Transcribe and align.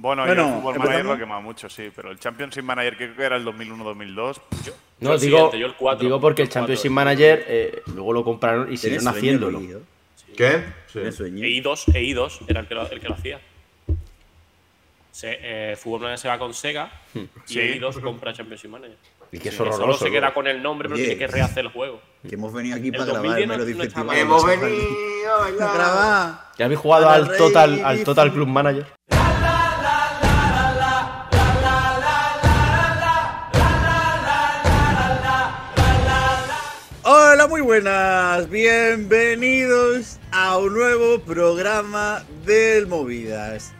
Bueno, 0.00 0.24
Bueno, 0.24 0.42
yo 0.42 0.48
el 0.48 0.54
Fútbol. 0.62 0.78
Manager 0.78 1.04
lo 1.04 1.18
quemaba 1.18 1.40
mucho, 1.42 1.68
sí, 1.68 1.90
pero 1.94 2.10
el 2.10 2.18
Championship 2.18 2.62
Manager 2.62 2.96
creo 2.96 3.16
que 3.16 3.22
era 3.22 3.36
el 3.36 3.44
2001-2002. 3.44 4.40
No, 5.00 5.12
el 5.14 5.20
digo, 5.20 5.52
yo 5.54 5.66
el 5.66 5.74
cuatro, 5.74 6.02
digo 6.04 6.20
porque 6.20 6.42
el 6.42 6.48
el 6.48 6.52
Championship 6.52 6.90
Manager 6.90 7.44
eh, 7.46 7.82
luego 7.94 8.12
lo 8.14 8.24
compraron 8.24 8.62
y 8.72 8.76
¿Tienes 8.78 8.80
siguieron 9.02 9.08
haciéndolo. 9.08 9.58
Ruido? 9.58 9.80
¿Qué? 10.36 10.64
Sí. 10.86 10.92
¿Tienes 10.94 11.14
sueño? 11.16 11.44
EI2, 11.44 11.84
EI2 11.92 12.40
era 12.48 12.60
el 12.60 12.66
que 12.66 12.74
lo, 12.74 12.90
el 12.90 13.00
que 13.00 13.08
lo 13.08 13.14
hacía. 13.14 13.40
Se, 15.10 15.38
eh, 15.72 15.76
Fútbol 15.76 16.00
Manager 16.00 16.18
se 16.18 16.28
va 16.28 16.38
con 16.38 16.54
Sega 16.54 16.90
y 17.14 17.28
Sí. 17.44 17.58
EI2 17.60 18.00
compra 18.00 18.32
Championship 18.32 18.68
Manager. 18.70 18.96
Y 19.32 19.38
que 19.38 19.48
es 19.48 19.54
Que 19.54 19.58
solo 19.58 19.74
horroroso. 19.74 20.04
se 20.06 20.10
queda 20.10 20.32
con 20.34 20.46
el 20.46 20.62
nombre, 20.62 20.88
pero 20.88 20.96
Oye. 20.96 21.04
tiene 21.04 21.18
que 21.18 21.26
rehacer 21.26 21.64
el 21.66 21.70
juego. 21.70 22.00
Que 22.26 22.34
hemos 22.36 22.52
venido 22.52 22.76
aquí 22.76 22.86
El 22.88 22.92
para 22.92 23.04
grabar 23.04 23.38
el 23.38 23.48
2010 23.48 23.96
no-. 23.96 24.12
Hemos 24.12 24.46
venido 24.46 25.34
a 25.36 25.50
grabar. 25.50 26.40
¿Ya 26.58 26.64
habéis 26.64 26.80
jugado 26.80 27.08
al 27.10 27.36
Total, 27.36 27.84
al 27.84 28.02
Total 28.02 28.32
Club 28.32 28.48
Manager? 28.48 28.86
Muy 37.50 37.62
buenas. 37.62 38.48
Bienvenidos 38.48 40.20
a 40.30 40.56
un 40.56 40.72
nuevo 40.72 41.18
programa 41.18 42.24
del 42.46 42.86
Movidas. 42.86 43.72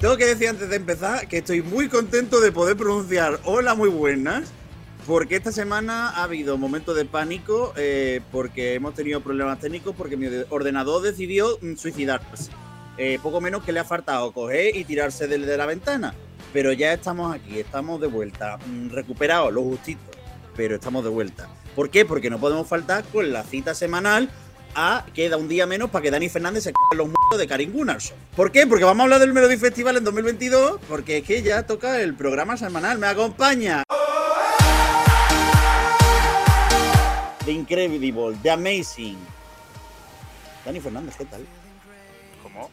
Tengo 0.00 0.16
que 0.16 0.26
decir 0.26 0.48
antes 0.48 0.68
de 0.68 0.76
empezar 0.76 1.26
que 1.26 1.38
estoy 1.38 1.60
muy 1.60 1.88
contento 1.88 2.40
de 2.40 2.52
poder 2.52 2.76
pronunciar 2.76 3.40
hola, 3.42 3.74
muy 3.74 3.88
buenas. 3.88 4.52
Porque 5.08 5.34
esta 5.34 5.50
semana 5.50 6.10
ha 6.10 6.22
habido 6.22 6.56
momentos 6.56 6.94
de 6.94 7.04
pánico 7.04 7.72
eh, 7.76 8.20
porque 8.30 8.74
hemos 8.74 8.94
tenido 8.94 9.20
problemas 9.20 9.58
técnicos 9.58 9.92
porque 9.96 10.16
mi 10.16 10.28
ordenador 10.48 11.02
decidió 11.02 11.58
mm, 11.60 11.74
suicidarse. 11.74 12.52
Eh, 12.96 13.18
poco 13.20 13.40
menos 13.40 13.64
que 13.64 13.72
le 13.72 13.80
ha 13.80 13.84
faltado 13.84 14.30
coger 14.30 14.76
y 14.76 14.84
tirarse 14.84 15.26
de, 15.26 15.38
la 15.56 15.66
ventana. 15.66 16.14
Pero 16.52 16.72
ya 16.72 16.92
estamos 16.92 17.34
aquí, 17.34 17.58
estamos 17.58 18.00
de 18.00 18.06
vuelta. 18.06 18.56
Mm, 18.64 18.90
recuperados, 18.90 19.52
lo 19.52 19.64
justito. 19.64 20.09
Pero 20.56 20.74
estamos 20.76 21.04
de 21.04 21.10
vuelta. 21.10 21.48
¿Por 21.74 21.90
qué? 21.90 22.04
Porque 22.04 22.30
no 22.30 22.38
podemos 22.38 22.66
faltar 22.66 23.04
con 23.04 23.32
la 23.32 23.44
cita 23.44 23.74
semanal 23.74 24.30
a 24.74 25.04
queda 25.14 25.36
un 25.36 25.48
día 25.48 25.66
menos 25.66 25.90
para 25.90 26.02
que 26.02 26.10
Dani 26.10 26.28
Fernández 26.28 26.64
se 26.64 26.70
c 26.70 26.96
los 26.96 27.06
muertos 27.06 27.38
de 27.38 27.46
Karim 27.46 27.72
Gunnarsson. 27.72 28.16
¿Por 28.36 28.52
qué? 28.52 28.66
Porque 28.66 28.84
vamos 28.84 29.00
a 29.00 29.04
hablar 29.04 29.20
del 29.20 29.32
Melody 29.32 29.56
Festival 29.56 29.96
en 29.96 30.04
2022, 30.04 30.80
porque 30.88 31.18
es 31.18 31.24
que 31.24 31.42
ya 31.42 31.66
toca 31.66 32.00
el 32.00 32.14
programa 32.14 32.56
semanal. 32.56 32.98
Me 32.98 33.06
acompaña 33.06 33.82
The 37.44 37.52
Incredible, 37.52 38.36
The 38.42 38.50
Amazing. 38.50 39.18
Dani 40.64 40.80
Fernández, 40.80 41.16
¿qué 41.16 41.24
tal? 41.24 41.46
¿Cómo? 42.42 42.70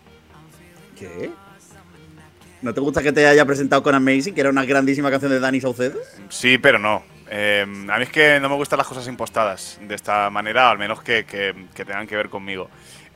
¿Qué? 0.97 1.31
¿No 2.61 2.73
te 2.73 2.79
gusta 2.81 3.03
que 3.03 3.11
te 3.11 3.27
haya 3.27 3.45
presentado 3.45 3.83
con 3.83 3.93
Amazing, 3.93 4.33
que 4.33 4.41
era 4.41 4.49
una 4.49 4.65
grandísima 4.65 5.11
canción 5.11 5.31
de 5.31 5.39
Dani 5.39 5.61
Saucedo? 5.61 5.99
Sí, 6.29 6.57
pero 6.57 6.79
no. 6.79 7.03
Eh, 7.29 7.61
a 7.89 7.97
mí 7.97 8.03
es 8.03 8.09
que 8.09 8.39
no 8.39 8.49
me 8.49 8.55
gustan 8.55 8.77
las 8.77 8.87
cosas 8.87 9.07
impostadas 9.07 9.77
de 9.81 9.93
esta 9.95 10.29
manera, 10.29 10.69
al 10.71 10.77
menos 10.77 11.01
que, 11.03 11.25
que- 11.25 11.53
tengan 11.85 12.07
que 12.07 12.15
ver 12.15 12.29
conmigo. 12.29 12.69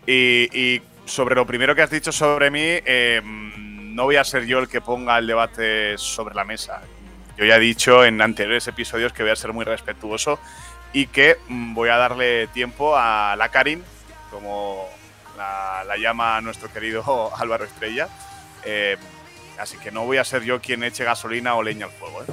Y, 0.06 0.82
sobre 1.06 1.34
lo 1.36 1.48
primero 1.48 1.74
que 1.76 1.82
has 1.82 1.90
dicho 1.90 2.12
sobre 2.12 2.52
mí, 2.52 2.62
eh, 2.64 3.22
no 3.26 4.04
voy 4.04 4.18
a 4.18 4.24
ser 4.24 4.46
yo 4.46 4.60
el 4.60 4.68
que 4.68 4.80
ponga 4.82 5.18
el 5.18 5.26
debate 5.28 5.98
sobre 5.98 6.36
la 6.36 6.44
mesa. 6.46 6.82
Yo 7.38 7.46
ya 7.46 7.56
he 7.56 7.60
dicho 7.60 8.06
en 8.06 8.22
anteriores 8.22 8.68
episodios 8.68 9.12
que 9.12 9.24
voy 9.24 9.32
a 9.32 9.36
ser 9.36 9.52
muy 9.52 9.66
respetuoso 9.66 10.40
y 10.94 11.08
que 11.08 11.38
mm, 11.48 11.74
voy 11.74 11.90
a 11.90 11.98
darle 11.98 12.48
tiempo 12.48 12.96
a 12.96 13.36
la 13.38 13.50
Karin, 13.50 13.84
como 14.30 14.86
la, 15.36 15.84
la 15.88 15.98
llama 15.98 16.40
nuestro 16.42 16.72
querido 16.72 17.32
Álvaro 17.36 17.66
Estrella. 17.66 18.08
Eh, 18.64 18.98
así 19.62 19.78
que 19.78 19.92
no 19.92 20.06
voy 20.06 20.18
a 20.18 20.24
ser 20.24 20.44
yo 20.44 20.60
quien 20.60 20.84
eche 20.84 21.04
gasolina 21.04 21.56
o 21.56 21.64
leña 21.64 21.86
al 21.86 21.92
fuego. 21.92 22.22
¿eh? 22.24 22.26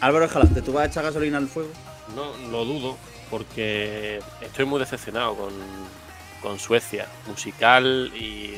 Álvaro 0.00 0.26
Escalante, 0.26 0.62
¿tú 0.62 0.72
vas 0.72 0.84
a 0.84 0.86
echar 0.86 1.04
gasolina 1.04 1.38
al 1.38 1.48
fuego? 1.48 1.70
No, 2.14 2.36
lo 2.50 2.64
dudo, 2.64 2.96
porque 3.30 4.20
estoy 4.40 4.64
muy 4.66 4.78
decepcionado 4.78 5.36
con, 5.36 5.52
con 6.42 6.58
Suecia, 6.58 7.06
musical 7.26 8.12
y 8.14 8.54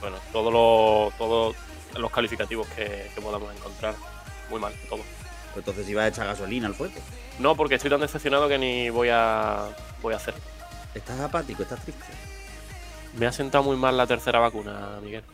bueno, 0.00 0.16
todos 0.32 0.52
los 0.52 1.16
todos 1.18 1.56
los 1.96 2.10
calificativos 2.10 2.66
que, 2.68 3.10
que 3.14 3.20
podamos 3.20 3.54
encontrar. 3.54 3.94
Muy 4.50 4.60
mal, 4.60 4.72
todo. 4.88 5.02
Pues 5.52 5.58
entonces 5.58 5.86
si 5.86 5.94
vas 5.94 6.04
a 6.04 6.08
echar 6.08 6.26
gasolina 6.26 6.66
al 6.66 6.74
fuego. 6.74 6.94
No, 7.38 7.54
porque 7.54 7.74
estoy 7.74 7.90
tan 7.90 8.00
decepcionado 8.00 8.48
que 8.48 8.58
ni 8.58 8.90
voy 8.90 9.08
a 9.10 9.68
voy 10.00 10.14
a 10.14 10.16
hacer. 10.16 10.34
Estás 10.94 11.20
apático, 11.20 11.62
estás 11.62 11.80
triste. 11.80 12.04
Me 13.18 13.26
ha 13.26 13.32
sentado 13.32 13.64
muy 13.64 13.76
mal 13.76 13.96
la 13.96 14.06
tercera 14.06 14.38
vacuna, 14.38 14.98
Miguel. 15.02 15.24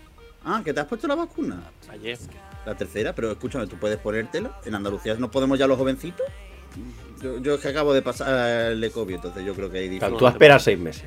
Ah, 0.45 0.63
¿que 0.65 0.73
te 0.73 0.81
has 0.81 0.87
puesto 0.87 1.07
la 1.07 1.15
vacuna? 1.15 1.63
Ayer. 1.91 2.19
La 2.65 2.75
tercera, 2.75 3.15
pero 3.15 3.31
escúchame, 3.31 3.67
tú 3.67 3.77
puedes 3.77 3.99
ponértela. 3.99 4.61
En 4.65 4.75
Andalucía 4.75 5.15
no 5.15 5.31
podemos 5.31 5.59
ya 5.59 5.67
los 5.67 5.79
jovencitos. 5.79 6.27
Yo, 7.23 7.39
yo 7.39 7.55
es 7.55 7.61
que 7.61 7.69
acabo 7.69 7.93
de 7.93 8.03
pasar 8.03 8.73
el 8.73 8.81
de 8.81 8.91
COVID, 8.91 9.15
entonces 9.15 9.45
yo 9.45 9.55
creo 9.55 9.71
que 9.71 9.79
hay 9.79 9.99
tú 9.99 10.27
esperas 10.27 10.63
seis 10.63 10.79
meses. 10.79 11.05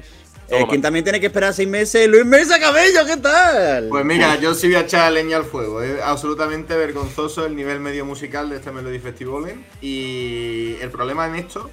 Eh, 0.50 0.66
quien 0.68 0.82
también 0.82 1.06
tiene 1.06 1.22
que 1.22 1.28
esperar 1.28 1.54
seis 1.54 1.70
meses, 1.70 2.10
Luis 2.10 2.26
Mesa 2.26 2.60
Cabello, 2.60 3.06
¿qué 3.06 3.16
tal? 3.16 3.88
Pues 3.88 4.04
mira, 4.04 4.36
yo 4.36 4.54
sí 4.54 4.68
voy 4.68 4.76
a 4.76 4.82
echar 4.82 5.10
leña 5.14 5.38
al 5.38 5.46
fuego. 5.46 5.82
Es 5.82 6.02
absolutamente 6.02 6.76
vergonzoso 6.76 7.46
el 7.46 7.56
nivel 7.56 7.80
medio 7.80 8.06
musical 8.06 8.50
de 8.50 8.58
este 8.58 8.70
Melody 8.70 9.00
Festival. 9.00 9.54
Y 9.82 10.76
el 10.82 10.92
problema 10.92 11.26
en 11.28 11.36
esto 11.36 11.70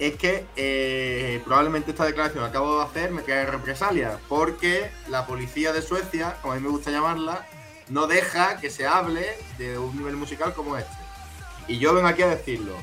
es 0.00 0.16
que 0.16 0.46
eh, 0.56 1.42
probablemente 1.44 1.90
esta 1.90 2.06
declaración 2.06 2.42
que 2.42 2.48
acabo 2.48 2.78
de 2.78 2.84
hacer 2.84 3.10
me 3.10 3.22
quede 3.22 3.44
represalia. 3.44 4.18
Porque 4.28 4.90
la 5.08 5.26
policía 5.26 5.72
de 5.74 5.82
Suecia, 5.82 6.36
como 6.40 6.54
a 6.54 6.56
mí 6.56 6.62
me 6.62 6.70
gusta 6.70 6.90
llamarla, 6.90 7.46
no 7.88 8.06
deja 8.06 8.58
que 8.58 8.70
se 8.70 8.86
hable 8.86 9.26
de 9.58 9.78
un 9.78 9.94
nivel 9.96 10.16
musical 10.16 10.54
como 10.54 10.78
este. 10.78 10.90
Y 11.68 11.78
yo 11.78 11.92
vengo 11.92 12.08
aquí 12.08 12.22
a 12.22 12.28
decirlo. 12.28 12.74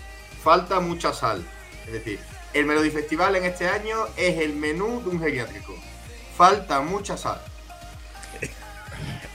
Falta 0.44 0.80
mucha 0.80 1.12
sal. 1.12 1.44
Es 1.88 1.94
decir, 1.94 2.20
el 2.54 2.66
Melody 2.66 2.92
Festival 2.92 3.36
en 3.36 3.46
este 3.46 3.68
año 3.68 4.06
es 4.16 4.40
el 4.40 4.54
menú 4.54 5.02
de 5.02 5.10
un 5.10 5.20
geriátrico. 5.20 5.74
Falta 6.38 6.82
mucha 6.82 7.18
sal. 7.18 7.42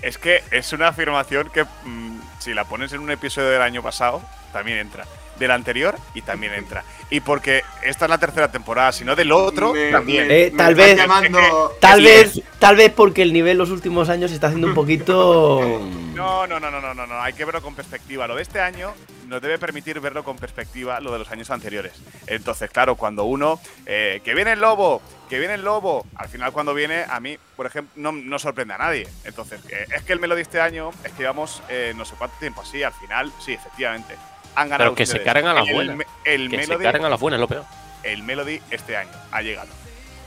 Es 0.02 0.18
que 0.18 0.42
es 0.52 0.72
una 0.72 0.88
afirmación 0.88 1.50
que 1.50 1.64
mm, 1.64 2.20
si 2.38 2.54
la 2.54 2.64
pones 2.64 2.92
en 2.92 3.00
un 3.00 3.10
episodio 3.10 3.50
del 3.50 3.62
año 3.62 3.82
pasado, 3.82 4.22
también 4.52 4.78
entra. 4.78 5.04
Del 5.38 5.50
anterior 5.50 5.96
y 6.14 6.22
también 6.22 6.52
entra. 6.54 6.84
Y 7.10 7.20
porque 7.20 7.62
esta 7.82 8.04
es 8.04 8.08
la 8.10 8.18
tercera 8.18 8.50
temporada, 8.50 8.92
si 8.92 9.04
no 9.04 9.16
del 9.16 9.32
otro, 9.32 9.72
Me- 9.72 9.90
también. 9.90 10.28
me- 10.28 10.42
Eh, 10.46 10.50
me 10.52 10.56
tal 10.58 10.74
vez- 10.74 10.96
llamando- 10.96 11.72
Tal 11.80 12.02
vez, 12.02 12.40
tal 12.58 12.76
vez 12.76 12.92
porque 12.92 13.22
el 13.22 13.32
nivel 13.32 13.58
los 13.58 13.70
últimos 13.70 14.08
años 14.08 14.30
se 14.30 14.36
está 14.36 14.46
haciendo 14.48 14.68
un 14.68 14.74
poquito. 14.74 15.60
No, 16.12 16.46
no, 16.46 16.60
no, 16.60 16.70
no, 16.70 16.80
no, 16.80 16.92
no, 16.94 17.06
no. 17.06 17.20
Hay 17.22 17.32
que 17.32 17.44
verlo 17.46 17.62
con 17.62 17.74
perspectiva. 17.74 18.26
Lo 18.28 18.36
de 18.36 18.42
este 18.42 18.60
año 18.60 18.92
nos 19.28 19.40
debe 19.40 19.58
permitir 19.58 19.98
verlo 19.98 20.22
con 20.22 20.36
perspectiva 20.36 21.00
lo 21.00 21.10
de 21.10 21.18
los 21.20 21.30
años 21.32 21.50
anteriores. 21.50 21.94
Entonces, 22.26 22.70
claro, 22.70 22.96
cuando 22.96 23.24
uno. 23.24 23.58
eh, 23.86 24.20
que 24.22 24.34
viene 24.34 24.52
el 24.52 24.60
lobo, 24.60 25.00
que 25.30 25.38
viene 25.38 25.54
el 25.54 25.62
lobo. 25.64 26.06
Al 26.16 26.28
final, 26.28 26.52
cuando 26.52 26.74
viene, 26.74 27.04
a 27.08 27.18
mí, 27.18 27.38
por 27.56 27.64
ejemplo, 27.66 27.92
no, 27.96 28.12
no 28.12 28.38
sorprende 28.38 28.74
a 28.74 28.78
nadie. 28.78 29.08
Entonces, 29.24 29.60
eh, 29.70 29.86
es 29.96 30.02
que 30.02 30.12
el 30.12 30.20
Melody 30.20 30.42
este 30.42 30.60
año, 30.60 30.90
es 31.02 31.12
que 31.12 31.18
llevamos 31.22 31.62
eh, 31.70 31.94
no 31.96 32.04
sé 32.04 32.14
cuánto 32.18 32.36
tiempo 32.38 32.60
así. 32.60 32.82
Al 32.82 32.92
final, 32.92 33.32
sí, 33.44 33.54
efectivamente. 33.54 34.14
Han 34.54 34.68
ganado. 34.68 34.90
Pero 34.90 34.94
que 34.94 35.06
se 35.06 35.22
carguen 35.22 35.46
a 35.46 35.54
las 35.54 35.66
El 35.68 35.74
buenas. 35.74 35.96
me- 35.96 36.06
El, 36.24 36.50
Que 36.50 36.62
se 36.62 36.68
Melody, 36.68 36.84
carguen 36.84 37.04
a 37.06 37.08
las 37.08 37.20
buenas, 37.20 37.38
es 37.38 37.40
lo 37.40 37.48
peor. 37.48 37.64
el 38.02 38.22
Melody 38.22 38.60
este 38.70 38.96
año 38.96 39.10
ha 39.30 39.42
llegado. 39.42 39.68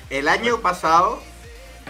El 0.09 0.27
año 0.27 0.59
pasado, 0.61 1.21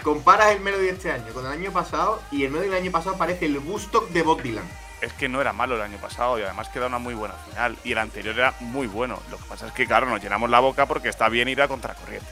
comparas 0.02 0.48
el 0.52 0.60
Melody 0.60 0.88
este 0.88 1.10
año 1.12 1.32
con 1.32 1.46
el 1.46 1.52
año 1.52 1.72
pasado 1.72 2.20
y 2.30 2.44
el 2.44 2.50
Melody 2.50 2.68
del 2.70 2.82
año 2.82 2.92
pasado 2.92 3.16
parece 3.16 3.46
el 3.46 3.58
Woodstock 3.58 4.08
de 4.10 4.22
Bob 4.22 4.42
Dylan. 4.42 4.64
es 5.02 5.12
que 5.12 5.28
no 5.28 5.40
era 5.42 5.52
malo 5.52 5.74
el 5.76 5.82
año 5.82 5.98
pasado 5.98 6.38
y 6.38 6.42
además 6.42 6.68
queda 6.70 6.86
una 6.86 6.98
muy 6.98 7.14
buena 7.14 7.34
final. 7.50 7.76
Y 7.84 7.92
el 7.92 7.98
anterior 7.98 8.34
era 8.38 8.54
muy 8.60 8.86
bueno. 8.86 9.20
Lo 9.30 9.36
que 9.36 9.44
pasa 9.44 9.66
es 9.66 9.72
que, 9.72 9.86
claro, 9.86 10.06
nos 10.06 10.22
llenamos 10.22 10.48
la 10.48 10.58
boca 10.60 10.86
porque 10.86 11.08
está 11.10 11.28
bien 11.28 11.48
ir 11.48 11.60
a 11.60 11.68
contracorriente. 11.68 12.30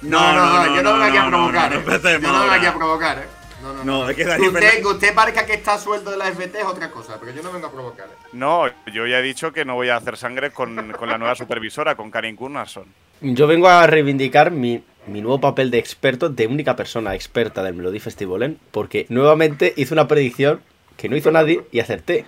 No, 0.00 0.32
no, 0.32 0.46
no, 0.64 0.74
yo 0.76 0.82
no 0.82 0.92
vengo 0.94 1.04
aquí 1.04 1.16
a 1.18 1.22
no, 1.24 1.28
provocar, 1.28 1.70
no, 1.72 1.76
¿eh? 1.78 1.82
no 1.84 1.92
empecemos 1.92 2.22
Yo 2.22 2.32
no 2.32 2.40
vengo 2.40 2.52
aquí 2.54 2.66
ahora. 2.66 2.70
a 2.70 2.78
provocar, 2.78 3.18
¿eh? 3.18 3.26
No, 3.62 3.72
no, 3.72 3.84
No, 3.84 4.02
no. 4.04 4.10
es 4.10 4.16
que 4.16 4.24
Dani 4.24 4.46
usted, 4.46 4.60
Fernández- 4.60 4.86
usted 4.86 5.14
parezca 5.14 5.44
que 5.46 5.54
está 5.54 5.78
suelto 5.78 6.10
de 6.10 6.16
la 6.16 6.28
FT 6.28 6.58
es 6.60 6.64
otra 6.64 6.90
cosa, 6.90 7.18
pero 7.18 7.32
yo 7.32 7.42
no 7.42 7.52
vengo 7.52 7.66
a 7.66 7.72
provocar, 7.72 8.06
¿eh? 8.06 8.28
No, 8.32 8.66
yo 8.92 9.06
ya 9.06 9.18
he 9.18 9.22
dicho 9.22 9.52
que 9.52 9.64
no 9.64 9.74
voy 9.74 9.88
a 9.88 9.96
hacer 9.96 10.16
sangre 10.16 10.50
con, 10.50 10.92
con 10.92 11.08
la 11.08 11.18
nueva 11.18 11.34
supervisora, 11.34 11.96
con 11.96 12.10
Karin 12.10 12.36
Gunnarsson. 12.36 12.84
Yo 13.20 13.46
vengo 13.48 13.68
a 13.68 13.86
reivindicar 13.86 14.50
mi, 14.52 14.82
mi 15.08 15.20
nuevo 15.20 15.40
papel 15.40 15.70
de 15.72 15.78
experto, 15.78 16.28
de 16.28 16.46
única 16.46 16.76
persona 16.76 17.14
experta 17.16 17.62
del 17.64 17.74
Melody 17.74 17.98
Festival, 17.98 18.56
porque 18.70 19.06
nuevamente 19.08 19.74
hice 19.76 19.92
una 19.94 20.06
predicción 20.06 20.60
que 20.96 21.08
no 21.08 21.16
hizo 21.16 21.30
nadie 21.32 21.62
y 21.72 21.80
acerté. 21.80 22.26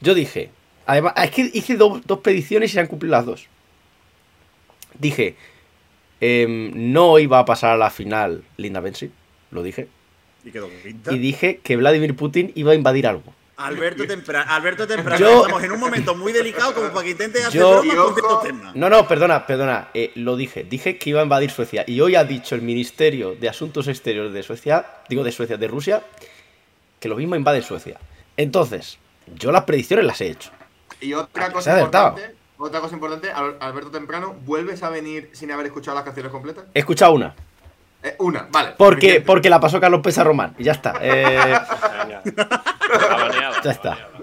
Yo 0.00 0.14
dije, 0.14 0.50
además, 0.86 1.12
es 1.16 1.30
que 1.30 1.50
hice 1.52 1.76
dos, 1.76 2.04
dos 2.06 2.18
predicciones 2.20 2.70
y 2.70 2.74
se 2.74 2.80
han 2.80 2.86
cumplido 2.88 3.12
las 3.16 3.26
dos. 3.26 3.46
Dije, 4.98 5.36
em, 6.20 6.72
no 6.92 7.18
iba 7.20 7.38
a 7.38 7.44
pasar 7.44 7.70
a 7.72 7.76
la 7.76 7.90
final 7.90 8.42
Linda 8.56 8.80
Bensi, 8.80 9.10
lo 9.52 9.62
dije. 9.62 9.86
Y 10.48 10.52
quedó 10.52 10.68
quinta. 10.82 11.12
Y 11.12 11.18
dije 11.18 11.60
que 11.62 11.76
Vladimir 11.76 12.16
Putin 12.16 12.52
iba 12.54 12.72
a 12.72 12.74
invadir 12.74 13.06
algo. 13.06 13.34
Alberto 13.56 14.06
Temprano, 14.06 14.50
Alberto 14.52 14.86
Temprano, 14.86 15.18
Yo- 15.18 15.40
estamos 15.42 15.64
en 15.64 15.72
un 15.72 15.80
momento 15.80 16.14
muy 16.14 16.32
delicado 16.32 16.72
como 16.74 16.90
para 16.90 17.02
que 17.02 17.10
intentes 17.10 17.44
hacer 17.44 17.60
Yo- 17.60 17.80
bromas 17.82 17.96
con 17.96 18.14
ciertos 18.14 18.42
temas. 18.44 18.76
No, 18.76 18.88
no, 18.88 19.08
perdona, 19.08 19.46
perdona, 19.48 19.88
eh, 19.94 20.12
lo 20.14 20.36
dije. 20.36 20.62
Dije 20.62 20.96
que 20.96 21.10
iba 21.10 21.20
a 21.20 21.24
invadir 21.24 21.50
Suecia. 21.50 21.82
Y 21.86 22.00
hoy 22.00 22.14
ha 22.14 22.22
dicho 22.22 22.54
el 22.54 22.62
Ministerio 22.62 23.34
de 23.34 23.48
Asuntos 23.48 23.88
Exteriores 23.88 24.32
de 24.32 24.44
Suecia, 24.44 24.86
digo 25.08 25.24
de 25.24 25.32
Suecia, 25.32 25.56
de 25.56 25.66
Rusia, 25.66 26.04
que 27.00 27.08
lo 27.08 27.16
mismo 27.16 27.34
invade 27.34 27.60
Suecia. 27.62 27.98
Entonces, 28.36 28.98
yo 29.34 29.50
las 29.50 29.64
predicciones 29.64 30.04
las 30.06 30.20
he 30.20 30.28
hecho. 30.30 30.50
Y 31.00 31.14
otra 31.14 31.46
Se 31.46 31.52
cosa 31.52 31.72
importante, 31.80 32.34
otra 32.58 32.80
cosa 32.80 32.94
importante, 32.94 33.32
Al- 33.32 33.56
Alberto 33.58 33.90
Temprano, 33.90 34.36
¿vuelves 34.44 34.84
a 34.84 34.90
venir 34.90 35.30
sin 35.32 35.50
haber 35.50 35.66
escuchado 35.66 35.96
las 35.96 36.04
canciones 36.04 36.30
completas? 36.30 36.64
He 36.74 36.78
escuchado 36.78 37.12
una. 37.12 37.34
Eh, 38.02 38.14
una, 38.20 38.46
vale. 38.50 38.74
Porque, 38.76 39.20
porque 39.20 39.50
la 39.50 39.60
pasó 39.60 39.80
Carlos 39.80 40.00
Pesa 40.02 40.22
Román. 40.24 40.54
Y 40.58 40.64
ya 40.64 40.72
está. 40.72 40.94
Eh, 41.02 41.38
Venga. 42.04 42.22
Está 42.24 43.16
baneado, 43.16 43.54
Ya 43.64 43.70
está. 43.70 43.90
baneado. 43.90 44.18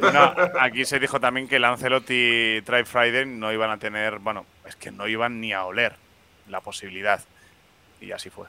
Bueno, 0.00 0.34
aquí 0.60 0.84
se 0.86 0.98
dijo 0.98 1.20
también 1.20 1.46
que 1.46 1.58
Lancelot 1.58 2.04
y 2.08 2.62
Tribe 2.62 2.84
Friday 2.86 3.26
no 3.26 3.52
iban 3.52 3.70
a 3.70 3.76
tener, 3.78 4.18
bueno, 4.18 4.46
es 4.66 4.76
que 4.76 4.90
no 4.90 5.06
iban 5.06 5.40
ni 5.42 5.52
a 5.52 5.64
oler 5.64 5.92
la 6.48 6.60
posibilidad. 6.60 7.20
Y 8.00 8.10
así 8.12 8.30
fue. 8.30 8.46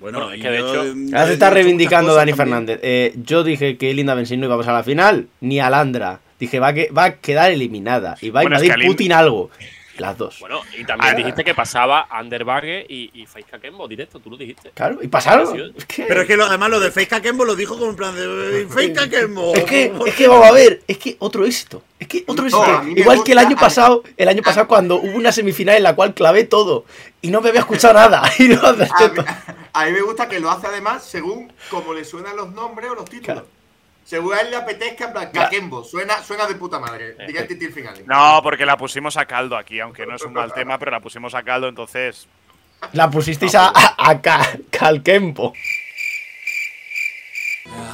Bueno, 0.00 0.18
Bueno, 0.26 0.32
es 0.34 0.42
que 0.42 0.50
de 0.50 0.58
hecho- 0.58 0.84
yo 0.84 1.16
ahora 1.16 1.26
se 1.26 1.32
está 1.34 1.50
reivindicando 1.50 2.14
Dani. 2.14 2.32
Fernández. 2.32 2.78
Eh, 2.82 3.14
yo 3.24 3.42
dije 3.44 3.76
que 3.78 3.92
Linda 3.94 4.14
Bensin 4.14 4.38
no 4.40 4.46
iba 4.46 4.54
a 4.54 4.58
pasar 4.58 4.74
a 4.74 4.78
la 4.78 4.84
final, 4.84 5.28
ni 5.40 5.58
a 5.60 5.70
Landra. 5.70 6.20
Dije, 6.40 6.60
va 6.60 6.68
a, 6.68 6.74
que, 6.74 6.90
va 6.90 7.04
a 7.04 7.14
quedar 7.16 7.50
eliminada. 7.50 8.16
Y 8.20 8.30
va 8.30 8.40
a 8.40 8.42
es 8.44 8.46
invadir 8.48 8.72
que 8.72 8.78
Lin- 8.78 8.86
Putin 8.88 9.12
algo. 9.12 9.50
Las 9.98 10.16
dos. 10.16 10.38
Bueno, 10.40 10.60
y 10.78 10.84
también 10.84 11.12
Ah. 11.12 11.16
dijiste 11.16 11.44
que 11.44 11.54
pasaba 11.54 12.08
Underbagge 12.20 12.86
y, 12.88 13.10
y 13.14 13.26
Faizka 13.26 13.58
Kembo 13.58 13.86
directo, 13.88 14.20
tú 14.20 14.30
lo 14.30 14.36
dijiste. 14.36 14.70
Claro, 14.74 14.98
y 15.02 15.08
pasaron. 15.08 15.72
Es 15.76 15.84
que, 15.86 16.04
Pero 16.04 16.22
es 16.22 16.26
que 16.26 16.36
lo- 16.36 16.44
además 16.46 16.70
lo 16.70 16.80
de 16.80 16.90
Fake 16.90 17.08
Kakembo 17.08 17.44
lo 17.44 17.56
dijo 17.56 17.76
como 17.78 17.90
en 17.90 17.96
plan 17.96 18.14
de 18.14 18.66
Fake 18.68 18.94
Kakembo. 18.94 19.54
es 19.54 19.64
que, 19.64 19.92
es 20.06 20.14
que 20.14 20.28
vamos 20.28 20.46
a 20.46 20.52
ver, 20.52 20.82
es 20.86 20.98
que 20.98 21.16
otro 21.18 21.44
éxito. 21.44 21.82
Es 21.98 22.06
que 22.06 22.24
otro 22.26 22.46
éxito. 22.46 22.82
Igual 22.96 23.24
que 23.24 23.32
el 23.32 23.38
año 23.38 23.56
pasado, 23.56 24.02
el 24.16 24.28
año 24.28 24.42
pasado 24.42 24.68
cuando 24.68 24.96
hubo 24.96 25.16
una 25.16 25.32
semifinal 25.32 25.76
en 25.76 25.82
la 25.82 25.94
cual 25.96 26.14
clavé 26.14 26.44
todo 26.44 26.84
y 27.20 27.30
no 27.30 27.40
me 27.40 27.48
había 27.48 27.60
escuchado 27.60 27.94
nada. 27.94 28.22
Y 28.38 28.48
no 28.48 28.60
A 28.64 28.72
mí, 28.72 28.86
a 29.72 29.84
mí 29.86 29.92
me 29.92 30.00
gusta 30.02 30.28
que 30.28 30.38
lo 30.40 30.50
hace 30.50 30.68
además 30.68 31.04
según 31.04 31.52
como 31.70 31.92
le 31.92 32.04
suenan 32.04 32.36
los 32.36 32.52
nombres 32.52 32.90
o 32.90 32.94
los 32.94 33.04
títulos. 33.06 33.24
Claro. 33.24 33.46
Según 34.08 34.32
a 34.32 34.40
él 34.40 34.48
le 34.50 34.56
apetezca, 34.56 35.04
en 35.04 35.12
plan, 35.12 35.30
Kakembo, 35.30 35.84
suena, 35.84 36.22
suena 36.22 36.46
de 36.46 36.54
puta 36.54 36.80
madre. 36.80 37.14
Eh, 37.18 37.26
Diga 37.26 37.42
el 37.42 37.46
titil 37.46 37.70
final. 37.74 37.94
No, 38.06 38.40
porque 38.42 38.64
la 38.64 38.78
pusimos 38.78 39.18
a 39.18 39.26
caldo 39.26 39.54
aquí, 39.54 39.80
aunque 39.80 40.06
no 40.06 40.16
es 40.16 40.22
un 40.22 40.32
mal 40.32 40.50
tema, 40.54 40.78
pero 40.78 40.92
la 40.92 41.00
pusimos 41.00 41.34
a 41.34 41.42
caldo, 41.42 41.68
entonces. 41.68 42.26
La 42.94 43.10
pusisteis 43.10 43.54
a, 43.54 43.68
a, 43.68 43.94
a. 43.98 44.42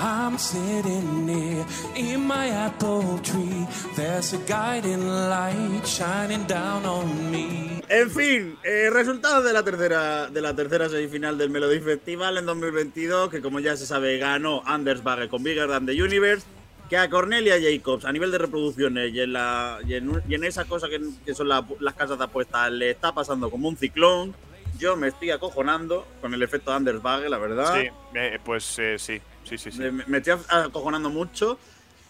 I'm 0.00 0.38
sitting 0.38 1.26
near 1.26 1.64
in 1.96 2.26
my 2.26 2.48
apple 2.48 3.18
tree. 3.22 3.66
There's 3.96 4.32
a 4.32 4.38
guiding 4.46 5.06
light 5.08 5.82
shining 5.84 6.46
down 6.46 6.84
on 6.86 7.30
me. 7.30 7.82
En 7.88 8.10
fin, 8.10 8.56
eh, 8.64 8.88
resultados 8.90 9.44
de 9.44 9.52
la 9.52 9.62
tercera 9.62 10.26
de 10.28 10.40
la 10.40 10.54
tercera 10.54 10.88
semifinal 10.88 11.36
del 11.36 11.50
Melody 11.50 11.80
Festival 11.80 12.38
en 12.38 12.46
2022, 12.46 13.30
que 13.30 13.42
como 13.42 13.60
ya 13.60 13.76
se 13.76 13.84
sabe 13.86 14.16
ganó 14.18 14.62
Anders 14.64 15.02
Bagge 15.02 15.28
con 15.28 15.42
Bigger 15.42 15.68
Than 15.68 15.86
the 15.86 16.02
Universe, 16.02 16.46
que 16.88 16.96
a 16.96 17.10
Cornelia 17.10 17.56
Jacobs 17.60 18.04
a 18.04 18.12
nivel 18.12 18.30
de 18.30 18.38
reproducciones 18.38 19.12
y 19.12 19.20
en, 19.20 19.32
la, 19.34 19.78
y 19.86 19.94
en, 19.94 20.22
y 20.28 20.34
en 20.34 20.44
esa 20.44 20.64
cosa 20.64 20.88
que, 20.88 21.00
que 21.26 21.34
son 21.34 21.48
la- 21.48 21.64
las 21.80 21.94
casas 21.94 22.16
de 22.18 22.24
apuestas 22.24 22.70
le 22.72 22.90
está 22.90 23.12
pasando 23.12 23.50
como 23.50 23.68
un 23.68 23.76
ciclón. 23.76 24.34
Yo 24.78 24.96
me 24.96 25.08
estoy 25.08 25.30
acojonando 25.30 26.06
con 26.20 26.32
el 26.34 26.42
efecto 26.42 26.72
Anders 26.72 27.00
Bagge, 27.02 27.28
la 27.28 27.38
verdad. 27.38 27.74
Sí, 27.80 27.88
eh, 28.14 28.38
pues 28.44 28.76
eh, 28.78 28.96
sí, 28.98 29.20
sí, 29.44 29.58
sí. 29.58 29.70
sí. 29.70 29.82
Me, 30.06 30.18
estoy 30.18 30.38
acojonando 30.48 31.10
mucho. 31.10 31.58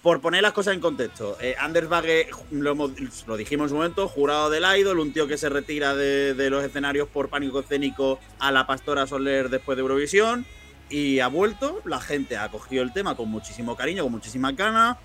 Por 0.05 0.21
poner 0.21 0.43
las 0.43 0.53
cosas 0.53 0.75
en 0.75 0.81
contexto, 0.81 1.39
eh, 1.41 1.57
Anders 1.59 1.89
Bagge, 1.89 2.29
lo, 2.51 2.75
lo 2.75 3.37
dijimos 3.39 3.65
en 3.65 3.69
su 3.71 3.75
momento, 3.77 4.07
jurado 4.07 4.51
del 4.51 4.65
Idol, 4.79 4.99
un 4.99 5.15
tío 5.15 5.27
que 5.27 5.39
se 5.39 5.49
retira 5.49 5.95
de, 5.95 6.51
los 6.51 6.63
escenarios 6.63 7.09
por 7.09 7.31
pánico 7.31 7.61
escénico 7.61 8.21
a 8.39 8.53
la 8.53 8.67
Pastora 8.67 9.07
Soler 9.07 9.49
después 9.49 9.77
de 9.77 9.81
Eurovisión 9.81 10.45
y 10.91 11.21
ha 11.21 11.29
vuelto. 11.29 11.81
La 11.87 12.03
gente 12.03 12.37
ha 12.37 12.51
cogido 12.51 12.83
el 12.83 12.93
tema 12.93 13.17
con 13.17 13.31
muchísimo 13.31 13.77
cariño, 13.77 14.03
con 14.03 14.13
muchísima 14.13 14.53
gana. 14.53 14.99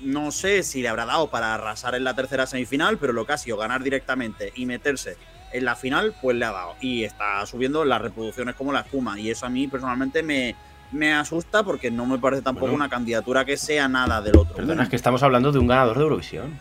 No 0.00 0.32
sé 0.32 0.64
si 0.64 0.82
le 0.82 0.88
habrá 0.88 1.06
dado 1.06 1.30
para 1.30 1.54
arrasar 1.54 1.94
en 1.94 2.02
la 2.02 2.16
tercera 2.16 2.44
semifinal, 2.48 2.98
pero 2.98 3.12
lo 3.12 3.24
que 3.24 3.34
ha 3.34 3.38
sido 3.38 3.56
ganar 3.56 3.84
directamente 3.84 4.52
y 4.56 4.66
meterse 4.66 5.16
en 5.52 5.64
la 5.64 5.76
final, 5.76 6.12
pues 6.20 6.36
le 6.36 6.44
ha 6.44 6.50
dado. 6.50 6.74
Y 6.80 7.04
está 7.04 7.46
subiendo 7.46 7.84
las 7.84 8.02
reproducciones 8.02 8.56
como 8.56 8.72
la 8.72 8.80
espuma. 8.80 9.20
Y 9.20 9.30
eso 9.30 9.46
a 9.46 9.48
mí 9.48 9.68
personalmente 9.68 10.24
me, 10.24 10.56
me 10.92 11.12
asusta 11.12 11.62
porque 11.62 11.90
no 11.90 12.06
me 12.06 12.18
parece 12.18 12.42
tampoco 12.42 12.66
Bueno. 12.66 12.76
una 12.76 12.88
candidatura 12.88 13.44
que 13.44 13.56
sea 13.56 13.88
nada 13.88 14.20
del 14.20 14.36
otro. 14.36 14.54
Perdona, 14.54 14.68
mundo. 14.74 14.82
es 14.84 14.88
que 14.88 14.96
estamos 14.96 15.22
hablando 15.22 15.52
de 15.52 15.58
un 15.58 15.66
ganador 15.66 15.96
de 15.96 16.02
Eurovisión. 16.04 16.58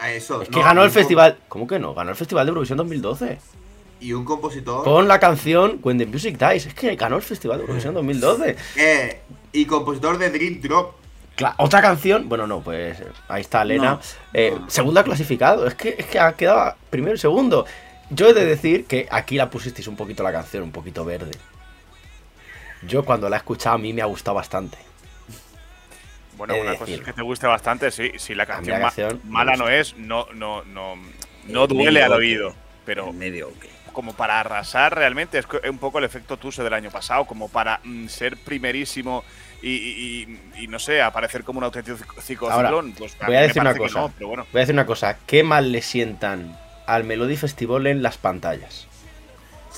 A 0.00 0.10
eso. 0.10 0.42
Es 0.42 0.50
no, 0.50 0.56
que 0.58 0.62
ganó 0.64 0.82
el 0.84 0.90
festival. 0.90 1.38
¿Cómo 1.48 1.66
que 1.66 1.78
no? 1.78 1.94
Ganó 1.94 2.10
el 2.10 2.16
festival 2.16 2.46
de 2.46 2.50
Eurovisión 2.50 2.78
2012. 2.78 3.38
Y 4.00 4.12
un 4.12 4.24
compositor. 4.24 4.84
Con 4.84 5.08
la 5.08 5.18
canción 5.20 5.78
When 5.82 5.98
the 5.98 6.06
Music 6.06 6.36
Dies. 6.38 6.66
Es 6.66 6.74
que 6.74 6.94
ganó 6.96 7.16
el 7.16 7.22
festival 7.22 7.58
de 7.58 7.62
Eurovisión 7.64 7.94
2012. 7.94 8.56
eh, 8.76 9.20
y 9.52 9.64
compositor 9.66 10.18
de 10.18 10.30
Dream 10.30 10.60
Drop. 10.60 10.94
Cla- 11.36 11.54
Otra 11.58 11.80
canción, 11.80 12.28
bueno, 12.28 12.48
no, 12.48 12.60
pues 12.60 12.98
ahí 13.28 13.40
está 13.42 13.62
Elena. 13.62 13.92
No, 13.92 14.00
Eh, 14.34 14.56
no. 14.60 14.68
Segunda 14.68 15.04
clasificado. 15.04 15.66
Es 15.68 15.74
que, 15.74 15.94
es 15.96 16.06
que 16.06 16.18
ha 16.18 16.32
quedado 16.32 16.74
primero 16.90 17.14
y 17.14 17.18
segundo. 17.18 17.64
Yo 18.10 18.28
he 18.28 18.34
de 18.34 18.44
decir 18.44 18.86
que 18.86 19.06
aquí 19.10 19.36
la 19.36 19.48
pusisteis 19.50 19.86
un 19.86 19.94
poquito 19.94 20.22
la 20.24 20.32
canción, 20.32 20.64
un 20.64 20.72
poquito 20.72 21.04
verde. 21.04 21.30
Yo 22.82 23.04
cuando 23.04 23.28
la 23.28 23.36
he 23.36 23.38
escuchado 23.38 23.74
a 23.76 23.78
mí 23.78 23.92
me 23.92 24.02
ha 24.02 24.06
gustado 24.06 24.34
bastante. 24.36 24.78
Bueno, 26.36 26.54
una 26.56 26.76
cosa 26.76 26.92
es 26.92 27.00
que 27.00 27.12
te 27.12 27.22
guste 27.22 27.46
bastante, 27.46 27.90
sí. 27.90 28.12
Si 28.16 28.34
la 28.34 28.46
canción, 28.46 28.80
ma- 28.80 28.86
mala 29.24 29.56
no 29.56 29.68
es, 29.68 29.96
no, 29.96 30.26
no, 30.34 30.62
no, 30.64 30.94
no 31.46 31.66
duele 31.66 32.02
al 32.02 32.12
oído. 32.12 32.54
Pero 32.84 33.12
medio 33.12 33.52
como 33.92 34.12
para 34.14 34.38
arrasar 34.38 34.94
realmente, 34.94 35.38
es 35.38 35.46
un 35.68 35.78
poco 35.78 35.98
el 35.98 36.04
efecto 36.04 36.36
Tuse 36.36 36.62
del 36.62 36.72
año 36.72 36.88
pasado, 36.90 37.24
como 37.24 37.48
para 37.48 37.80
mm, 37.82 38.06
ser 38.06 38.36
primerísimo 38.36 39.24
y, 39.60 39.70
y- 39.70 40.38
y- 40.54 40.62
y, 40.64 40.68
no 40.68 40.78
sé, 40.78 41.02
aparecer 41.02 41.42
como 41.42 41.58
un 41.58 41.64
auténtico 41.64 41.98
cic- 41.98 42.22
ciclociclón. 42.22 42.92
Pues 42.92 43.16
voy 43.26 43.34
a 43.34 43.40
decir 43.40 43.60
una 43.60 43.74
cosa. 43.74 44.00
no, 44.00 44.12
pero 44.16 44.28
bueno. 44.28 44.46
Voy 44.52 44.58
a 44.60 44.62
decir 44.62 44.74
una 44.74 44.86
cosa. 44.86 45.18
¿Qué 45.26 45.42
mal 45.42 45.72
le 45.72 45.82
sientan 45.82 46.56
al 46.86 47.02
Melody 47.02 47.36
Festival 47.36 47.88
en 47.88 48.02
las 48.02 48.18
pantallas? 48.18 48.86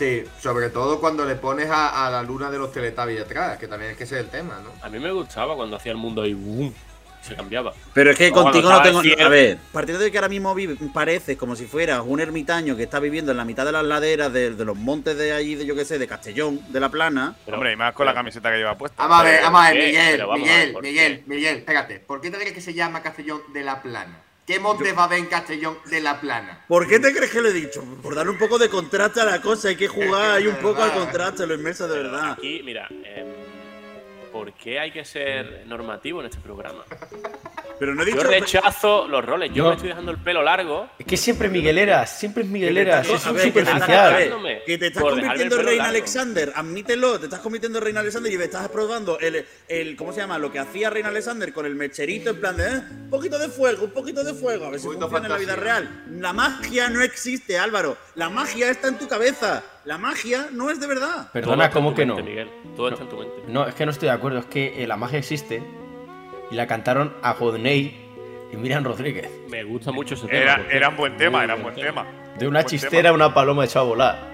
Sí, 0.00 0.24
sobre 0.40 0.70
todo 0.70 0.98
cuando 0.98 1.26
le 1.26 1.34
pones 1.34 1.68
a, 1.68 2.06
a 2.06 2.10
la 2.10 2.22
luna 2.22 2.50
de 2.50 2.56
los 2.56 2.72
Teletubbies 2.72 3.20
atrás, 3.20 3.58
que 3.58 3.68
también 3.68 3.90
es 3.90 3.98
que 3.98 4.04
ese 4.04 4.14
es 4.18 4.24
el 4.24 4.30
tema, 4.30 4.58
¿no? 4.64 4.70
A 4.82 4.88
mí 4.88 4.98
me 4.98 5.12
gustaba 5.12 5.54
cuando 5.54 5.76
hacía 5.76 5.92
el 5.92 5.98
mundo 5.98 6.24
y 6.24 6.32
boom, 6.32 6.72
se 7.20 7.36
cambiaba. 7.36 7.74
Pero 7.92 8.10
es 8.12 8.16
que 8.16 8.30
contigo 8.30 8.70
no 8.70 8.80
tengo. 8.80 9.02
estaba 9.02 9.26
A 9.26 9.28
ver, 9.28 9.58
partiendo 9.70 10.02
de 10.02 10.10
que 10.10 10.16
ahora 10.16 10.30
mismo 10.30 10.56
pareces 10.94 11.36
como 11.36 11.54
si 11.54 11.66
fueras 11.66 12.00
un 12.02 12.18
ermitaño 12.18 12.78
que 12.78 12.84
está 12.84 12.98
viviendo 12.98 13.30
en 13.32 13.36
la 13.36 13.44
mitad 13.44 13.66
de 13.66 13.72
las 13.72 13.84
laderas 13.84 14.32
de, 14.32 14.54
de 14.54 14.64
los 14.64 14.74
montes 14.74 15.18
de 15.18 15.34
allí, 15.34 15.54
de 15.54 15.66
yo 15.66 15.74
qué 15.76 15.84
sé, 15.84 15.98
de 15.98 16.06
Castellón, 16.08 16.62
de 16.72 16.80
la 16.80 16.88
plana. 16.88 17.34
Pero- 17.44 17.58
Hombre, 17.58 17.74
y 17.74 17.76
más 17.76 17.92
con 17.92 18.06
la 18.06 18.14
camiseta 18.14 18.50
que 18.50 18.56
lleva 18.56 18.78
puesta. 18.78 19.02
Vamos 19.06 19.20
a 19.20 19.24
ver, 19.24 19.42
vamos 19.42 19.60
a 19.60 19.70
ver. 19.70 19.84
Miguel, 19.84 20.22
Miguel, 20.34 20.72
¿por 20.72 20.82
Miguel? 20.82 21.22
Miguel, 21.26 21.56
espérate. 21.58 22.00
¿Por 22.00 22.22
qué 22.22 22.30
te 22.30 22.38
crees 22.38 22.54
que 22.54 22.62
se 22.62 22.72
llama 22.72 23.02
Castellón 23.02 23.42
de 23.52 23.64
la 23.64 23.82
Plana? 23.82 24.22
¿Qué 24.46 24.58
montes 24.58 24.96
va 24.96 25.02
a 25.02 25.04
haber 25.04 25.20
en 25.20 25.26
Castellón 25.26 25.78
de 25.86 26.00
la 26.00 26.20
Plana? 26.20 26.64
¿Por 26.66 26.88
qué 26.88 26.98
te 26.98 27.14
crees 27.14 27.30
que 27.30 27.40
lo 27.40 27.48
he 27.48 27.52
dicho? 27.52 27.84
Por 28.02 28.14
darle 28.14 28.32
un 28.32 28.38
poco 28.38 28.58
de 28.58 28.68
contraste 28.68 29.20
a 29.20 29.24
la 29.24 29.40
cosa, 29.40 29.68
hay 29.68 29.76
que 29.76 29.86
jugar 29.88 30.32
ahí 30.38 30.46
un 30.46 30.56
poco 30.62 30.82
al 30.82 30.92
contraste, 30.92 31.46
lo 31.46 31.54
inmerso 31.54 31.86
de 31.86 32.02
verdad. 32.02 32.32
Aquí, 32.32 32.62
mira, 32.64 32.88
em, 32.90 33.26
¿por 34.32 34.52
qué 34.54 34.78
hay 34.78 34.90
que 34.92 35.04
ser 35.04 35.64
normativo 35.66 36.20
en 36.20 36.26
este 36.26 36.38
programa? 36.40 36.84
Pero 37.78 37.94
no 37.94 38.02
he 38.02 38.06
dicho. 38.06 38.18
Yo 38.22 38.28
rechazo 38.28 39.08
los 39.08 39.24
roles. 39.24 39.52
Yo 39.54 39.62
No. 39.64 39.68
me 39.70 39.74
estoy 39.76 39.88
dejando 39.88 40.12
el 40.12 40.18
pelo 40.18 40.42
largo. 40.42 40.90
Es 40.98 41.06
que 41.06 41.16
siempre 41.16 41.48
Migueleras, 41.48 42.18
siempre 42.18 42.42
es 42.42 42.48
Migueleras, 42.50 43.08
es 43.08 43.22
un 43.24 43.28
a 43.30 43.32
ver, 43.32 43.44
que 43.44 43.52
te 43.52 43.60
estás- 43.60 43.80
superficial. 43.80 44.62
Que 44.66 44.78
te 44.78 44.86
estás 44.88 45.02
convirtiendo 45.02 45.56
en 45.56 45.64
Reina 45.66 45.82
largo. 45.84 45.88
Alexander, 45.96 46.52
admítelo, 46.54 47.18
te 47.18 47.24
estás 47.24 47.40
convirtiendo 47.40 47.78
en 47.78 47.84
Reina 47.84 48.00
Alexander 48.00 48.30
y 48.32 48.36
me 48.36 48.44
estás 48.44 48.68
probando 48.68 49.18
el, 49.18 49.46
el, 49.66 49.96
¿cómo 49.96 50.12
se 50.12 50.20
llama? 50.20 50.38
Lo 50.38 50.52
que 50.52 50.58
hacía 50.58 50.90
Reina 50.90 51.08
Alexander 51.08 51.54
con 51.54 51.64
el 51.64 51.74
mecherito 51.74 52.30
en 52.30 52.40
plan 52.40 52.56
de, 52.58 52.68
¿eh? 52.68 52.82
un 53.04 53.08
poquito 53.10 53.38
de 53.38 53.48
fuego, 53.48 53.84
un 53.84 53.92
poquito 53.92 54.22
de 54.24 54.34
fuego, 54.34 54.66
a 54.66 54.70
ver 54.70 54.78
si 54.80 54.86
funciona 54.86 55.16
en 55.16 55.28
la 55.32 55.38
vida 55.38 55.54
fantasía. 55.54 55.80
real. 55.80 56.04
La 56.20 56.32
magia 56.34 56.90
no 56.90 57.00
existe, 57.00 57.58
Álvaro, 57.58 57.96
la 58.14 58.28
magia 58.28 58.68
está 58.70 58.88
en 58.88 58.98
tu 58.98 59.08
cabeza, 59.08 59.62
la 59.84 59.98
magia 59.98 60.48
no 60.52 60.70
es 60.70 60.80
de 60.80 60.86
verdad. 60.86 61.30
Perdona, 61.32 61.70
¿cómo 61.70 61.94
que 61.94 62.04
no? 62.06 62.16
mente, 62.16 62.30
Miguel. 62.30 62.48
Todo 62.76 62.88
está 62.90 63.02
en 63.02 63.08
tu 63.08 63.16
mente. 63.16 63.34
No, 63.48 63.66
es 63.66 63.74
que 63.74 63.84
no 63.84 63.90
estoy 63.92 64.08
de 64.08 64.14
acuerdo, 64.14 64.38
es 64.38 64.46
que 64.46 64.82
eh, 64.82 64.86
la 64.86 64.96
magia 64.96 65.18
existe 65.18 65.62
y 66.50 66.54
la 66.54 66.66
cantaron 66.66 67.14
a 67.22 67.34
Godney 67.34 68.08
y 68.52 68.56
Miriam 68.56 68.84
Rodríguez. 68.84 69.28
Me 69.48 69.62
gusta 69.64 69.92
mucho 69.92 70.14
ese 70.14 70.26
tema. 70.26 70.60
Era, 70.70 70.88
un 70.88 70.96
buen 70.96 71.16
tema, 71.16 71.44
era 71.44 71.54
un 71.54 71.62
buen 71.62 71.74
tema. 71.74 72.06
De 72.38 72.46
una 72.48 72.60
Buen 72.60 72.70
chistera 72.70 73.10
a 73.10 73.12
una 73.12 73.32
paloma 73.32 73.64
echada 73.64 73.84
a 73.84 73.88
volar. 73.88 74.30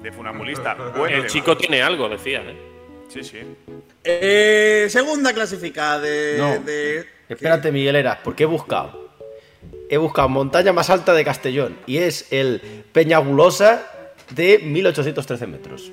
De 0.00 0.10
funambulista. 0.10 0.74
Buen 0.96 1.12
El 1.12 1.20
tema. 1.20 1.32
chico 1.32 1.56
tiene 1.56 1.80
algo, 1.82 2.08
decía, 2.08 2.40
¿eh? 2.40 2.56
Sí, 3.08 3.22
sí. 3.22 3.38
Eh, 4.02 4.86
segunda 4.88 5.32
clasificada 5.32 6.00
de... 6.00 6.34
No. 6.38 6.58
de- 6.64 7.06
Espérate, 7.28 7.70
Migueleras, 7.70 8.18
porque 8.24 8.42
he 8.42 8.46
buscado. 8.46 9.10
He 9.88 9.96
buscado 9.98 10.28
montaña 10.28 10.72
más 10.72 10.90
alta 10.90 11.12
de 11.12 11.24
Castellón 11.24 11.76
y 11.86 11.98
es 11.98 12.32
el 12.32 12.84
Peñagulosa 12.92 13.91
de 14.34 14.58
1813 14.58 15.46
metros. 15.46 15.92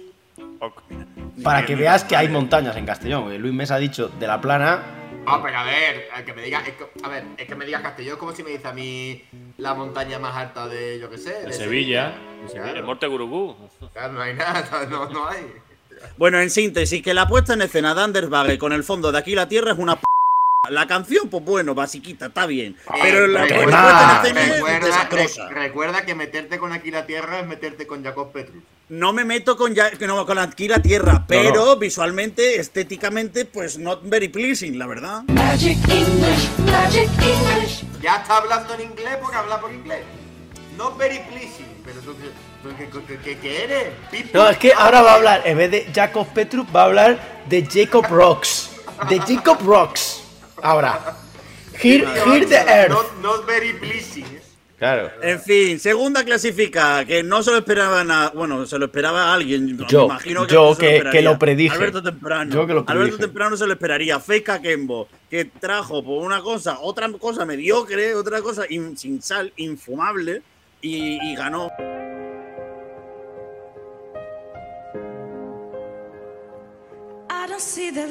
Para 1.43 1.65
que 1.65 1.75
veas 1.75 2.03
que 2.03 2.15
hay 2.15 2.27
montañas 2.27 2.75
en 2.75 2.85
Castellón. 2.85 3.37
Luis 3.41 3.53
Mesa 3.53 3.75
ha 3.75 3.79
dicho 3.79 4.09
de 4.09 4.27
la 4.27 4.41
plana. 4.41 4.95
Ah, 5.25 5.39
pero 5.43 5.57
a 5.57 5.63
ver, 5.63 6.07
el 6.17 6.25
que 6.25 6.33
me 6.33 6.41
diga, 6.41 6.59
es 6.65 6.73
que- 6.73 6.87
a 7.03 7.07
ver, 7.09 7.23
es 7.37 7.47
que 7.47 7.55
me 7.55 7.65
digas 7.65 7.81
Castellón 7.81 8.13
es 8.13 8.19
como 8.19 8.31
si 8.33 8.43
me 8.43 8.51
dice 8.51 8.67
a 8.67 8.73
mí 8.73 9.21
la 9.57 9.73
montaña 9.73 10.17
más 10.19 10.35
alta 10.35 10.67
de, 10.67 10.99
yo 10.99 11.09
qué 11.09 11.17
sé, 11.17 11.33
De 11.33 11.45
de 11.47 11.53
Sevilla. 11.53 12.07
de 12.07 12.13
Claro. 12.13 12.49
Sevilla, 12.49 12.71
El 12.79 12.83
Morte 12.83 13.07
Gurugú. 13.07 13.55
Claro, 13.93 14.13
no 14.13 14.21
hay 14.21 14.33
nada, 14.33 14.85
no, 14.89 15.09
no 15.09 15.27
hay. 15.27 15.45
Bueno, 16.17 16.39
en 16.39 16.49
síntesis, 16.49 17.01
que 17.03 17.13
la 17.13 17.27
puesta 17.27 17.53
en 17.53 17.61
escena 17.61 17.93
de 17.93 18.01
Anders 18.01 18.29
Bagge 18.29 18.57
con 18.57 18.71
el 18.73 18.83
fondo 18.83 19.11
de 19.11 19.17
Aquí 19.19 19.35
la 19.35 19.47
Tierra 19.47 19.73
es 19.73 19.77
una 19.77 19.95
p. 19.97 20.03
La 20.67 20.85
canción, 20.87 21.29
pues 21.29 21.43
bueno, 21.45 21.73
basiquita, 21.73 22.25
está 22.27 22.45
bien. 22.45 22.75
Pero 23.01 23.27
la 23.27 23.45
Eh, 23.47 23.53
puesta 23.63 24.21
tema. 24.21 24.21
en 24.21 24.25
escena 24.25 24.41
es 24.43 24.53
recuerda, 24.55 24.85
desastrosa. 24.87 25.47
re- 25.47 25.55
recuerda 25.55 26.05
que 26.05 26.15
meterte 26.15 26.59
con 26.59 26.73
Aquí 26.73 26.91
la 26.91 27.05
Tierra 27.05 27.39
es 27.39 27.47
meterte 27.47 27.87
con 27.87 28.03
Jacob 28.03 28.33
Petrus. 28.33 28.61
No 28.89 29.13
me 29.13 29.23
meto 29.23 29.55
con, 29.55 29.73
ya, 29.73 29.89
que 29.91 30.05
no, 30.05 30.25
con 30.25 30.37
Aquí 30.37 30.67
la 30.67 30.81
Tierra, 30.81 31.23
pero 31.25 31.77
visualmente, 31.77 32.59
estéticamente, 32.59 33.45
pues 33.45 33.77
not 33.77 34.01
very 34.03 34.27
pleasing, 34.27 34.77
la 34.77 34.85
verdad. 34.85 35.23
Magic 35.29 35.77
English, 35.87 36.49
Magic 36.69 37.09
English. 37.21 37.83
Ya 38.01 38.17
está 38.17 38.37
hablando 38.37 38.73
en 38.73 38.81
inglés 38.81 39.15
porque 39.21 39.37
habla 39.37 39.61
por 39.61 39.71
inglés. 39.71 40.01
No 40.77 40.93
very 40.97 41.19
pleasing. 41.29 41.67
Pero 41.85 42.01
tú, 42.01 42.13
tú- 42.13 43.05
¿qué, 43.41 43.63
eres? 43.63 43.87
People. 44.11 44.31
No, 44.33 44.49
es 44.49 44.57
que 44.57 44.73
ahora 44.73 45.01
va 45.03 45.11
a 45.13 45.15
hablar, 45.15 45.41
en 45.45 45.57
vez 45.57 45.71
de 45.71 45.87
Jacob 45.95 46.27
Petru, 46.33 46.65
va 46.75 46.81
a 46.81 46.85
hablar 46.85 47.43
de 47.47 47.65
Jacob 47.65 48.05
Rocks. 48.09 48.71
De 49.07 49.19
Jacob 49.21 49.57
Rocks. 49.65 50.18
Ahora. 50.63 51.15
Here, 51.81 52.05
here 52.25 52.45
the 52.45 52.55
earth. 52.57 52.89
Not, 52.89 53.21
not 53.21 53.45
very 53.47 53.73
pleasing. 53.73 54.25
Claro. 54.77 55.11
En 55.21 55.41
fin, 55.41 55.77
segunda 55.77 56.23
clasifica, 56.23 57.03
que 57.03 57.21
no 57.21 57.43
se 57.43 57.51
lo 57.51 57.57
esperaba 57.57 58.01
nada. 58.05 58.31
Bueno, 58.33 58.65
se 58.65 58.79
lo 58.79 58.85
esperaba 58.85 59.25
a 59.25 59.33
alguien. 59.33 59.75
me 59.77 59.85
Yo, 59.87 60.05
imagino 60.05 60.47
que, 60.47 60.53
yo 60.53 60.69
lo 60.69 60.77
que- 60.77 60.95
esperaría. 60.95 61.11
que 61.19 61.21
lo 61.25 61.37
predije. 61.37 61.75
Alberto 61.75 62.01
Temprano. 62.01 62.53
Yo 62.55 62.65
que 62.65 62.73
lo 62.73 62.85
Alberto. 62.87 63.17
Temprano 63.17 63.57
se 63.57 63.67
lo 63.67 63.73
esperaría. 63.73 64.19
Fake 64.21 64.49
a 64.49 64.61
Kembo, 64.61 65.09
que 65.29 65.43
trajo 65.45 66.01
por 66.03 66.23
una 66.23 66.39
cosa, 66.41 66.79
otra 66.81 67.09
cosa 67.19 67.45
mediocre, 67.45 68.15
otra 68.15 68.41
cosa 68.41 68.63
in- 68.69 68.97
sin 68.97 69.21
sal, 69.21 69.51
infumable, 69.57 70.41
y, 70.81 71.19
y 71.29 71.35
ganó. 71.35 71.69
I 77.31 77.47
don't 77.47 77.61
see 77.61 77.91
the 77.91 78.07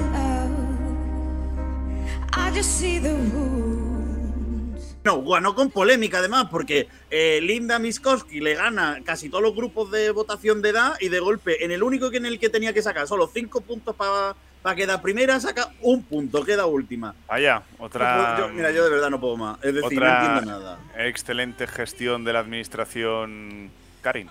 No, 5.05 5.23
ganó 5.25 5.55
con 5.55 5.71
polémica 5.71 6.19
además, 6.19 6.49
porque 6.51 6.89
eh, 7.11 7.41
Linda 7.43 7.79
Miskowski 7.79 8.41
le 8.41 8.55
gana 8.55 8.99
casi 9.05 9.29
todos 9.31 9.43
los 9.43 9.55
grupos 9.55 9.91
de 9.91 10.11
votación 10.11 10.61
de 10.61 10.71
edad 10.71 10.95
y 11.01 11.09
de 11.09 11.19
golpe, 11.21 11.65
en 11.65 11.71
el 11.71 11.83
único 11.83 12.11
que 12.11 12.19
en 12.19 12.27
el 12.27 12.39
que 12.39 12.51
tenía 12.51 12.73
que 12.75 12.83
sacar 12.83 13.07
solo 13.07 13.31
cinco 13.33 13.61
puntos 13.61 13.95
para 13.97 14.35
quedar 14.77 15.01
primera, 15.01 15.41
saca 15.41 15.71
un 15.81 16.03
punto, 16.03 16.45
queda 16.45 16.67
última. 16.67 17.15
Vaya, 17.27 17.63
otra. 17.79 18.37
yo- 18.39 18.49
mira, 18.49 18.71
yo 18.71 18.85
de 18.85 18.91
verdad 18.91 19.09
no 19.09 19.19
puedo 19.21 19.37
más. 19.37 19.59
Es 19.63 19.73
decir, 19.75 19.99
otra 19.99 20.21
no 20.21 20.27
entiendo 20.37 20.59
nada. 20.59 20.79
excelente 20.99 21.67
gestión 21.67 22.25
de 22.25 22.33
la 22.33 22.41
administración 22.41 23.71
Karin. 24.03 24.29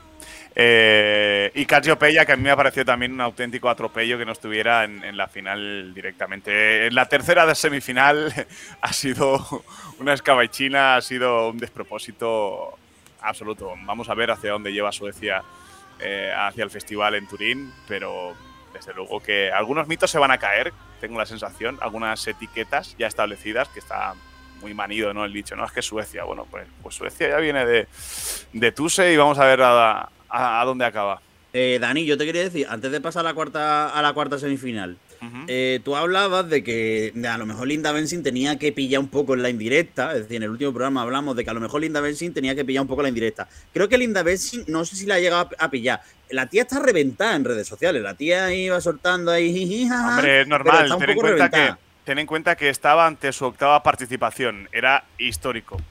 Eh, 0.60 1.52
y 1.54 1.68
Cassiopeia, 1.68 2.26
que 2.26 2.32
a 2.32 2.36
mí 2.36 2.42
me 2.42 2.50
ha 2.50 2.56
parecido 2.56 2.86
también 2.86 3.14
un 3.14 3.22
auténtico 3.22 3.70
atropello 3.70 4.18
que 4.18 4.26
no 4.26 4.32
estuviera 4.32 4.86
en, 4.86 5.04
en 5.04 5.16
la 5.16 5.28
final 5.28 5.94
directamente. 5.94 6.88
En 6.88 6.96
la 6.96 7.08
tercera 7.08 7.46
de 7.46 7.54
semifinal 7.54 8.34
ha 8.82 8.92
sido 8.92 9.64
una 10.00 10.14
escabechina, 10.14 10.96
ha 10.96 11.02
sido 11.02 11.50
un 11.50 11.60
despropósito 11.60 12.76
absoluto. 13.22 13.72
Vamos 13.86 14.10
a 14.10 14.16
ver 14.16 14.32
hacia 14.32 14.52
dónde 14.52 14.74
lleva 14.74 14.92
Suecia 14.92 15.44
eh, 16.00 16.34
hacia 16.36 16.64
el 16.64 16.72
festival 16.72 17.14
en 17.14 17.28
Turín, 17.28 17.72
pero 17.88 18.34
desde 18.74 18.96
luego 18.96 19.20
que 19.20 19.52
algunos 19.52 19.88
mitos 19.88 20.10
se 20.10 20.18
van 20.18 20.32
a 20.32 20.40
caer, 20.40 20.74
tengo 21.00 21.20
la 21.20 21.28
sensación, 21.28 21.78
algunas 21.82 22.26
etiquetas 22.28 22.96
ya 22.98 23.06
establecidas, 23.06 23.68
que 23.70 23.80
está 23.80 24.16
muy 24.62 24.74
manido, 24.74 25.14
¿no? 25.14 25.24
El 25.24 25.34
dicho, 25.34 25.56
no 25.56 25.66
es 25.66 25.72
que 25.72 25.84
Suecia, 25.84 26.24
bueno, 26.24 26.48
pues, 26.50 26.68
pues 26.82 26.96
Suecia 26.96 27.30
ya 27.30 27.38
viene 27.38 27.64
de, 27.64 27.88
de 28.54 28.72
Tuse 28.72 29.14
y 29.14 29.18
vamos 29.18 29.38
a 29.38 29.46
ver 29.46 29.62
a, 29.62 30.10
a- 30.30 30.62
a 30.62 30.66
dónde 30.66 30.86
acaba. 30.86 31.22
Eh, 31.54 31.78
Dani, 31.82 32.06
yo 32.06 32.18
te 32.18 32.26
quería 32.26 32.44
decir, 32.44 32.68
antes 32.70 32.92
de 32.92 33.02
pasar 33.02 33.22
a 33.22 33.30
la 33.30 33.34
cuarta, 33.34 33.90
a 33.90 34.02
la 34.02 34.14
cuarta 34.14 34.38
semifinal, 34.38 34.98
eh, 35.48 35.80
tú 35.84 35.96
hablabas 35.96 36.48
de 36.50 36.64
que 36.64 37.12
a 37.28 37.38
lo 37.40 37.48
mejor 37.48 37.68
Linda 37.68 37.92
Bensing 37.92 38.22
tenía 38.22 38.60
que 38.60 38.72
pillar 38.72 39.00
un 39.00 39.08
poco 39.08 39.34
en 39.34 39.42
la 39.42 39.50
indirecta. 39.50 40.12
Es 40.14 40.20
decir, 40.24 40.36
en 40.38 40.44
el 40.44 40.50
último 40.52 40.72
programa 40.72 41.02
hablamos 41.02 41.36
de 41.36 41.44
que 41.44 41.50
a 41.50 41.54
lo 41.54 41.60
mejor 41.60 41.82
Linda 41.82 42.00
Bensing 42.02 42.34
tenía 42.34 42.54
que 42.54 42.64
pillar 42.64 42.82
un 42.82 42.88
poco 42.88 43.02
la 43.02 43.10
indirecta. 43.10 43.48
Creo 43.74 43.90
que 43.90 43.98
Linda 43.98 44.22
Bensing, 44.22 44.66
no 44.68 44.86
sé 44.86 44.96
si 44.96 45.08
la 45.08 45.16
ha 45.16 45.20
llegado 45.20 45.50
a, 45.58 45.72
pillar. 45.72 46.02
La 46.30 46.46
tía 46.48 46.62
está 46.64 46.80
reventada 46.80 47.36
en 47.36 47.46
redes 47.46 47.68
sociales. 47.68 48.04
La 48.04 48.14
tía 48.14 48.54
iba 48.54 48.80
soltando 48.80 49.32
ahí. 49.32 49.90
Hombre, 49.92 50.42
es 50.42 50.48
normal, 50.48 50.94
ten 51.00 51.10
en, 51.10 51.16
cuenta 51.18 51.50
que, 51.50 51.74
ten 52.04 52.20
en 52.20 52.28
cuenta 52.28 52.56
que 52.56 52.70
estaba 52.70 53.08
ante 53.08 53.32
su 53.32 53.46
octava 53.46 53.82
participación, 53.82 54.70
era 54.72 55.06
histórico. 55.18 55.82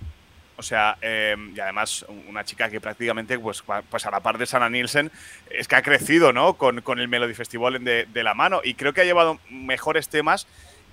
O 0.59 0.63
sea, 0.63 0.97
eh, 1.03 1.37
y 1.55 1.61
además 1.61 2.07
una 2.29 2.45
chica 2.45 2.71
que 2.71 2.81
prácticamente, 2.81 3.39
pues, 3.39 3.63
pues 3.91 4.07
a 4.07 4.11
la 4.11 4.21
par 4.21 4.39
de 4.39 4.47
Sana 4.47 4.71
Nielsen, 4.71 5.11
es 5.51 5.69
que 5.69 5.77
ha 5.77 5.83
crecido, 5.83 6.33
¿no? 6.33 6.55
Con, 6.55 6.81
con 6.81 6.99
el 6.99 7.09
Melody 7.09 7.35
Festival 7.35 7.85
de, 7.85 8.07
de 8.07 8.23
la 8.23 8.35
mano 8.35 8.61
y 8.65 8.75
creo 8.75 8.93
que 8.95 9.03
ha 9.03 9.05
llevado 9.05 9.39
mejores 9.51 10.09
temas 10.09 10.47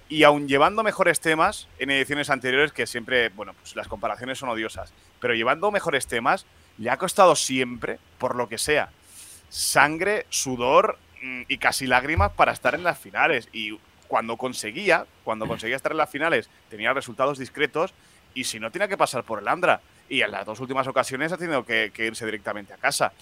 y 0.09 0.23
aún 0.23 0.47
llevando 0.47 0.83
mejores 0.83 1.19
temas 1.19 1.67
en 1.79 1.89
ediciones 1.89 2.29
anteriores, 2.29 2.71
que 2.71 2.85
siempre, 2.85 3.29
bueno, 3.29 3.53
pues 3.59 3.75
las 3.75 3.87
comparaciones 3.87 4.37
son 4.37 4.49
odiosas, 4.49 4.93
pero 5.19 5.33
llevando 5.33 5.71
mejores 5.71 6.07
temas, 6.07 6.45
le 6.77 6.89
ha 6.89 6.97
costado 6.97 7.35
siempre, 7.35 7.99
por 8.17 8.35
lo 8.35 8.49
que 8.49 8.57
sea, 8.57 8.89
sangre, 9.49 10.25
sudor 10.29 10.97
mm, 11.21 11.43
y 11.47 11.57
casi 11.57 11.87
lágrimas 11.87 12.31
para 12.33 12.51
estar 12.51 12.75
en 12.75 12.83
las 12.83 12.99
finales. 12.99 13.47
Y 13.53 13.77
cuando 14.07 14.37
conseguía, 14.37 15.05
cuando 15.23 15.47
conseguía 15.47 15.75
estar 15.75 15.91
en 15.91 15.97
las 15.97 16.09
finales, 16.09 16.49
tenía 16.69 16.93
resultados 16.93 17.37
discretos 17.37 17.93
y 18.33 18.43
si 18.43 18.59
no, 18.59 18.71
tenía 18.71 18.87
que 18.87 18.97
pasar 18.97 19.23
por 19.23 19.39
el 19.39 19.47
Andra. 19.47 19.79
Y 20.09 20.21
en 20.21 20.31
las 20.31 20.45
dos 20.45 20.59
últimas 20.59 20.85
ocasiones 20.87 21.31
ha 21.31 21.37
tenido 21.37 21.65
que, 21.65 21.91
irse 21.97 22.25
directamente 22.25 22.73
a 22.73 22.77
casa. 22.77 23.13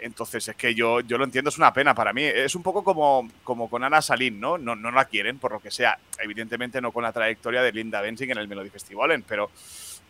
Entonces, 0.00 0.48
es 0.48 0.56
que 0.56 0.74
yo, 0.74 1.00
yo 1.00 1.18
lo 1.18 1.24
entiendo, 1.24 1.50
es 1.50 1.58
una 1.58 1.72
pena 1.72 1.94
para 1.94 2.12
mí. 2.12 2.24
Es 2.24 2.54
un 2.54 2.62
poco 2.62 2.82
como, 2.82 3.28
como 3.44 3.68
con 3.68 3.84
Ana 3.84 4.02
Salín, 4.02 4.40
¿no? 4.40 4.58
¿no? 4.58 4.74
No 4.74 4.90
la 4.90 5.04
quieren, 5.04 5.38
por 5.38 5.52
lo 5.52 5.60
que 5.60 5.70
sea. 5.70 5.98
Evidentemente 6.18 6.80
no 6.80 6.90
con 6.90 7.02
la 7.02 7.12
trayectoria 7.12 7.62
de 7.62 7.72
Linda 7.72 8.00
Bensing 8.00 8.30
en 8.30 8.38
el 8.38 8.48
Melody 8.48 8.70
Festival, 8.70 9.22
pero 9.28 9.50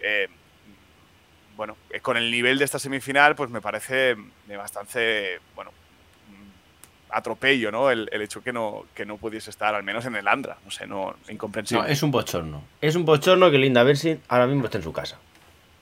eh, 0.00 0.28
bueno, 1.56 1.76
eh, 1.90 2.00
con 2.00 2.16
el 2.16 2.30
nivel 2.30 2.59
de 2.59 2.64
esta 2.64 2.78
semifinal, 2.78 3.35
pues 3.35 3.50
me 3.50 3.61
parece 3.61 4.16
de 4.47 4.56
bastante, 4.56 5.40
bueno, 5.54 5.73
atropello, 7.12 7.71
¿no? 7.71 7.90
El, 7.90 8.09
el 8.12 8.23
hecho 8.23 8.42
que 8.42 8.52
no, 8.52 8.85
que 8.95 9.04
no 9.07 9.16
pudiese 9.19 9.50
estar, 9.50 9.75
al 9.75 9.83
menos 9.83 10.04
en 10.07 10.16
el 10.16 10.26
Andra, 10.28 10.57
no 10.64 10.71
sé, 10.71 10.87
no, 10.87 11.14
incomprensible. 11.28 11.85
No, 11.85 11.88
es 11.88 12.02
un 12.02 12.11
bochorno. 12.11 12.62
Es 12.81 12.95
un 12.97 13.04
bochorno 13.04 13.50
que 13.50 13.59
Linda 13.59 13.83
Benson 13.83 14.21
ahora 14.28 14.47
mismo 14.47 14.64
está 14.66 14.78
en 14.78 14.85
su 14.85 14.92
casa. 14.92 15.19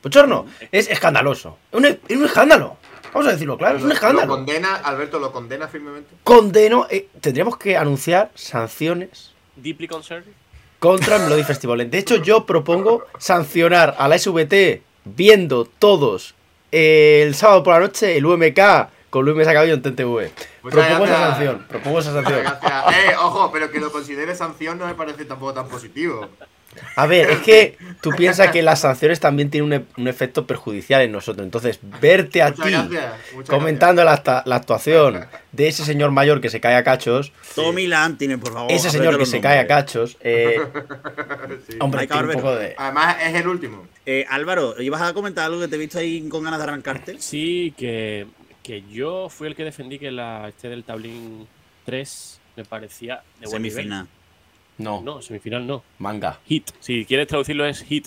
Bochorno. 0.02 0.46
Es 0.72 0.88
escandaloso. 0.90 1.58
Es 1.70 1.78
un, 1.78 1.84
es 1.84 2.16
un 2.16 2.24
escándalo. 2.24 2.76
Vamos 3.12 3.28
a 3.28 3.32
decirlo 3.32 3.58
claro, 3.58 3.76
es 3.76 3.82
un 3.82 3.88
Lo 3.88 3.94
escándalo. 3.94 4.28
condena, 4.28 4.76
Alberto 4.76 5.18
lo 5.18 5.32
condena 5.32 5.66
firmemente. 5.68 6.14
Condeno. 6.22 6.86
eh, 6.90 7.08
tendríamos 7.20 7.56
que 7.56 7.76
anunciar 7.76 8.30
sanciones 8.36 9.32
Deeply 9.56 9.88
concerned. 9.88 10.32
contra 10.78 11.16
el 11.16 11.22
Melody 11.24 11.42
Festival. 11.42 11.90
De 11.90 11.98
hecho, 11.98 12.16
yo 12.22 12.46
propongo 12.46 13.04
sancionar 13.18 13.96
a 13.98 14.06
la 14.06 14.16
SVT 14.18 14.82
viendo 15.04 15.64
todos 15.64 16.34
eh, 16.70 17.24
el 17.26 17.34
sábado 17.34 17.64
por 17.64 17.74
la 17.74 17.80
noche 17.80 18.16
el 18.16 18.24
UMK 18.24 18.60
con 19.10 19.24
Luis 19.24 19.36
Mesa 19.36 19.52
Cabello 19.52 19.74
en 19.74 19.82
TNTV. 19.82 20.30
Muchas 20.62 20.86
Propongo 20.86 21.04
esa 21.04 21.30
sanción. 21.30 21.66
Propongo 21.68 21.98
esa 21.98 22.12
sanción. 22.12 22.46
Eh, 22.46 23.14
ojo, 23.20 23.50
pero 23.52 23.70
que 23.70 23.80
lo 23.80 23.92
considere 23.92 24.34
sanción 24.34 24.78
no 24.78 24.86
me 24.86 24.94
parece 24.94 25.24
tampoco 25.24 25.52
tan 25.52 25.68
positivo. 25.68 26.28
A 26.94 27.06
ver, 27.06 27.30
es 27.30 27.38
que 27.40 27.76
tú 28.00 28.10
piensas 28.10 28.52
que 28.52 28.62
las 28.62 28.80
sanciones 28.80 29.18
también 29.18 29.50
tienen 29.50 29.66
un, 29.66 29.72
e- 29.72 29.84
un 29.96 30.06
efecto 30.06 30.46
perjudicial 30.46 31.02
en 31.02 31.10
nosotros. 31.10 31.44
Entonces, 31.44 31.80
verte 32.00 32.42
a 32.42 32.52
ti 32.52 32.62
comentando 33.48 34.04
la, 34.04 34.12
actuación 34.12 35.26
de 35.50 35.68
ese 35.68 35.84
señor 35.84 36.12
mayor 36.12 36.40
que 36.40 36.48
se 36.48 36.60
cae 36.60 36.76
a 36.76 36.84
cachos, 36.84 37.32
Tommy 37.56 37.88
Lantinen, 37.88 38.38
por 38.38 38.52
favor. 38.52 38.70
ese 38.70 38.90
señor 38.90 39.18
que 39.18 39.26
se 39.26 39.40
cae 39.40 39.58
a 39.58 39.66
cachos, 39.66 40.16
eh. 40.20 40.60
Sí. 41.68 41.76
hombre, 41.80 42.06
tiene 42.06 42.28
un 42.28 42.32
poco 42.34 42.54
de... 42.54 42.74
Además, 42.78 43.16
es 43.22 43.34
el 43.34 43.48
último. 43.48 43.86
Eh, 44.06 44.24
Álvaro, 44.28 44.80
¿ibas 44.80 45.02
a 45.02 45.12
comentar 45.12 45.46
algo 45.46 45.60
que 45.60 45.68
te 45.68 45.76
he 45.76 45.78
visto 45.78 45.98
ahí 45.98 46.26
con 46.28 46.44
ganas 46.44 46.60
de 46.60 46.64
arrancarte? 46.64 47.20
Sí, 47.20 47.74
que, 47.76 48.26
que 48.70 48.84
yo 48.88 49.28
fui 49.28 49.48
el 49.48 49.56
que 49.56 49.64
defendí 49.64 49.98
que 49.98 50.12
la 50.12 50.48
este 50.48 50.68
del 50.68 50.84
tablín 50.84 51.48
3 51.86 52.40
me 52.56 52.64
parecía 52.64 53.22
de 53.40 53.46
buen 53.46 53.64
Semifinal. 53.64 54.06
No, 54.78 54.92
nivel. 54.92 55.04
No, 55.04 55.22
semifinal 55.22 55.66
no. 55.66 55.82
manga. 55.98 56.38
Hit. 56.46 56.70
Si 56.78 57.04
quieres 57.04 57.26
traducirlo 57.26 57.66
es 57.66 57.82
hit. 57.82 58.06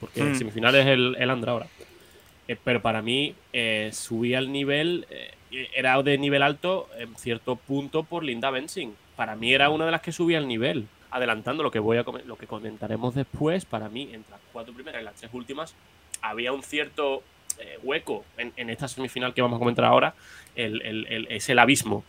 Porque 0.00 0.22
el 0.22 0.34
semifinal 0.34 0.74
es 0.76 0.86
el, 0.86 1.14
el 1.18 1.30
Andra 1.30 1.52
ahora. 1.52 1.66
Eh, 2.48 2.56
pero 2.64 2.80
para 2.80 3.02
mí 3.02 3.34
eh, 3.52 3.90
subía 3.92 4.38
el 4.38 4.50
nivel, 4.50 5.06
eh, 5.10 5.68
era 5.74 6.02
de 6.02 6.16
nivel 6.16 6.42
alto 6.42 6.88
en 6.98 7.14
cierto 7.16 7.56
punto 7.56 8.02
por 8.02 8.24
Linda 8.24 8.50
Bensing. 8.50 8.96
Para 9.14 9.36
mí 9.36 9.52
era 9.52 9.68
una 9.68 9.84
de 9.84 9.90
las 9.90 10.00
que 10.00 10.10
subía 10.10 10.38
el 10.38 10.48
nivel. 10.48 10.88
Adelantando 11.10 11.62
lo 11.62 11.70
que 11.70 11.80
voy 11.80 11.98
a 11.98 12.04
lo 12.24 12.36
que 12.36 12.46
comentaremos 12.46 13.14
después, 13.14 13.66
para 13.66 13.90
mí 13.90 14.08
entre 14.14 14.30
las 14.30 14.40
cuatro 14.54 14.72
primeras 14.72 15.02
y 15.02 15.04
las 15.04 15.16
tres 15.16 15.30
últimas 15.34 15.74
había 16.22 16.52
un 16.52 16.62
cierto 16.62 17.22
eh, 17.58 17.78
hueco 17.82 18.24
en, 18.38 18.52
en 18.56 18.70
esta 18.70 18.88
semifinal 18.88 19.34
que 19.34 19.42
vamos 19.42 19.56
a 19.56 19.58
comentar 19.58 19.84
ahora. 19.84 20.14
El, 20.54 20.82
el- 20.82 21.06
el- 21.08 21.26
es 21.30 21.48
el 21.48 21.58
abismo. 21.58 22.04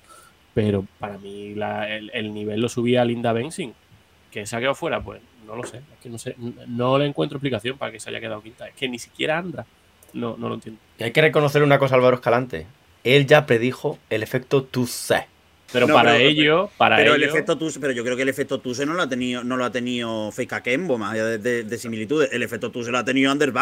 Pero 0.53 0.85
para 0.99 1.17
mí 1.17 1.55
la- 1.55 1.89
el, 1.89 2.11
el 2.13 2.33
nivel 2.33 2.61
lo 2.61 2.69
subía 2.69 3.03
Linda 3.05 3.33
Bensing 3.33 3.73
que 4.31 4.45
se 4.45 4.55
ha 4.55 4.59
quedado 4.59 4.75
fuera, 4.75 5.01
pues 5.01 5.21
no 5.45 5.55
lo 5.55 5.63
sé. 5.63 5.77
Es 5.77 5.99
que 6.01 6.09
no 6.09 6.17
sé, 6.17 6.35
no 6.67 6.97
le 6.97 7.05
encuentro 7.05 7.37
explicación 7.37 7.77
para 7.77 7.91
que 7.91 7.99
se 7.99 8.09
haya 8.09 8.19
quedado 8.19 8.41
quinta. 8.41 8.67
Es 8.67 8.75
que 8.75 8.87
ni 8.89 8.97
siquiera 8.99 9.37
anda. 9.37 9.65
No, 10.13 10.35
no 10.37 10.47
lo 10.49 10.55
entiendo. 10.55 10.79
Y 10.99 11.03
hay 11.03 11.11
que 11.11 11.21
reconocer 11.21 11.63
una 11.63 11.79
cosa 11.79 11.95
Álvaro 11.95 12.15
Escalante. 12.15 12.65
Él 13.03 13.25
ya 13.27 13.45
predijo 13.45 13.99
el 14.09 14.23
efecto 14.23 14.63
Tuce. 14.63 15.27
Pero 15.71 15.87
No, 15.87 15.93
para 15.95 16.13
pero- 16.13 16.23
ello, 16.29 16.69
para 16.77 16.95
pero 16.97 17.15
el 17.15 17.23
efecto 17.23 17.57
Tuse, 17.57 17.79
pero 17.79 17.93
yo 17.93 18.03
creo 18.03 18.15
que 18.15 18.21
el 18.21 18.29
efecto 18.29 18.59
Tuse 18.59 18.85
no 18.85 18.93
lo 18.93 19.01
ha 19.01 19.09
tenido, 19.09 19.43
no 19.43 19.57
lo 19.57 19.65
ha 19.65 19.71
tenido 19.71 20.31
Fake 20.31 20.53
Akembo, 20.53 20.97
más 20.99 21.13
allá 21.13 21.25
de, 21.25 21.37
de- 21.39 21.63
de 21.63 21.77
similitudes. 21.79 22.31
El 22.31 22.43
efecto 22.43 22.69
Tuse 22.69 22.91
lo 22.91 22.99
ha 22.99 23.03
tenido 23.05 23.31
Anders 23.31 23.53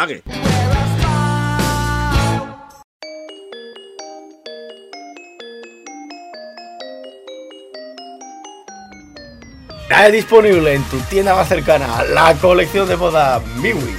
Bagge. 9.91 10.01
Ya 10.01 10.07
es 10.07 10.13
disponible 10.13 10.73
en 10.73 10.83
tu 10.83 10.99
tienda 11.01 11.35
más 11.35 11.47
cercana 11.47 12.03
la 12.13 12.33
colección 12.35 12.87
de 12.87 12.97
moda 12.97 13.41
Miwi. 13.57 13.95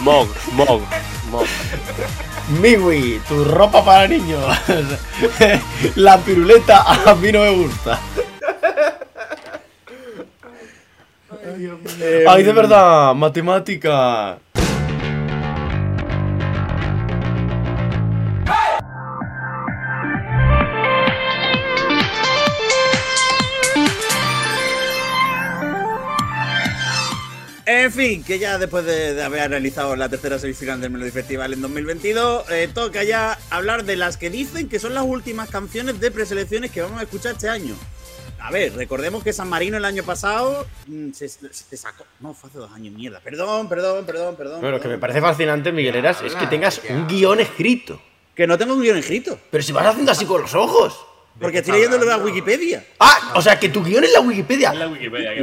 Mog, 0.00 0.28
Mog, 0.52 0.82
Mog. 1.30 1.46
Miwi, 2.60 3.20
tu 3.26 3.44
ropa 3.44 3.84
para 3.84 4.06
niños. 4.06 4.44
la 5.96 6.18
piruleta 6.18 6.82
a 6.82 7.14
mí 7.14 7.32
no 7.32 7.40
me 7.40 7.50
gusta. 7.50 7.98
Ay, 12.28 12.42
de 12.42 12.52
verdad, 12.52 13.14
matemática. 13.14 14.38
En 27.82 27.92
fin, 27.92 28.22
que 28.22 28.38
ya 28.38 28.56
después 28.56 28.84
de, 28.84 29.14
de 29.14 29.22
haber 29.22 29.50
realizado 29.50 29.96
la 29.96 30.08
tercera 30.08 30.38
semifinal 30.38 30.80
del 30.80 30.90
Melody 30.92 31.10
Festival 31.10 31.52
en 31.52 31.60
2022, 31.60 32.48
eh, 32.50 32.68
toca 32.72 33.02
ya 33.02 33.36
hablar 33.50 33.84
de 33.84 33.96
las 33.96 34.16
que 34.16 34.30
dicen 34.30 34.68
que 34.68 34.78
son 34.78 34.94
las 34.94 35.02
últimas 35.02 35.50
canciones 35.50 35.98
de 35.98 36.12
preselecciones 36.12 36.70
que 36.70 36.82
vamos 36.82 37.00
a 37.00 37.02
escuchar 37.02 37.32
este 37.32 37.48
año. 37.48 37.74
A 38.38 38.52
ver, 38.52 38.74
recordemos 38.74 39.24
que 39.24 39.32
San 39.32 39.48
Marino 39.48 39.76
el 39.76 39.84
año 39.84 40.04
pasado 40.04 40.66
mm, 40.86 41.10
se, 41.12 41.28
se 41.28 41.76
sacó. 41.76 42.04
No, 42.20 42.32
fue 42.32 42.48
hace 42.48 42.58
dos 42.58 42.70
años, 42.72 42.94
mierda. 42.94 43.18
Perdón, 43.20 43.68
perdón, 43.68 44.06
perdón, 44.06 44.36
perdón. 44.36 44.60
Bueno, 44.60 44.76
lo 44.76 44.82
que 44.82 44.88
me 44.88 44.98
parece 44.98 45.20
fascinante, 45.20 45.72
Miguel 45.72 45.96
Eras, 45.96 46.22
es 46.22 46.34
que 46.36 46.46
tengas 46.46 46.80
un 46.88 47.08
guion 47.08 47.40
escrito. 47.40 48.00
Que 48.36 48.46
no 48.46 48.56
tengo 48.56 48.74
un 48.74 48.82
guion 48.82 48.98
escrito. 48.98 49.38
Pero 49.50 49.64
si 49.64 49.72
vas 49.72 49.86
haciendo 49.86 50.12
así 50.12 50.26
con 50.26 50.42
los 50.42 50.54
ojos. 50.54 50.96
Porque 51.40 51.58
estoy 51.58 51.72
leyéndolo 51.74 52.12
a 52.12 52.16
Wikipedia. 52.18 52.84
Ah, 53.00 53.32
o 53.34 53.42
sea, 53.42 53.58
que 53.58 53.68
tu 53.68 53.82
guion 53.82 54.04
es 54.04 54.12
la 54.12 54.20
Wikipedia. 54.20 54.72
la 54.72 54.86
Wikipedia, 54.86 55.34
que. 55.34 55.42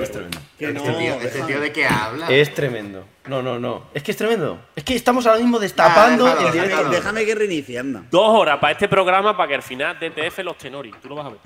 Que 0.57 0.71
no, 0.71 0.79
Este 0.79 0.93
tío, 0.93 1.13
este 1.21 1.41
tío 1.41 1.59
de 1.59 1.71
qué 1.73 1.85
habla. 1.85 2.27
Es 2.29 2.53
tremendo. 2.53 3.03
No, 3.27 3.41
no, 3.41 3.59
no. 3.59 3.87
Es 3.93 4.01
que 4.01 4.11
es 4.11 4.17
tremendo. 4.17 4.59
Es 4.75 4.83
que 4.83 4.95
estamos 4.95 5.25
ahora 5.27 5.39
mismo 5.39 5.59
destapando 5.59 6.25
Ah, 6.25 6.29
déjalo, 6.29 6.47
el 6.47 6.53
directo. 6.53 6.77
Déjame, 6.77 6.95
déjame 6.95 7.25
que 7.25 7.35
reinicie, 7.35 7.77
anda. 7.79 8.03
Dos 8.09 8.29
horas 8.39 8.57
para 8.59 8.71
este 8.71 8.87
programa 8.87 9.35
para 9.35 9.49
que 9.49 9.55
al 9.55 9.63
final 9.63 9.97
DTF 9.99 10.39
los 10.39 10.57
tenori. 10.57 10.91
Tú 11.01 11.09
lo 11.09 11.15
vas 11.15 11.25
a 11.25 11.29
ver. 11.29 11.39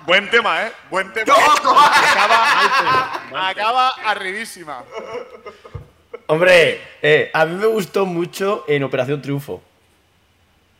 Buen 0.06 0.30
tema, 0.30 0.64
¿eh? 0.66 0.72
Buen 0.90 1.12
tema. 1.12 1.34
acaba, 1.34 3.48
acaba 3.48 3.88
arribísima. 4.06 4.84
Hombre, 6.26 6.80
eh, 7.02 7.30
a 7.32 7.44
mí 7.44 7.56
me 7.56 7.66
gustó 7.66 8.06
mucho 8.06 8.64
en 8.68 8.84
Operación 8.84 9.20
Triunfo. 9.20 9.62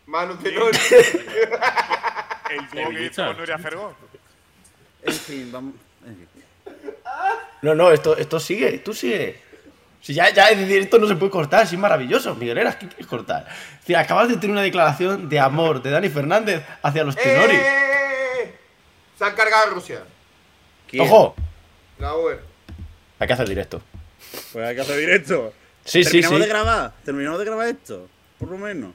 Manu 0.09 0.37
Tenori. 0.37 0.79
El 2.51 2.71
dúo 2.71 2.91
que 2.91 3.05
hizo 3.05 3.27
con 3.27 3.37
Nuria 3.37 3.59
Fergó. 3.59 3.95
En 5.03 5.13
fin, 5.13 5.53
vamos. 5.53 5.75
en 6.07 6.17
fin. 6.17 6.27
No, 7.61 7.75
no, 7.75 7.93
esto, 7.93 8.17
esto 8.17 8.41
sigue, 8.41 8.79
tú 8.79 8.95
sigue. 8.95 9.43
Si 10.01 10.15
ya, 10.15 10.33
ya, 10.33 10.49
es 10.49 10.59
decir, 10.59 10.79
esto 10.79 10.99
no 10.99 11.07
se 11.07 11.15
puede 11.17 11.31
cortar, 11.31 11.65
es 11.65 11.77
maravilloso. 11.77 12.35
Migueleras, 12.35 12.77
¿qué 12.77 12.89
quieres 12.89 13.07
cortar? 13.07 13.47
Es 13.49 13.81
decir, 13.81 13.97
acabas 13.99 14.29
de 14.29 14.37
tener 14.37 14.53
una 14.53 14.63
declaración 14.63 15.29
de 15.29 15.41
amor 15.41 15.83
de 15.83 15.91
Dani 15.91 16.09
Fernández 16.09 16.65
hacia 16.83 17.05
los 17.05 17.15
tenori. 17.15 17.57
¡Eh! 17.57 18.55
Se 19.19 19.25
han 19.25 19.35
cargado 19.35 19.71
a 19.71 19.75
Rusia. 19.75 20.05
¿Quién? 20.89 21.03
¡Ojo! 21.03 21.35
La 21.99 22.17
UER. 22.17 22.43
Hay 23.19 23.27
que 23.27 23.33
hacer 23.35 23.49
directo. 23.49 23.83
Pues 24.53 24.67
hay 24.67 24.75
que 24.75 24.81
hacer 24.81 24.97
directo. 24.97 25.53
Sí, 25.85 26.03
sí, 26.03 26.13
¿Terminamos 26.13 26.39
sí. 26.39 26.43
de 26.43 26.49
grabar? 26.49 26.93
¿Terminamos 27.05 27.39
de 27.41 27.45
grabar 27.45 27.69
esto? 27.69 28.09
Por 28.39 28.49
lo 28.49 28.57
menos. 28.57 28.95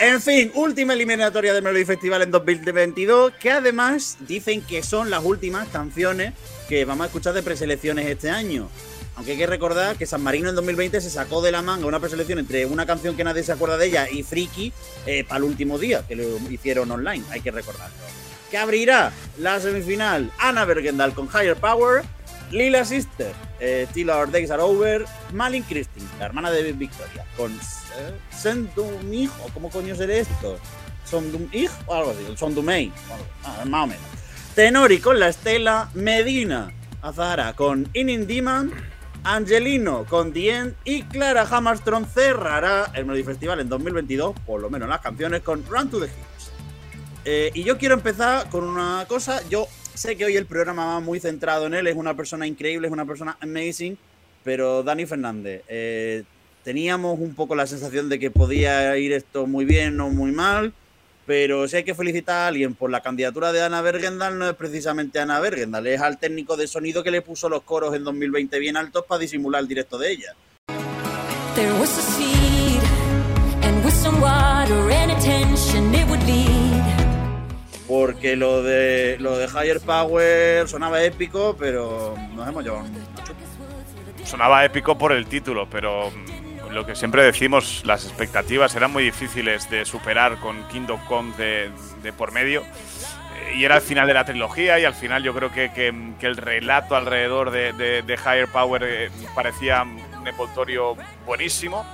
En 0.00 0.20
fin, 0.20 0.50
última 0.54 0.94
eliminatoria 0.94 1.54
del 1.54 1.62
Melody 1.62 1.84
Festival 1.84 2.22
en 2.22 2.32
2022, 2.32 3.34
que 3.40 3.52
además 3.52 4.18
dicen 4.20 4.60
que 4.60 4.82
son 4.82 5.10
las 5.10 5.24
últimas 5.24 5.68
canciones 5.68 6.34
que 6.68 6.84
vamos 6.84 7.04
a 7.04 7.06
escuchar 7.06 7.34
de 7.34 7.42
preselecciones 7.42 8.06
este 8.06 8.28
año. 8.28 8.68
Aunque 9.14 9.32
hay 9.32 9.38
que 9.38 9.46
recordar 9.46 9.96
que 9.96 10.06
San 10.06 10.22
Marino 10.22 10.48
en 10.48 10.56
2020 10.56 11.00
se 11.00 11.08
sacó 11.08 11.40
de 11.40 11.52
la 11.52 11.62
manga 11.62 11.86
una 11.86 12.00
preselección 12.00 12.40
entre 12.40 12.66
una 12.66 12.84
canción 12.84 13.16
que 13.16 13.22
nadie 13.22 13.44
se 13.44 13.52
acuerda 13.52 13.76
de 13.76 13.86
ella 13.86 14.10
y 14.10 14.22
Friki 14.24 14.72
eh, 15.06 15.22
para 15.22 15.38
el 15.38 15.44
último 15.44 15.78
día, 15.78 16.04
que 16.06 16.16
lo 16.16 16.24
hicieron 16.50 16.90
online, 16.90 17.24
hay 17.30 17.40
que 17.40 17.50
recordarlo. 17.52 17.94
Que 18.50 18.58
abrirá 18.58 19.12
la 19.38 19.60
semifinal 19.60 20.32
Anna 20.38 20.64
Bergendal 20.64 21.14
con 21.14 21.28
Higher 21.28 21.56
Power, 21.56 22.02
Lila 22.52 22.84
Sister, 22.84 23.32
eh, 23.60 23.86
Till 23.92 24.10
Our 24.10 24.30
Days 24.30 24.50
Are 24.50 24.62
Over, 24.62 25.06
Malin 25.32 25.62
Christine, 25.62 26.06
la 26.18 26.26
hermana 26.26 26.50
de 26.50 26.72
Victoria, 26.72 27.24
con 27.36 27.50
eh, 27.50 28.12
Sendum 28.30 29.12
Hijo, 29.12 29.48
¿cómo 29.54 29.70
coño 29.70 29.96
será 29.96 30.14
esto? 30.14 30.58
Sondum 31.04 31.48
Hijo 31.52 31.74
o 31.86 31.94
algo 31.94 32.10
así, 32.10 32.36
Sondumei, 32.36 32.92
ah, 33.44 33.64
más 33.64 33.84
o 33.84 33.86
menos. 33.88 34.04
Tenori 34.54 34.98
con 34.98 35.18
la 35.18 35.28
Estela, 35.28 35.90
Medina, 35.94 36.70
Azahara 37.00 37.54
con 37.54 37.88
Inin 37.94 38.26
Demon, 38.26 38.70
Angelino 39.24 40.04
con 40.04 40.32
The 40.32 40.74
y 40.84 41.02
Clara 41.04 41.46
Hammerstrom 41.50 42.04
cerrará 42.06 42.90
el 42.94 43.06
Melody 43.06 43.24
Festival 43.24 43.60
en 43.60 43.68
2022, 43.68 44.34
por 44.44 44.60
lo 44.60 44.68
menos 44.68 44.88
las 44.88 45.00
canciones, 45.00 45.40
con 45.42 45.64
Run 45.66 45.88
to 45.88 46.00
the 46.00 46.06
Hills. 46.06 46.52
Eh, 47.24 47.50
y 47.54 47.62
yo 47.62 47.78
quiero 47.78 47.94
empezar 47.94 48.50
con 48.50 48.64
una 48.64 49.06
cosa. 49.08 49.40
Yo 49.48 49.68
sé 49.94 50.16
que 50.16 50.24
hoy 50.24 50.36
el 50.36 50.46
programa 50.46 50.86
va 50.86 51.00
muy 51.00 51.20
centrado 51.20 51.66
en 51.66 51.74
él, 51.74 51.86
es 51.86 51.96
una 51.96 52.14
persona 52.14 52.46
increíble, 52.46 52.86
es 52.88 52.92
una 52.92 53.06
persona 53.06 53.36
amazing, 53.40 53.96
pero 54.44 54.82
Dani 54.82 55.06
Fernández, 55.06 55.62
eh, 55.68 56.24
teníamos 56.64 57.18
un 57.18 57.34
poco 57.34 57.54
la 57.54 57.66
sensación 57.66 58.08
de 58.08 58.18
que 58.18 58.30
podía 58.30 58.96
ir 58.96 59.12
esto 59.12 59.46
muy 59.46 59.64
bien 59.64 60.00
o 60.00 60.10
muy 60.10 60.32
mal, 60.32 60.72
pero 61.26 61.68
si 61.68 61.76
hay 61.76 61.84
que 61.84 61.94
felicitar 61.94 62.36
a 62.36 62.46
alguien 62.48 62.74
por 62.74 62.90
la 62.90 63.00
candidatura 63.00 63.52
de 63.52 63.62
Ana 63.62 63.80
Bergendal, 63.80 64.38
no 64.38 64.48
es 64.48 64.56
precisamente 64.56 65.20
Ana 65.20 65.40
Bergendal, 65.40 65.86
es 65.86 66.00
al 66.00 66.18
técnico 66.18 66.56
de 66.56 66.66
sonido 66.66 67.02
que 67.02 67.10
le 67.10 67.22
puso 67.22 67.48
los 67.48 67.62
coros 67.62 67.94
en 67.94 68.04
2020 68.04 68.58
bien 68.58 68.76
altos 68.76 69.04
para 69.06 69.20
disimular 69.20 69.62
el 69.62 69.68
directo 69.68 69.98
de 69.98 70.12
ella. 70.12 70.34
There 71.54 71.72
was 71.78 71.98
a 71.98 72.02
seed, 72.02 72.82
and 73.62 73.84
with 73.84 73.94
some 73.94 74.20
water 74.20 74.90
and 74.90 75.12
attention, 75.12 75.94
it 75.94 76.08
would 76.08 76.22
lead. 76.24 76.71
Porque 77.92 78.36
lo 78.36 78.62
de 78.62 79.18
lo 79.20 79.36
de 79.36 79.44
Higher 79.48 79.78
Power 79.80 80.66
sonaba 80.66 81.02
épico, 81.02 81.54
pero 81.58 82.14
nos 82.34 82.48
hemos 82.48 82.64
llevado 82.64 82.86
Sonaba 84.24 84.64
épico 84.64 84.96
por 84.96 85.12
el 85.12 85.26
título, 85.26 85.68
pero 85.68 86.10
mm, 86.10 86.70
lo 86.72 86.86
que 86.86 86.94
siempre 86.94 87.22
decimos, 87.22 87.82
las 87.84 88.06
expectativas 88.06 88.74
eran 88.76 88.92
muy 88.92 89.04
difíciles 89.04 89.68
de 89.68 89.84
superar 89.84 90.38
con 90.38 90.66
Kingdom 90.68 91.04
Come 91.06 91.34
de, 91.36 92.12
por 92.16 92.32
medio. 92.32 92.62
Eh, 92.62 93.56
Y 93.56 93.64
era 93.66 93.76
el 93.76 93.82
final 93.82 94.06
de 94.06 94.14
la 94.14 94.24
trilogía 94.24 94.78
y 94.78 94.86
al 94.86 94.94
final 94.94 95.22
yo 95.22 95.34
creo 95.34 95.52
que, 95.52 95.70
que- 95.74 95.92
que 96.18 96.26
el 96.26 96.38
relato 96.38 96.96
alrededor 96.96 97.50
de, 97.50 97.74
de- 97.74 98.00
de 98.00 98.14
Higher 98.14 98.48
Power 98.48 98.82
eh, 98.84 99.10
parecía 99.34 99.82
un 99.82 100.26
envoltorio 100.26 100.96
buenísimo, 101.26 101.84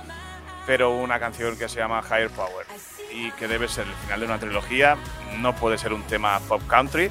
pero 0.65 0.91
una 0.91 1.19
canción 1.19 1.57
que 1.57 1.67
se 1.67 1.79
llama 1.79 2.01
Higher 2.09 2.29
Power 2.29 2.65
y 3.11 3.31
que 3.31 3.47
debe 3.47 3.67
ser 3.67 3.87
el 3.87 3.93
final 3.93 4.19
de 4.21 4.25
una 4.25 4.39
trilogía, 4.39 4.97
no 5.37 5.55
puede 5.55 5.77
ser 5.77 5.93
un 5.93 6.03
tema 6.03 6.39
pop 6.47 6.61
country, 6.67 7.09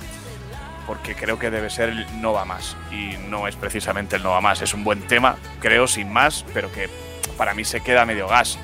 porque 0.86 1.14
creo 1.14 1.38
que 1.38 1.50
debe 1.50 1.70
ser 1.70 1.90
el 1.90 2.20
no 2.20 2.32
va 2.32 2.44
más. 2.44 2.76
Y 2.90 3.16
no 3.28 3.46
es 3.46 3.56
precisamente 3.56 4.16
el 4.16 4.22
no 4.22 4.30
va 4.30 4.40
más. 4.40 4.62
Es 4.62 4.74
un 4.74 4.84
buen 4.84 5.02
tema, 5.02 5.36
creo, 5.60 5.86
sin 5.86 6.10
más, 6.12 6.44
pero 6.54 6.72
que 6.72 6.88
para 7.36 7.54
mí 7.54 7.64
se 7.64 7.82
queda 7.82 8.06
medio 8.06 8.26
gas. 8.26 8.58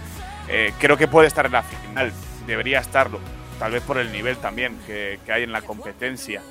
Eh, 0.49 0.73
creo 0.79 0.97
que 0.97 1.09
puede 1.09 1.29
estar 1.29 1.47
en 1.47 1.53
la 1.53 1.63
final, 1.63 2.13
debería 2.47 2.81
estarlo, 2.81 3.19
tal 3.59 3.73
vez 3.73 3.83
por 3.83 3.99
el 3.99 4.13
nivel 4.13 4.37
también 4.39 4.79
que, 4.87 5.19
que 5.25 5.33
hay 5.33 5.43
en 5.43 5.53
la 5.53 5.63
competencia. 5.63 6.43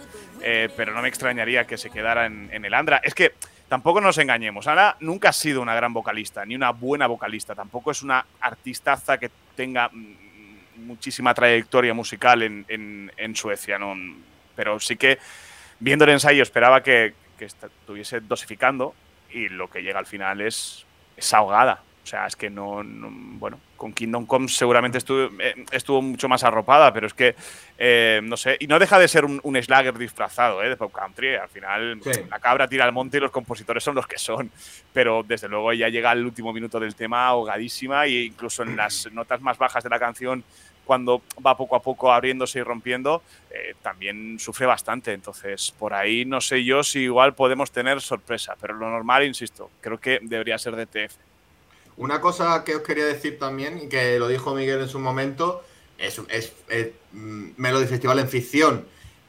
Eh, 0.41 0.69
pero 0.75 0.93
no 0.93 1.01
me 1.01 1.07
extrañaría 1.07 1.65
que 1.65 1.77
se 1.77 1.89
quedara 1.89 2.25
en, 2.25 2.49
en 2.51 2.65
el 2.65 2.73
Andra. 2.73 2.99
Es 3.03 3.15
que 3.15 3.33
tampoco 3.69 4.01
nos 4.01 4.17
engañemos. 4.17 4.67
Ana 4.67 4.97
nunca 4.99 5.29
ha 5.29 5.33
sido 5.33 5.61
una 5.61 5.73
gran 5.73 5.93
vocalista, 5.93 6.45
ni 6.45 6.55
una 6.55 6.71
buena 6.71 7.07
vocalista. 7.07 7.55
Tampoco 7.55 7.91
es 7.91 8.03
una 8.03 8.25
artistaza 8.41 9.17
que 9.17 9.31
tenga 9.55 9.89
mm, 9.91 10.22
muchísima 10.77 11.33
trayectoria 11.33 11.93
musical 11.93 12.41
en, 12.43 12.65
en- 12.67 13.11
Suecia. 13.35 13.77
¿no? 13.79 13.95
Pero 14.55 14.79
sí 14.79 14.95
que 14.95 15.17
viendo 15.79 16.05
el 16.05 16.11
ensayo 16.11 16.43
esperaba 16.43 16.83
que, 16.83 17.13
que 17.37 17.45
est- 17.45 17.63
estuviese 17.63 18.19
dosificando 18.21 18.93
y 19.31 19.49
lo 19.49 19.69
que 19.69 19.81
llega 19.81 19.99
al 19.99 20.05
final 20.05 20.41
es, 20.41 20.85
es 21.17 21.33
ahogada. 21.33 21.81
O 22.03 22.05
sea, 22.05 22.27
es 22.27 22.35
que 22.35 22.49
no, 22.49 22.83
no- 22.83 23.09
bueno, 23.39 23.59
con 23.77 23.93
Kingdom 23.93 24.25
Come 24.25 24.49
seguramente 24.49 24.97
estuvo, 24.97 25.29
eh, 25.39 25.63
estuvo 25.71 26.01
mucho 26.01 26.27
más 26.27 26.43
arropada, 26.43 26.91
pero 26.93 27.07
es 27.07 27.13
que, 27.13 27.33
eh, 27.77 28.19
no 28.23 28.35
sé, 28.35 28.57
y 28.59 28.67
no 28.67 28.77
deja 28.77 28.99
de 28.99 29.07
ser 29.07 29.23
un, 29.23 29.39
un 29.41 29.55
slagger 29.61 29.97
disfrazado, 29.97 30.61
¿eh? 30.61 30.69
De 30.69 30.75
pop 30.75 30.91
country, 30.91 31.35
al 31.35 31.47
final 31.47 31.99
Sí. 32.03 32.11
la 32.29 32.39
cabra 32.39 32.67
tira 32.67 32.83
al 32.83 32.91
monte 32.91 33.17
y 33.17 33.19
los 33.21 33.31
compositores 33.31 33.83
son 33.83 33.95
los 33.95 34.05
que 34.05 34.17
son, 34.17 34.51
pero 34.91 35.23
desde 35.25 35.47
luego 35.47 35.71
ella 35.71 35.87
llega 35.87 36.11
al 36.11 36.25
último 36.25 36.51
minuto 36.51 36.77
del 36.77 36.93
tema 36.93 37.25
ahogadísima 37.27 38.05
e 38.05 38.25
incluso 38.25 38.63
en 38.63 38.75
las 38.75 39.07
notas 39.13 39.39
más 39.41 39.57
bajas 39.57 39.83
de 39.83 39.89
la 39.89 39.99
canción, 39.99 40.43
cuando 40.83 41.21
va 41.45 41.55
poco 41.55 41.77
a 41.77 41.81
poco 41.81 42.11
abriéndose 42.11 42.59
y 42.59 42.63
rompiendo, 42.63 43.23
eh, 43.49 43.75
también 43.81 44.37
sufre 44.39 44.65
bastante. 44.65 45.13
Entonces, 45.13 45.73
por 45.79 45.93
ahí 45.93 46.25
no 46.25 46.41
sé 46.41 46.65
yo 46.65 46.83
si 46.83 46.99
igual 47.03 47.33
podemos 47.33 47.71
tener 47.71 48.01
sorpresa, 48.01 48.57
pero 48.59 48.73
lo 48.73 48.89
normal, 48.89 49.23
insisto, 49.23 49.71
creo 49.79 49.97
que 49.97 50.19
debería 50.21 50.57
ser 50.57 50.75
de 50.75 50.85
TF. 50.85 51.15
Una 51.97 52.21
cosa 52.21 52.63
que 52.63 52.75
os 52.75 52.81
quería 52.81 53.05
decir 53.05 53.37
también, 53.37 53.79
y 53.83 53.87
que 53.87 54.17
lo 54.17 54.27
dijo 54.27 54.55
Miguel 54.55 54.81
en 54.81 54.89
su 54.89 54.99
momento, 54.99 55.63
es, 55.97 56.21
es, 56.29 56.53
mm, 57.11 57.51
Melody 57.57 57.87
Festival 57.87 58.19
en 58.19 58.29
ficción. 58.29 58.85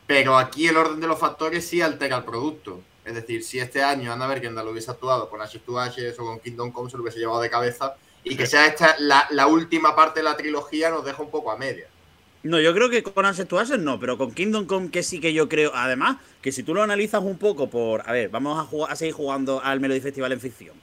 Pero 0.07 0.37
aquí 0.37 0.67
el 0.67 0.77
orden 0.77 1.01
de 1.01 1.07
los 1.07 1.19
factores 1.19 1.67
sí 1.67 1.81
altera 1.81 2.19
el 2.19 2.25
producto. 2.25 2.81
Es 3.05 3.15
decir, 3.15 3.43
si 3.43 3.59
este 3.59 3.83
año 3.83 4.13
Anna 4.13 4.27
Bergendal 4.27 4.69
hubiese 4.69 4.91
actuado 4.91 5.29
con 5.29 5.41
Ashes 5.41 5.63
to 5.63 5.79
Ashes 5.79 6.19
o 6.19 6.25
con 6.25 6.41
Kingdom 6.41 6.73
Come, 6.73 6.91
se 6.91 6.97
lo 6.97 7.03
hubiese 7.03 7.19
llevado 7.19 7.41
de 7.41 7.51
cabeza. 7.51 7.97
Y 8.23 8.37
que 8.37 8.47
sea 8.47 8.67
esta 8.67 8.97
la, 8.99 9.47
última 9.47 9.95
parte 9.95 10.21
de 10.21 10.25
la 10.25 10.37
trilogía 10.37 10.91
nos 10.91 11.05
deja 11.05 11.23
un 11.23 11.31
poco 11.31 11.51
a 11.51 11.59
media. 11.59 11.87
No, 12.43 12.61
yo 12.61 12.75
creo 12.75 12.91
que 12.91 13.03
con 13.03 13.25
Access 13.25 13.49
to 13.49 13.59
Access 13.59 13.79
no, 13.79 14.01
pero 14.01 14.17
con 14.19 14.33
Kingdom 14.33 14.67
Come 14.67 14.91
que 14.91 15.03
sí 15.03 15.21
que 15.21 15.33
yo 15.33 15.49
creo. 15.49 15.73
Además, 15.75 16.19
que 16.41 16.53
si 16.53 16.63
tú 16.63 16.75
lo 16.75 16.83
analizas 16.83 17.23
un 17.23 17.39
poco 17.39 17.69
por. 17.69 18.09
A 18.09 18.13
ver, 18.13 18.31
vamos 18.31 18.69
a, 18.89 18.93
a 18.93 18.97
seguir 18.97 19.15
jugando 19.15 19.63
al 19.63 19.81
Melody 19.81 20.01
Festival 20.01 20.33
en 20.33 20.41
ficción. 20.41 20.75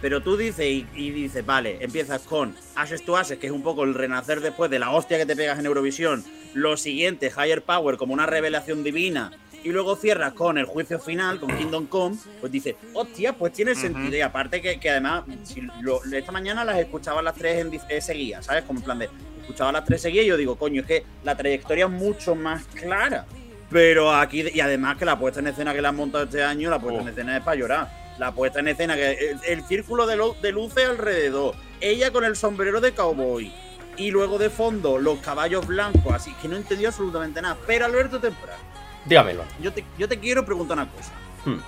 Pero 0.00 0.22
tú 0.22 0.36
dices 0.36 0.64
y, 0.66 0.86
y 0.94 1.10
dices, 1.10 1.44
vale, 1.44 1.78
empiezas 1.80 2.22
con 2.22 2.54
Access 2.74 3.04
to 3.04 3.16
Access, 3.16 3.38
que 3.38 3.46
es 3.48 3.52
un 3.52 3.62
poco 3.62 3.84
el 3.84 3.94
renacer 3.94 4.40
después 4.40 4.70
de 4.70 4.78
la 4.78 4.90
hostia 4.90 5.18
que 5.18 5.26
te 5.26 5.36
pegas 5.36 5.58
en 5.58 5.66
Eurovisión. 5.66 6.24
Lo 6.54 6.76
siguiente, 6.76 7.30
Higher 7.30 7.62
Power, 7.62 7.96
como 7.96 8.14
una 8.14 8.26
revelación 8.26 8.82
divina. 8.82 9.30
Y 9.62 9.68
luego 9.72 9.94
cierras 9.94 10.32
con 10.32 10.56
el 10.56 10.64
juicio 10.64 10.98
final, 10.98 11.38
con 11.38 11.54
Kingdom 11.54 11.86
Come, 11.86 12.16
pues 12.40 12.50
dices, 12.50 12.76
hostia, 12.94 13.34
pues 13.34 13.52
tiene 13.52 13.74
sentido. 13.74 14.16
Y 14.16 14.22
aparte 14.22 14.62
que, 14.62 14.80
que 14.80 14.88
además, 14.88 15.24
si 15.44 15.60
lo- 15.82 16.02
esta 16.02 16.32
mañana 16.32 16.64
las 16.64 16.78
escuchaba 16.78 17.20
las 17.20 17.34
tres 17.34 17.58
en, 17.66 17.78
eh, 17.90 18.00
seguidas, 18.00 18.46
¿sabes? 18.46 18.64
Como 18.64 18.78
en 18.78 18.84
plan 18.86 18.98
de, 19.00 19.10
escuchaba 19.42 19.70
las 19.70 19.84
tres 19.84 20.00
seguidas 20.00 20.24
y 20.24 20.28
yo 20.28 20.38
digo, 20.38 20.56
coño, 20.56 20.80
es 20.80 20.86
que 20.86 21.04
la 21.24 21.36
trayectoria 21.36 21.84
es 21.84 21.90
mucho 21.90 22.34
más 22.34 22.64
clara. 22.68 23.26
Pero 23.68 24.10
aquí, 24.14 24.44
y 24.52 24.60
además 24.60 24.96
que 24.96 25.04
la 25.04 25.18
puesta 25.18 25.40
en 25.40 25.48
escena 25.48 25.74
que 25.74 25.82
le 25.82 25.88
han 25.88 25.94
montado 25.96 26.24
este 26.24 26.42
año, 26.42 26.70
la 26.70 26.78
puesta 26.78 26.98
Oh. 27.00 27.02
en 27.02 27.08
escena 27.08 27.36
es 27.36 27.42
para 27.44 27.56
llorar. 27.58 27.99
La 28.20 28.32
puesta 28.32 28.60
en 28.60 28.68
escena, 28.68 28.96
que 28.96 29.12
el, 29.12 29.40
el 29.46 29.64
círculo 29.64 30.06
de, 30.06 30.14
lu- 30.16 30.36
de 30.42 30.52
luces 30.52 30.86
alrededor, 30.86 31.54
ella 31.80 32.10
con 32.12 32.22
el 32.22 32.36
sombrero 32.36 32.80
de 32.82 32.92
cowboy, 32.92 33.50
y 33.96 34.10
luego 34.10 34.36
de 34.38 34.50
fondo 34.50 34.98
los 34.98 35.20
caballos 35.20 35.66
blancos, 35.66 36.12
así 36.12 36.34
que 36.34 36.46
no 36.46 36.56
entendió 36.56 36.88
absolutamente 36.88 37.40
nada. 37.40 37.56
Pero 37.66 37.86
Alberto 37.86 38.20
Temprano, 38.20 38.60
Dígamelo. 39.06 39.42
yo 39.62 39.72
te, 39.72 39.84
yo 39.96 40.06
te 40.06 40.18
quiero 40.18 40.44
preguntar 40.44 40.76
una 40.76 40.90
cosa. 40.90 41.12
Hmm. 41.46 41.60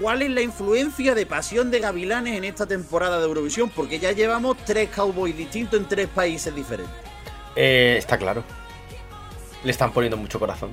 ¿Cuál 0.00 0.22
es 0.22 0.30
la 0.30 0.40
influencia 0.40 1.14
de 1.14 1.26
Pasión 1.26 1.70
de 1.70 1.78
Gavilanes 1.80 2.38
en 2.38 2.44
esta 2.44 2.64
temporada 2.66 3.18
de 3.18 3.26
Eurovisión? 3.26 3.68
Porque 3.68 3.98
ya 3.98 4.12
llevamos 4.12 4.56
tres 4.64 4.88
cowboys 4.88 5.36
distintos 5.36 5.78
en 5.78 5.86
tres 5.86 6.08
países 6.08 6.54
diferentes. 6.54 6.94
Eh, 7.54 7.96
está 7.98 8.16
claro. 8.16 8.42
Le 9.62 9.70
están 9.70 9.92
poniendo 9.92 10.16
mucho 10.16 10.40
corazón. 10.40 10.70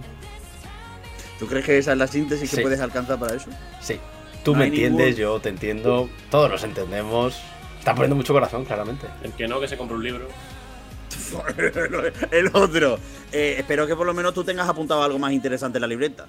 ¿Tú 1.40 1.46
crees 1.48 1.66
que 1.66 1.78
esa 1.78 1.92
es 1.92 1.98
la 1.98 2.08
síntesis 2.08 2.50
Sí. 2.50 2.56
que 2.56 2.62
puedes 2.62 2.80
alcanzar 2.80 3.20
para 3.20 3.36
eso? 3.36 3.50
Sí. 3.82 4.00
Tú 4.44 4.54
No 4.54 4.60
me 4.60 4.66
entiendes, 4.68 5.18
ningún- 5.18 5.20
yo 5.22 5.40
te 5.40 5.50
entiendo. 5.50 6.10
Todos 6.30 6.50
nos 6.50 6.64
entendemos. 6.64 7.40
Está 7.80 7.94
poniendo 7.94 8.16
mucho 8.16 8.34
corazón, 8.34 8.66
claramente. 8.66 9.08
El 9.24 9.34
que 9.34 9.48
no, 9.48 9.60
que 9.60 9.68
se 9.68 9.78
compre 9.78 9.96
un 9.98 10.04
libro. 10.04 10.28
El 12.32 12.48
otro. 12.54 12.98
Eh, 13.32 13.56
espero 13.60 13.88
que 13.88 13.96
por 13.96 14.06
lo 14.06 14.14
menos 14.14 14.34
tú 14.34 14.44
tengas 14.44 14.68
apuntado 14.68 15.04
algo 15.04 15.20
más 15.20 15.32
interesante 15.32 15.78
en 15.78 15.82
la 15.82 15.88
libreta. 15.88 16.26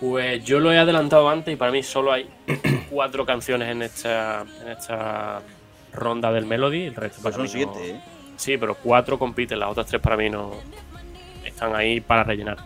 Pues 0.00 0.44
yo 0.44 0.60
lo 0.60 0.72
he 0.72 0.78
adelantado 0.78 1.28
antes 1.28 1.52
y 1.52 1.56
para 1.56 1.72
mí 1.72 1.82
solo 1.82 2.12
hay 2.12 2.28
cuatro 2.90 3.26
canciones 3.26 3.68
en 3.68 3.82
esta, 3.82 4.44
en 4.62 4.68
esta 4.68 5.42
ronda 5.92 6.32
del 6.32 6.46
Melody. 6.46 6.84
El 6.86 6.94
resto 6.94 7.20
Pues 7.22 7.34
para 7.34 7.48
son 7.48 7.58
mí 7.58 7.64
no- 7.66 7.74
siete, 7.74 7.90
¿eh? 7.96 8.00
Sí, 8.36 8.56
pero 8.56 8.76
cuatro 8.76 9.18
compiten, 9.18 9.58
las 9.58 9.70
otras 9.70 9.86
tres 9.88 10.00
para 10.00 10.16
mí 10.16 10.30
no 10.30 10.52
están 11.44 11.74
ahí 11.74 12.00
para 12.00 12.22
rellenar. 12.22 12.58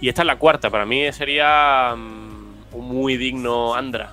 Y 0.00 0.08
esta 0.08 0.22
es 0.22 0.26
la 0.26 0.36
cuarta, 0.36 0.68
para 0.68 0.84
mí 0.84 1.12
sería 1.12 1.94
mm, 1.96 2.31
un 2.72 2.88
muy 2.88 3.16
digno 3.16 3.74
Andra. 3.74 4.12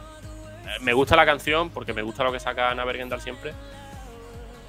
Eh, 0.66 0.80
Me 0.82 0.94
gusta 0.94 1.16
la 1.16 1.26
canción 1.26 1.70
porque 1.70 1.94
me 1.94 2.02
gusta 2.02 2.24
lo 2.24 2.32
que 2.32 2.40
saca 2.40 2.70
Ana 2.72 2.86
Bergendal 2.86 3.22
siempre, 3.22 3.54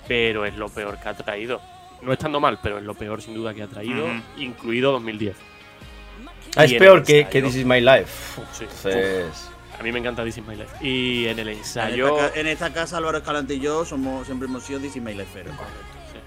pero 0.09 0.45
es 0.45 0.57
lo 0.57 0.69
peor 0.69 0.99
que 0.99 1.09
ha 1.09 1.15
traído. 1.15 1.61
No 2.03 2.13
estando 2.13 2.41
mal, 2.41 2.59
pero 2.63 2.79
es 2.79 2.85
lo 2.85 2.95
peor 2.95 3.21
sin 3.21 3.35
duda 3.35 3.53
que 3.53 3.63
ha 3.63 3.67
traído, 3.67 4.07
incluido 4.39 4.93
2010. 4.93 5.37
Ah, 6.57 6.65
es 6.65 6.75
peor 6.75 7.03
que, 7.05 7.29
que 7.29 7.43
This 7.43 7.57
Is 7.57 7.65
My 7.67 7.81
Life. 7.81 8.41
Sí. 8.53 8.65
Entonces. 8.65 9.51
A 9.79 9.83
mí 9.83 9.93
me 9.93 9.99
encanta 9.99 10.25
This 10.25 10.39
Is 10.39 10.47
My 10.47 10.57
Life. 10.57 10.85
Y 10.87 11.27
en 11.27 11.39
el 11.39 11.49
En 11.49 11.59
ensayo... 11.59 12.09
esta, 12.17 12.33
ca- 12.33 12.41
en 12.41 12.47
esta 12.47 12.73
casa, 12.73 12.97
Álvaro 12.97 13.19
Escalante 13.19 13.55
y 13.55 13.61
yo 13.61 13.85
somos, 13.85 14.27
siempre 14.27 14.47
hemos 14.49 14.63
sido 14.65 14.79
DC 14.81 15.01
Mailefero. 15.01 15.51
Sí, 15.53 16.19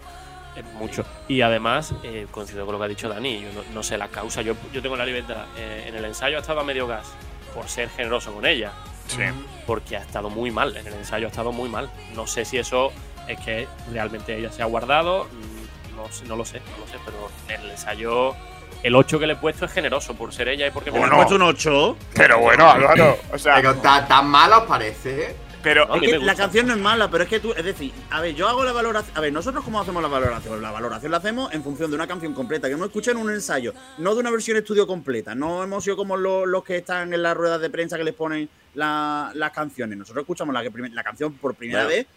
es 0.59 0.65
mucho. 0.75 1.03
Y 1.27 1.41
además, 1.41 1.93
eh, 2.03 2.27
coincido 2.31 2.65
con 2.65 2.73
lo 2.73 2.79
que 2.79 2.85
ha 2.85 2.87
dicho 2.87 3.09
Dani, 3.09 3.41
yo 3.41 3.49
no, 3.53 3.61
no 3.73 3.83
sé 3.83 3.97
la 3.97 4.07
causa. 4.07 4.41
Yo, 4.43 4.55
yo 4.71 4.81
tengo 4.81 4.95
la 4.95 5.05
libertad. 5.05 5.45
eh, 5.57 5.85
en 5.87 5.95
el 5.95 6.05
ensayo 6.05 6.37
ha 6.37 6.41
estado 6.41 6.61
a 6.61 6.63
medio 6.63 6.87
gas 6.87 7.11
por 7.53 7.67
ser 7.69 7.89
generoso 7.89 8.33
con 8.33 8.45
ella, 8.45 8.71
Sí. 9.07 9.21
porque 9.67 9.97
ha 9.97 10.01
estado 10.01 10.29
muy 10.29 10.51
mal. 10.51 10.75
En 10.77 10.87
el 10.87 10.93
ensayo 10.93 11.27
ha 11.27 11.29
estado 11.29 11.51
muy 11.51 11.69
mal. 11.69 11.89
No 12.15 12.25
sé 12.27 12.45
si 12.45 12.57
eso 12.57 12.91
es 13.27 13.39
que 13.39 13.67
realmente 13.91 14.37
ella 14.37 14.51
se 14.51 14.61
ha 14.61 14.65
guardado, 14.65 15.25
mm, 15.25 15.95
no, 15.95 16.11
sé- 16.11 16.25
no 16.25 16.35
lo 16.35 16.45
sé, 16.45 16.59
no 16.71 16.85
lo 16.85 16.87
sé, 16.91 16.97
pero 17.05 17.29
en 17.49 17.61
el 17.65 17.71
ensayo. 17.71 18.35
El 18.81 18.95
8 18.95 19.17
que 19.17 19.27
le 19.27 19.33
he 19.33 19.35
puesto 19.37 19.63
es 19.65 19.71
generoso 19.71 20.13
por 20.13 20.33
ser 20.33 20.49
ella 20.49 20.67
y 20.67 20.71
porque 20.71 20.91
me 20.91 20.99
Bueno. 20.99 21.15
¿Me 21.15 21.21
has 21.21 21.27
puesto 21.27 21.35
un 21.43 21.49
8? 21.49 21.97
Pero 22.15 22.39
bueno, 22.39 22.69
Álvaro, 22.69 23.17
o 23.31 23.37
sea, 23.37 23.55
Pero 23.55 23.75
¿ta- 23.75 24.05
tan 24.05 24.27
mala 24.27 24.57
os 24.59 24.63
parece. 24.65 25.35
Pero 25.63 25.85
No, 25.87 25.95
Es 25.95 26.01
que 26.01 26.19
la 26.19 26.35
canción 26.35 26.67
no 26.67 26.73
es 26.73 26.79
mala, 26.79 27.09
pero 27.09 27.23
es 27.23 27.29
que 27.29 27.39
tú, 27.39 27.53
es 27.55 27.63
decir, 27.63 27.91
a 28.11 28.21
ver, 28.21 28.35
yo 28.35 28.47
hago 28.49 28.63
la 28.63 28.71
valoración. 28.73 29.17
A 29.17 29.21
ver, 29.21 29.31
nosotros 29.33 29.63
cómo 29.63 29.79
hacemos 29.81 30.03
la 30.03 30.09
valoración. 30.09 30.61
La 30.61 30.71
valoración 30.71 31.11
la 31.11 31.17
hacemos 31.17 31.51
en 31.53 31.63
función 31.63 31.89
de 31.89 31.95
una 31.95 32.05
canción 32.07 32.33
completa, 32.33 32.67
que 32.67 32.73
hemos 32.73 32.87
escuchado 32.87 33.17
en 33.17 33.23
un 33.23 33.31
ensayo, 33.31 33.73
no 33.97 34.13
de 34.13 34.19
una 34.19 34.29
versión 34.29 34.57
estudio 34.57 34.85
completa. 34.85 35.33
No 35.33 35.63
hemos 35.63 35.83
sido 35.83 35.95
como 35.95 36.17
los, 36.17 36.45
los 36.47 36.63
que 36.63 36.77
están 36.77 37.13
en 37.13 37.23
las 37.23 37.35
ruedas 37.35 37.61
de 37.61 37.69
prensa 37.69 37.97
que 37.97 38.03
les 38.03 38.13
ponen 38.13 38.47
la- 38.75 39.31
las 39.33 39.51
canciones. 39.51 39.97
Nosotros 39.97 40.23
escuchamos 40.23 40.53
la, 40.53 40.61
la 40.63 41.03
canción 41.03 41.33
por 41.33 41.55
primera 41.55 41.85
Bueno. 41.85 41.95
vez 41.97 42.07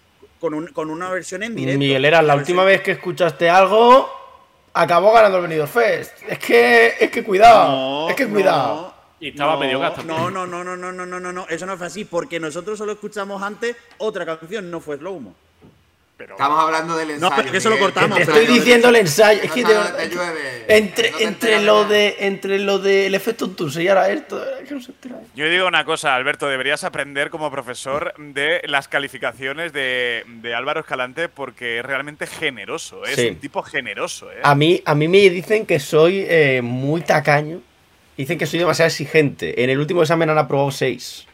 con, 0.41 0.53
un- 0.55 0.67
con 0.69 0.91
una 0.91 1.09
versión 1.11 1.43
en 1.45 1.55
directo. 1.55 1.79
Miguel, 1.79 2.05
era 2.05 2.21
la 2.23 2.35
última 2.35 2.65
vez 2.65 2.81
que 2.83 2.91
escuchaste 2.93 3.49
algo. 3.49 4.11
Acabó 4.75 5.13
ganando 5.13 5.39
el 5.39 5.45
Benidorm 5.45 5.71
Fest. 5.71 6.13
Es 6.29 6.39
que. 6.39 6.95
Es 7.01 7.11
que 7.11 7.25
cuidado. 7.25 7.69
No, 7.69 8.09
es 8.11 8.17
que 8.17 8.27
no, 8.27 8.33
cuidado. 8.35 8.95
Y 9.19 9.29
estaba 9.29 9.55
no, 9.55 9.61
medio 9.61 9.79
gas 9.81 9.95
también. 9.95 10.19
No, 10.19 10.31
no, 10.31 10.47
no, 10.47 10.63
no, 10.65 10.77
no, 10.77 10.93
no, 10.93 11.07
no, 11.07 11.21
no, 11.21 11.33
no, 11.33 11.47
eso 11.49 11.65
no 11.67 11.77
fue 11.79 11.87
así, 11.87 12.05
porque 12.05 12.39
nosotros 12.39 12.77
solo 12.79 12.93
escuchamos 12.93 13.43
antes 13.43 13.75
otra 13.99 14.27
canción, 14.27 14.71
no 14.71 14.81
fue 14.81 14.99
Slow 14.99 15.21
Mo. 15.21 15.35
pero 16.19 16.33
Estamos 16.35 16.59
hablando 16.63 16.97
del 16.97 17.11
ensayo. 17.13 17.33
pero 17.37 17.51
que 17.51 17.59
eso 17.59 17.71
lo 17.71 17.79
cortamos, 17.79 18.19
Te 18.19 18.25
pero 18.27 18.37
estoy 18.39 18.49
no- 18.49 18.55
diciendo 18.61 18.89
el 18.91 18.97
ensayo. 18.97 19.41
Es 19.43 19.49
No 19.49 19.55
que 19.55 19.65
de- 19.65 19.75
te 20.09 20.09
llueve. 20.15 20.65
entre, 20.69 21.11
No 21.13 21.17
te 21.19 21.25
entre 21.25 21.61
lo 21.63 21.75
nada. 21.83 21.89
de. 21.95 22.17
Entre 22.21 22.59
lo 22.59 22.79
del 22.79 23.15
efecto 23.15 23.51
Tusse 23.51 23.83
y 23.83 23.89
ahora 23.89 24.09
esto. 24.11 24.43
Es 24.59 24.69
que 24.69 24.75
no 24.75 24.81
se 24.83 24.93
entera. 24.93 25.17
Yo 25.35 25.47
digo 25.49 25.67
una 25.67 25.85
cosa, 25.87 26.15
Alberto, 26.15 26.47
deberías 26.49 26.85
aprender 26.85 27.29
como 27.31 27.51
profesor 27.51 28.15
de 28.19 28.63
las 28.67 28.89
calificaciones 28.89 29.73
de, 29.75 30.25
de 30.27 30.55
Álvaro 30.55 30.81
Escalante 30.81 31.29
porque 31.29 31.79
es 31.81 31.85
realmente 31.87 32.27
generoso, 32.27 33.05
¿eh? 33.07 33.11
es 33.13 33.17
Sí. 33.17 33.29
un 33.29 33.37
tipo 33.37 33.63
generoso. 33.63 34.31
¿eh? 34.33 34.41
A 34.43 34.55
mí, 34.55 34.83
a 34.87 34.95
mí 34.95 35.09
me 35.09 35.19
dicen 35.31 35.65
que 35.67 35.79
soy 35.81 36.25
eh, 36.29 36.61
muy 36.63 37.03
tacaño. 37.03 37.61
Dicen 38.17 38.39
que 38.39 38.47
soy 38.47 38.59
demasiado 38.59 38.89
exigente. 38.89 39.63
En 39.63 39.71
el 39.71 39.79
último 39.79 40.03
examen 40.03 40.31
han 40.31 40.39
aprobado 40.39 40.71
6. 40.71 41.27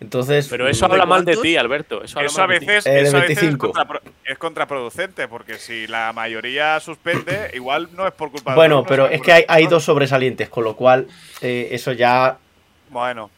Entonces. 0.00 0.46
Pero 0.48 0.68
eso 0.68 0.86
¿De 0.86 0.92
habla 0.92 1.06
mal 1.06 1.24
de 1.24 1.36
ti, 1.36 1.56
Alberto. 1.56 2.04
Eso, 2.04 2.18
habla 2.18 2.28
Eso 2.30 2.42
a 2.42 2.46
mal 2.46 2.54
de 2.54 2.60
ti. 2.60 2.66
veces, 2.66 2.86
Eh, 2.86 3.00
eso 3.00 3.16
a 3.16 3.20
veces 3.20 3.36
es, 3.38 3.42
25. 3.42 3.72
contrapro- 3.72 4.00
es 4.24 4.38
contraproducente, 4.38 5.26
porque 5.26 5.54
si 5.58 5.86
la 5.88 6.12
mayoría 6.12 6.78
suspende, 6.80 7.50
igual 7.54 7.88
no 7.96 8.06
es 8.06 8.12
por 8.12 8.30
culpa 8.30 8.52
de 8.52 8.56
Bueno, 8.56 8.84
pero 8.84 9.08
es 9.08 9.20
que 9.20 9.32
hay, 9.32 9.44
hay 9.48 9.66
dos 9.66 9.84
sobresalientes, 9.84 10.48
con 10.48 10.62
lo 10.64 10.76
cual 10.76 11.08
eh, 11.40 11.68
eso 11.72 11.90
ya 11.92 12.38
Bueno, 12.90 13.30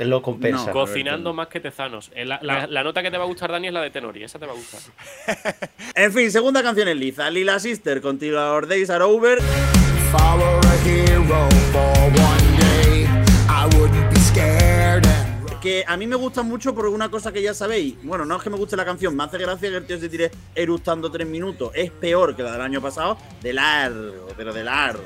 te 0.00 0.06
lo 0.06 0.22
compensa. 0.22 0.64
No. 0.68 0.72
Cocinando 0.72 1.34
más 1.34 1.48
que 1.48 1.60
tezanos. 1.60 2.10
Eh, 2.14 2.24
La, 2.24 2.38
la- 2.42 2.66
la 2.66 2.82
nota 2.82 3.02
que 3.02 3.10
te 3.10 3.18
va 3.18 3.24
a 3.24 3.26
gustar, 3.26 3.52
Dani, 3.52 3.66
es 3.66 3.72
la 3.74 3.82
de 3.82 3.90
Tenori. 3.90 4.24
Esa 4.24 4.38
te 4.38 4.46
va 4.46 4.52
a 4.52 4.54
gustar. 4.54 4.80
En 5.94 6.10
fin, 6.14 6.30
segunda 6.30 6.62
canción 6.62 6.88
en 6.88 6.98
liza, 6.98 7.28
Lila 7.28 7.58
Sister 7.60 8.00
con 8.00 8.18
Till 8.18 8.34
Our 8.34 8.66
Days 8.66 8.88
Are 8.88 9.04
Over. 9.04 9.36
If 9.36 10.14
I 10.14 10.36
were 10.38 10.66
a 10.66 10.76
hero 10.88 11.48
for 11.70 11.98
one 12.18 12.56
day, 12.58 13.04
I 13.46 13.66
wouldn't 13.76 14.10
be 14.10 14.18
scared 14.20 15.04
and 15.06 15.50
run. 15.50 15.60
Que 15.60 15.84
a 15.86 15.98
mí 15.98 16.06
me 16.06 16.16
gusta 16.16 16.42
mucho 16.42 16.74
por 16.74 16.86
una 16.86 17.10
cosa 17.10 17.30
que 17.30 17.42
ya 17.42 17.52
sabéis. 17.52 17.96
Bueno, 18.02 18.24
no 18.24 18.36
es 18.38 18.42
que 18.42 18.48
me 18.48 18.56
guste 18.56 18.76
la 18.78 18.86
canción, 18.86 19.14
me 19.14 19.24
hace 19.24 19.36
gracia 19.36 19.68
que 19.68 19.76
el 19.76 19.84
tío 19.84 19.98
se 20.00 20.08
tire 20.08 20.30
eructando 20.54 21.10
tres 21.10 21.26
minutos. 21.26 21.72
Es 21.74 21.90
peor 21.90 22.34
que 22.34 22.42
la 22.42 22.52
del 22.52 22.62
año 22.62 22.80
pasado, 22.80 23.18
de 23.42 23.52
largo, 23.52 24.28
pero 24.34 24.54
de 24.54 24.64
largo. 24.64 25.04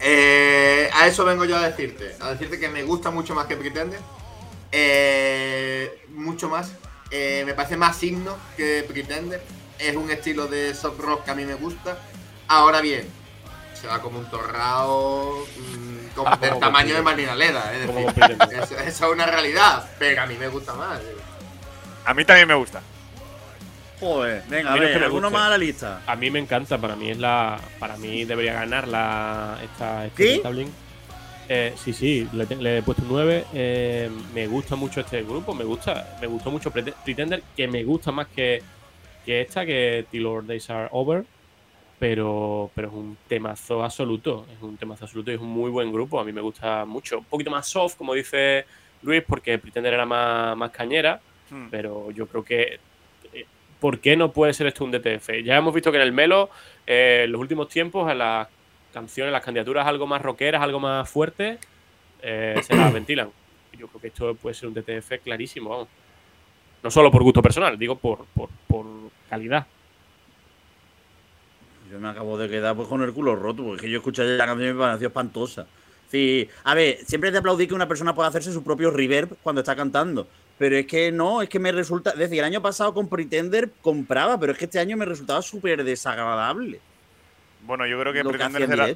Eh, 0.00 0.90
a 0.92 1.06
eso 1.06 1.24
vengo 1.24 1.44
yo 1.44 1.56
a 1.56 1.68
decirte. 1.68 2.14
A 2.20 2.30
decirte 2.30 2.58
que 2.60 2.68
me 2.68 2.82
gusta 2.82 3.10
mucho 3.10 3.34
más 3.34 3.46
que 3.46 3.56
Pretender. 3.56 4.00
Eh, 4.72 6.04
mucho 6.10 6.48
más 6.48 6.70
Eh, 7.10 7.44
me 7.46 7.54
parece 7.54 7.76
más 7.76 7.96
signo 7.96 8.36
que 8.56 8.84
Pretender. 8.86 9.40
Es 9.78 9.94
un 9.94 10.10
estilo 10.10 10.48
de 10.48 10.74
soft 10.74 10.98
rock 10.98 11.24
que 11.24 11.30
a 11.30 11.34
mí 11.34 11.44
me 11.44 11.54
gusta. 11.54 11.98
Ahora 12.48 12.80
bien, 12.80 13.06
se 13.80 13.86
va 13.86 14.00
como 14.02 14.18
un 14.18 14.28
torrao 14.28 15.46
mm, 15.56 16.14
con- 16.16 16.26
Ah, 16.26 16.36
del 16.40 16.48
como 16.50 16.60
tamaño 16.60 16.94
de. 16.96 17.02
Marina 17.02 17.34
Leda. 17.36 17.72
Es 17.74 17.86
decir, 17.86 18.36
eso, 18.50 18.78
eso 18.78 19.06
es 19.06 19.12
una 19.12 19.26
realidad, 19.26 19.88
pero 20.00 20.22
a 20.22 20.26
mí 20.26 20.34
me 20.36 20.48
gusta 20.48 20.74
más. 20.74 21.00
A 22.04 22.12
mí 22.14 22.24
también 22.24 22.48
me 22.48 22.54
gusta. 22.54 22.82
Joder, 23.98 24.42
venga, 24.48 24.72
A 24.72 24.76
ver, 24.78 25.02
alguno 25.02 25.30
más 25.30 25.46
a 25.46 25.50
la 25.50 25.58
lista. 25.58 26.02
A 26.06 26.16
mí 26.16 26.30
me 26.30 26.38
encanta, 26.38 26.78
para 26.78 26.96
mí 26.96 27.10
es 27.10 27.18
la. 27.18 27.58
Para 27.78 27.96
mí 27.96 28.24
debería 28.24 28.52
ganar 28.52 28.86
la. 28.88 29.58
Esta, 29.64 30.06
este 30.06 30.34
¿Sí? 30.34 30.42
Eh, 31.48 31.72
sí, 31.76 31.92
sí, 31.92 32.28
le, 32.32 32.78
he 32.78 32.82
puesto 32.82 33.02
un 33.02 33.08
9. 33.08 33.44
eh, 33.54 34.10
me 34.34 34.46
gusta 34.48 34.74
mucho 34.74 35.00
este 35.00 35.22
grupo, 35.22 35.54
me 35.54 35.62
gusta, 35.62 36.16
me 36.20 36.26
gustó 36.26 36.50
mucho 36.50 36.72
Prete- 36.72 36.92
Pretender, 37.04 37.40
que 37.56 37.68
me 37.68 37.84
gusta 37.84 38.10
más 38.10 38.26
que, 38.26 38.62
que 39.24 39.42
esta, 39.42 39.64
que 39.64 40.06
Till 40.10 40.26
Our 40.26 40.44
Days 40.44 40.68
Are 40.70 40.88
Over. 40.90 41.24
Pero, 41.98 42.70
pero 42.74 42.88
es 42.88 42.94
un 42.94 43.16
temazo 43.26 43.82
absoluto. 43.82 44.46
Es 44.54 44.60
un 44.62 44.76
temazo 44.76 45.04
absoluto 45.04 45.30
y 45.30 45.34
es 45.34 45.40
un 45.40 45.48
muy 45.48 45.70
buen 45.70 45.90
grupo. 45.90 46.20
A 46.20 46.24
mí 46.24 46.32
me 46.32 46.42
gusta 46.42 46.84
mucho. 46.84 47.18
Un 47.20 47.24
poquito 47.24 47.50
más 47.50 47.66
soft, 47.66 47.96
como 47.96 48.12
dice 48.12 48.66
Luis, 49.02 49.22
porque 49.26 49.56
Pretender 49.58 49.94
era 49.94 50.04
más, 50.04 50.54
más 50.56 50.70
cañera. 50.70 51.20
Hmm. 51.48 51.68
Pero 51.70 52.10
yo 52.10 52.26
creo 52.26 52.44
que. 52.44 52.78
¿Por 53.80 54.00
qué 54.00 54.16
no 54.16 54.32
puede 54.32 54.54
ser 54.54 54.66
esto 54.66 54.84
un 54.84 54.90
DTF? 54.90 55.42
Ya 55.44 55.56
hemos 55.56 55.74
visto 55.74 55.90
que 55.90 55.98
en 55.98 56.02
el 56.02 56.12
Melo, 56.12 56.50
eh, 56.86 57.22
en 57.24 57.32
los 57.32 57.40
últimos 57.40 57.68
tiempos, 57.68 58.10
en 58.10 58.18
las 58.18 58.48
canciones, 58.92 59.32
las 59.32 59.44
candidaturas 59.44 59.86
algo 59.86 60.06
más 60.06 60.22
rockeras, 60.22 60.62
algo 60.62 60.80
más 60.80 61.08
fuertes, 61.08 61.58
eh, 62.22 62.60
se 62.62 62.74
las 62.74 62.92
ventilan. 62.92 63.30
Yo 63.78 63.88
creo 63.88 64.00
que 64.00 64.08
esto 64.08 64.34
puede 64.34 64.54
ser 64.54 64.68
un 64.68 64.74
DTF 64.74 65.22
clarísimo, 65.22 65.68
vamos. 65.70 65.88
No 66.82 66.90
solo 66.90 67.10
por 67.10 67.22
gusto 67.22 67.42
personal, 67.42 67.78
digo 67.78 67.96
por, 67.96 68.24
por, 68.34 68.48
calidad. 69.28 69.66
Yo 71.90 71.98
me 71.98 72.08
acabo 72.08 72.38
de 72.38 72.48
quedar 72.48 72.74
pues, 72.76 72.88
con 72.88 73.02
el 73.02 73.12
culo 73.12 73.36
roto, 73.36 73.64
porque 73.64 73.90
yo 73.90 73.98
escuché 73.98 74.24
la 74.24 74.46
canción 74.46 74.70
y 74.70 74.72
me 74.72 74.80
pareció 74.80 75.08
espantosa. 75.08 75.66
Sí, 76.08 76.48
a 76.64 76.74
ver, 76.74 76.98
siempre 77.04 77.32
te 77.32 77.38
aplaudí 77.38 77.66
que 77.66 77.74
una 77.74 77.88
persona 77.88 78.14
pueda 78.14 78.28
hacerse 78.28 78.52
su 78.52 78.62
propio 78.62 78.90
reverb 78.90 79.36
cuando 79.42 79.60
está 79.60 79.74
cantando. 79.74 80.28
Pero 80.58 80.76
es 80.76 80.86
que 80.86 81.12
no, 81.12 81.42
es 81.42 81.48
que 81.48 81.58
me 81.58 81.70
resulta. 81.72 82.10
Es 82.10 82.18
decir, 82.18 82.38
el 82.38 82.44
año 82.44 82.62
pasado 82.62 82.94
con 82.94 83.08
Pretender 83.08 83.70
compraba, 83.82 84.38
pero 84.40 84.52
es 84.52 84.58
que 84.58 84.64
este 84.64 84.78
año 84.78 84.96
me 84.96 85.04
resultaba 85.04 85.42
súper 85.42 85.84
desagradable. 85.84 86.80
Bueno, 87.66 87.86
yo 87.86 87.98
creo 88.00 88.12
que 88.12 88.20
Pretender 88.38 88.62
era 88.74 88.86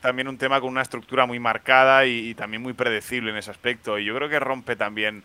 también 0.00 0.28
un 0.28 0.38
tema 0.38 0.60
con 0.60 0.68
una 0.70 0.82
estructura 0.82 1.26
muy 1.26 1.38
marcada 1.40 2.04
y, 2.06 2.30
y 2.30 2.34
también 2.34 2.62
muy 2.62 2.72
predecible 2.72 3.30
en 3.30 3.36
ese 3.36 3.50
aspecto. 3.50 3.98
Y 3.98 4.04
yo 4.04 4.14
creo 4.14 4.28
que 4.28 4.38
rompe 4.38 4.76
también 4.76 5.24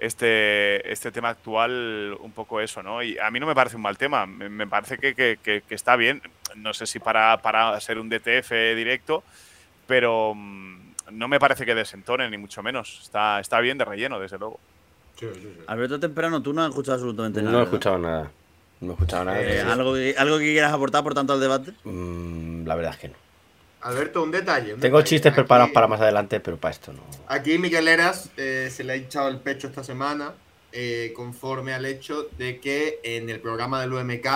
este, 0.00 0.90
este 0.90 1.12
tema 1.12 1.28
actual 1.30 2.16
un 2.20 2.32
poco 2.32 2.60
eso, 2.60 2.82
¿no? 2.82 3.02
Y 3.02 3.18
a 3.18 3.30
mí 3.30 3.38
no 3.40 3.46
me 3.46 3.54
parece 3.54 3.76
un 3.76 3.82
mal 3.82 3.98
tema, 3.98 4.26
me, 4.26 4.48
me 4.48 4.66
parece 4.66 4.96
que, 4.98 5.14
que- 5.14 5.38
que- 5.42 5.62
que 5.68 5.74
está 5.74 5.96
bien. 5.96 6.22
No 6.56 6.72
sé 6.72 6.86
si 6.86 6.98
para, 6.98 7.36
para 7.42 7.78
ser 7.80 7.98
un 7.98 8.08
DTF 8.08 8.74
directo, 8.74 9.22
pero 9.86 10.32
mm, 10.34 10.78
no 11.12 11.28
me 11.28 11.38
parece 11.38 11.66
que 11.66 11.74
desentone, 11.74 12.28
ni 12.30 12.38
mucho 12.38 12.62
menos. 12.62 13.00
Está, 13.02 13.40
está 13.40 13.60
bien 13.60 13.76
de 13.78 13.84
relleno, 13.84 14.18
desde 14.18 14.38
luego. 14.38 14.58
Alberto 15.66 15.98
Temprano, 16.00 16.42
tú 16.42 16.52
no 16.52 16.62
has 16.62 16.68
escuchado 16.70 16.94
absolutamente 16.94 17.40
nada. 17.42 17.52
No 17.52 17.58
he 17.58 17.60
¿verdad? 17.62 17.74
escuchado 17.74 17.98
nada. 17.98 18.30
No 18.80 18.90
he 18.90 18.92
escuchado 18.94 19.24
nada. 19.24 19.40
Eh, 19.42 19.60
¿algo, 19.62 19.94
que, 19.94 20.14
¿Algo 20.16 20.38
que 20.38 20.44
quieras 20.44 20.72
aportar, 20.72 21.02
por 21.02 21.14
tanto, 21.14 21.32
al 21.32 21.40
debate? 21.40 21.72
mm, 21.84 22.66
la 22.66 22.74
verdad 22.76 22.92
es 22.94 22.98
que 22.98 23.08
no. 23.08 23.14
Alberto, 23.80 24.22
un 24.22 24.30
detalle. 24.30 24.74
un 24.74 24.80
Tengo 24.80 24.98
detalle. 24.98 25.08
chistes 25.10 25.32
Aquí- 25.32 25.36
preparados 25.40 25.72
para 25.72 25.86
más 25.86 26.00
adelante, 26.00 26.40
pero 26.40 26.56
para 26.56 26.72
esto 26.72 26.92
no. 26.92 27.00
Aquí 27.28 27.58
Miguel 27.58 27.86
Eras 27.88 28.30
eh, 28.36 28.68
se 28.72 28.82
le 28.84 28.92
ha 28.92 28.96
hinchado 28.96 29.28
el 29.28 29.38
pecho 29.38 29.68
esta 29.68 29.84
semana 29.84 30.32
eh, 30.72 31.12
conforme 31.14 31.72
al 31.72 31.86
hecho 31.86 32.26
de 32.38 32.58
que 32.60 32.98
en 33.04 33.30
el 33.30 33.40
programa 33.40 33.80
del 33.80 33.92
UMK 33.92 34.26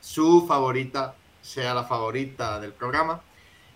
su 0.00 0.44
favorita 0.46 1.14
sea 1.40 1.72
la 1.74 1.84
favorita 1.84 2.58
del 2.60 2.72
programa. 2.72 3.20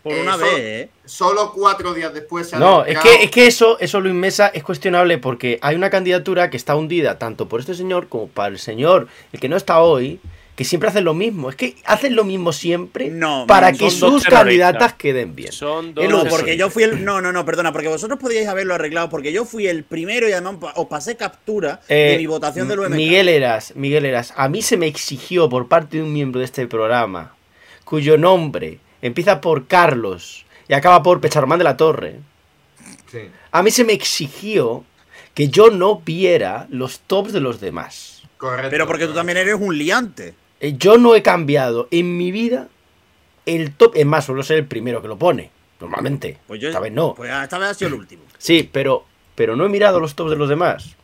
Por 0.05 0.13
Eh, 0.13 0.21
una 0.23 0.35
so- 0.35 0.39
vez, 0.41 0.55
¿eh? 0.59 0.89
Solo 1.07 1.51
cuatro 1.53 1.93
días 1.95 2.15
después 2.15 2.49
se 2.49 2.57
ha 2.57 2.59
No, 2.61 2.85
es 2.85 2.99
que, 3.01 3.25
es 3.25 3.31
que 3.31 3.47
eso, 3.47 3.79
eso 3.81 4.01
Luis 4.01 4.15
Mesa 4.15 4.49
es 4.49 4.63
cuestionable 4.63 5.19
porque 5.19 5.59
hay 5.63 5.75
una 5.77 5.91
candidatura 5.91 6.51
que 6.51 6.57
está 6.59 6.77
hundida 6.77 7.19
tanto 7.19 7.49
por 7.49 7.59
este 7.61 7.75
señor 7.75 8.09
como 8.09 8.29
para 8.29 8.49
el 8.49 8.59
señor, 8.59 9.09
el 9.33 9.41
que 9.41 9.49
no 9.49 9.57
está 9.57 9.81
hoy, 9.81 10.21
que 10.57 10.65
siempre 10.65 10.89
hacen 10.91 11.05
lo 11.05 11.15
mismo. 11.15 11.51
Es 11.51 11.57
que 11.57 11.75
hacen 11.85 12.15
lo 12.15 12.23
mismo 12.25 12.53
siempre 12.53 13.09
No, 13.09 13.45
para 13.49 13.73
que 13.73 13.91
sus 13.91 14.25
candidatas 14.25 14.93
queden 14.93 15.35
bien. 15.35 15.51
Son 15.53 15.95
dos. 15.95 16.07
No, 16.09 16.25
porque 16.27 16.57
yo 16.57 16.69
fui 16.71 16.83
el. 16.85 17.05
No, 17.05 17.21
no, 17.21 17.33
no, 17.33 17.45
perdona, 17.45 17.73
porque 17.73 17.89
vosotros 17.89 18.21
podíais 18.21 18.47
haberlo 18.47 18.75
arreglado, 18.75 19.09
porque 19.09 19.33
yo 19.33 19.45
fui 19.47 19.67
el 19.67 19.85
primero 19.85 20.29
y 20.29 20.33
además 20.33 20.57
os 20.77 20.87
pasé 20.87 21.17
captura 21.17 21.81
Eh, 21.89 22.11
de 22.13 22.19
mi 22.19 22.27
votación 22.27 22.69
del 22.69 22.79
UMK. 22.81 22.91
Miguel 22.95 23.29
Eras, 23.31 23.73
Miguel 23.75 24.05
Eras, 24.05 24.33
a 24.37 24.49
mí 24.49 24.61
se 24.63 24.77
me 24.77 24.87
exigió 24.87 25.49
por 25.49 25.67
parte 25.67 25.97
de 25.97 26.03
un 26.03 26.13
miembro 26.13 26.39
de 26.41 26.45
este 26.45 26.67
programa, 26.69 27.35
cuyo 27.85 28.17
nombre 28.17 28.79
empieza 29.07 29.41
por 29.41 29.67
Carlos 29.67 30.45
y 30.69 30.75
acaba 30.75 31.03
por 31.03 31.21
Pecharmán 31.21 31.59
de 31.59 31.65
la 31.65 31.77
Torre, 31.77 32.21
Sí. 33.11 33.21
a 33.53 33.63
mí 33.63 33.71
se 33.71 33.85
me 33.85 33.93
exigió 33.93 34.85
que 35.35 35.49
yo 35.49 35.71
no 35.71 36.01
viera 36.01 36.67
los 36.71 37.01
tops 37.01 37.33
de 37.33 37.41
los 37.41 37.61
demás. 37.61 38.23
Correcto. 38.37 38.71
Pero 38.71 38.87
porque 38.87 39.07
tú 39.07 39.15
también 39.15 39.39
eres 39.39 39.55
un 39.59 39.77
liante. 39.79 40.35
Eh, 40.61 40.75
Yo 40.79 40.97
no 40.99 41.15
he 41.15 41.23
cambiado 41.23 41.89
en 41.91 42.17
mi 42.17 42.31
vida 42.33 42.69
el 43.47 43.73
top, 43.73 43.93
es 43.97 44.07
más, 44.07 44.25
suelo 44.25 44.43
ser 44.43 44.59
el 44.59 44.67
primero 44.67 45.03
que 45.03 45.09
lo 45.09 45.19
pone, 45.19 45.51
normalmente. 45.81 46.39
Pues 46.47 46.61
yo. 46.61 46.69
Esta 46.69 46.81
vez 46.81 46.93
no. 46.93 47.15
Pues 47.15 47.31
esta 47.31 47.59
vez 47.59 47.69
ha 47.71 47.75
sido 47.75 47.89
el 47.89 47.95
último. 47.95 48.23
Sí, 48.39 48.69
pero, 48.73 49.05
pero 49.35 49.55
no 49.57 49.65
he 49.67 49.69
mirado 49.69 50.01
los 50.01 50.15
tops 50.15 50.31
de 50.31 50.37
los 50.37 50.49
demás. 50.49 50.97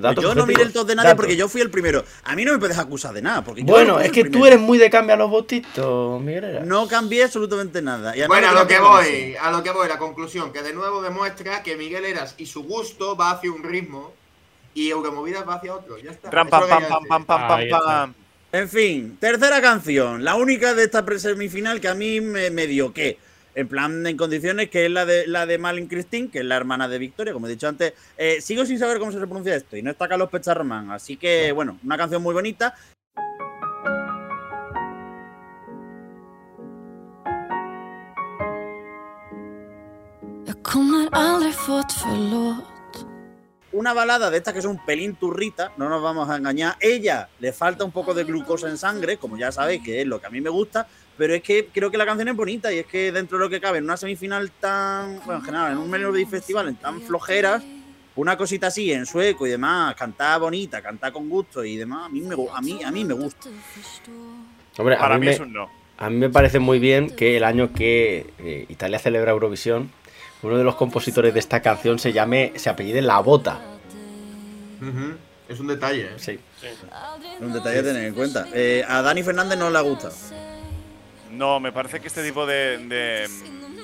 Datos 0.00 0.22
yo 0.22 0.34
no 0.34 0.46
miré 0.46 0.62
el 0.62 0.72
top 0.72 0.86
de 0.86 0.94
nadie 0.94 1.08
Datos. 1.08 1.16
porque 1.16 1.36
yo 1.36 1.48
fui 1.48 1.60
el 1.60 1.70
primero. 1.70 2.04
A 2.24 2.34
mí 2.36 2.44
no 2.44 2.52
me 2.52 2.58
puedes 2.58 2.78
acusar 2.78 3.12
de 3.14 3.22
nada. 3.22 3.42
Porque 3.42 3.62
yo 3.62 3.66
Bueno, 3.66 4.00
es 4.00 4.10
que 4.12 4.24
tú 4.24 4.46
eres 4.46 4.60
muy 4.60 4.78
de 4.78 4.90
cambiar 4.90 5.18
los 5.18 5.30
votitos, 5.30 6.20
Miguel 6.20 6.44
Eras. 6.44 6.66
No 6.66 6.86
cambié 6.88 7.24
absolutamente 7.24 7.80
nada. 7.82 8.16
Y 8.16 8.26
Bueno, 8.26 8.48
a 8.48 8.52
lo 8.52 8.66
que 8.66 8.78
voy, 8.78 9.36
a 9.40 9.50
lo 9.50 9.62
que 9.62 9.70
voy, 9.70 9.88
la 9.88 9.98
conclusión, 9.98 10.52
que 10.52 10.62
de 10.62 10.72
nuevo 10.72 11.02
demuestra 11.02 11.62
que 11.62 11.76
Miguel 11.76 12.04
Eras 12.04 12.34
y 12.38 12.46
su 12.46 12.62
gusto 12.64 13.16
va 13.16 13.30
hacia 13.32 13.50
un 13.50 13.62
ritmo 13.62 14.12
y 14.74 14.90
Euromovidas 14.90 15.48
va 15.48 15.54
hacia 15.54 15.74
otro. 15.74 15.98
Ya 15.98 16.10
está. 16.10 16.30
Tram, 16.30 16.48
Eso 16.48 16.58
pam, 16.60 16.68
pam, 16.68 17.04
pam, 17.08 17.24
pam, 17.26 17.60
pam. 17.70 18.14
En 18.52 18.68
fin, 18.68 19.16
tercera 19.20 19.60
canción. 19.60 20.24
La 20.24 20.34
única 20.36 20.72
de 20.74 20.84
esta 20.84 21.04
pre- 21.04 21.18
semifinal 21.18 21.80
que 21.80 21.88
a 21.88 21.94
mí 21.94 22.20
me, 22.20 22.50
me 22.50 22.66
dio 22.66 22.92
que. 22.92 23.18
En 23.56 23.68
plan, 23.68 24.06
en 24.06 24.18
condiciones, 24.18 24.68
que 24.68 24.84
es 24.84 24.90
la 24.90 25.06
de 25.06 25.26
la 25.26 25.46
de 25.46 25.56
Malin 25.56 25.88
Christine, 25.88 26.28
que 26.28 26.40
es 26.40 26.44
la 26.44 26.56
hermana 26.56 26.88
de 26.88 26.98
Victoria, 26.98 27.32
como 27.32 27.46
he 27.46 27.50
dicho 27.50 27.66
antes. 27.66 27.94
Eh, 28.18 28.42
sigo 28.42 28.66
sin 28.66 28.78
saber 28.78 28.98
cómo 28.98 29.10
se 29.10 29.18
pronuncia 29.18 29.56
esto, 29.56 29.78
y 29.78 29.82
no 29.82 29.90
está 29.90 30.06
Carlos 30.06 30.28
Pecharman. 30.28 30.90
Así 30.90 31.16
que, 31.16 31.52
bueno, 31.52 31.78
una 31.82 31.96
canción 31.96 32.22
muy 32.22 32.34
bonita. 32.34 32.74
Jag 40.44 40.62
kommer 40.62 41.08
aldrig 41.12 41.54
få 41.54 41.80
ett 41.80 41.92
förlåt 41.92 42.75
Una 43.76 43.92
balada 43.92 44.30
de 44.30 44.38
estas 44.38 44.54
que 44.54 44.62
son 44.62 44.70
un 44.72 44.86
pelín 44.86 45.16
turrita, 45.16 45.70
no 45.76 45.90
nos 45.90 46.02
vamos 46.02 46.30
a 46.30 46.36
engañar. 46.36 46.76
Ella 46.80 47.28
le 47.40 47.52
falta 47.52 47.84
un 47.84 47.92
poco 47.92 48.14
de 48.14 48.24
glucosa 48.24 48.70
en 48.70 48.78
sangre, 48.78 49.18
como 49.18 49.36
ya 49.36 49.52
sabéis, 49.52 49.82
que 49.82 50.00
es 50.00 50.06
lo 50.06 50.18
que 50.18 50.26
a 50.26 50.30
mí 50.30 50.40
me 50.40 50.48
gusta, 50.48 50.88
pero 51.18 51.34
es 51.34 51.42
que 51.42 51.66
creo 51.66 51.90
que 51.90 51.98
la 51.98 52.06
canción 52.06 52.28
es 52.28 52.34
bonita 52.36 52.72
y 52.72 52.78
es 52.78 52.86
que 52.86 53.12
dentro 53.12 53.36
de 53.36 53.44
lo 53.44 53.50
que 53.50 53.60
cabe 53.60 53.76
en 53.76 53.84
una 53.84 53.98
semifinal 53.98 54.50
tan, 54.50 55.16
bueno, 55.26 55.40
en 55.40 55.42
general, 55.44 55.72
en 55.72 55.78
un 55.78 55.90
Melody 55.90 56.24
Festival 56.24 56.68
en 56.68 56.76
tan 56.76 57.02
flojeras, 57.02 57.62
una 58.14 58.34
cosita 58.38 58.68
así 58.68 58.90
en 58.90 59.04
sueco 59.04 59.46
y 59.46 59.50
demás, 59.50 59.94
cantar 59.94 60.40
bonita, 60.40 60.80
cantar 60.80 61.12
con 61.12 61.28
gusto 61.28 61.62
y 61.62 61.76
demás, 61.76 62.06
a 62.06 62.08
mí 62.08 62.22
me, 62.22 62.34
a 62.34 62.60
mí, 62.62 62.82
a 62.82 62.90
mí 62.90 63.04
me 63.04 63.12
gusta. 63.12 63.50
Hombre, 64.78 64.94
a 64.94 64.98
Para 65.00 65.14
mí, 65.16 65.20
mí 65.20 65.26
me, 65.26 65.32
es 65.32 65.40
un 65.40 65.52
no. 65.52 65.68
a 65.98 66.08
mí 66.08 66.16
me 66.16 66.30
parece 66.30 66.60
muy 66.60 66.78
bien 66.78 67.10
que 67.10 67.36
el 67.36 67.44
año 67.44 67.74
que 67.74 68.32
eh, 68.38 68.64
Italia 68.70 68.98
celebra 68.98 69.32
Eurovisión, 69.32 69.90
uno 70.42 70.58
de 70.58 70.64
los 70.64 70.74
compositores 70.76 71.32
de 71.34 71.40
esta 71.40 71.60
canción 71.62 71.98
se 71.98 72.12
llame, 72.12 72.52
se 72.56 72.68
apellide 72.70 73.02
La 73.02 73.20
Bota. 73.20 73.60
Es 75.48 75.60
un 75.60 75.66
detalle, 75.68 76.06
¿eh? 76.06 76.18
Sí. 76.18 76.38
Un 77.40 77.52
detalle 77.52 77.78
a 77.78 77.82
tener 77.82 78.04
en 78.06 78.14
cuenta. 78.14 78.46
Eh, 78.52 78.84
a 78.86 79.00
Dani 79.02 79.22
Fernández 79.22 79.58
no 79.58 79.70
le 79.70 79.80
gusta. 79.80 80.10
No, 81.30 81.60
me 81.60 81.72
parece 81.72 82.00
que 82.00 82.08
este 82.08 82.24
tipo 82.24 82.46
de, 82.46 82.78
de- 82.86 83.28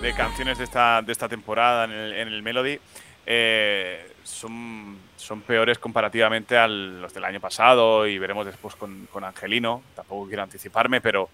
de 0.00 0.14
canciones 0.14 0.58
de 0.58 0.64
esta, 0.64 1.00
de 1.02 1.12
esta 1.12 1.28
temporada 1.28 1.84
en 1.84 1.92
el, 1.92 2.12
en 2.14 2.28
el 2.28 2.42
Melody 2.42 2.78
eh, 3.24 4.10
son, 4.24 4.96
son 5.16 5.40
peores 5.42 5.78
comparativamente 5.78 6.56
a 6.58 6.66
los 6.66 7.14
del 7.14 7.24
año 7.24 7.38
pasado 7.40 8.06
y 8.08 8.18
veremos 8.18 8.44
después 8.44 8.74
con, 8.74 9.06
con 9.12 9.22
Angelino. 9.22 9.82
Tampoco 9.94 10.26
quiero 10.26 10.42
anticiparme, 10.42 11.00
pero, 11.00 11.28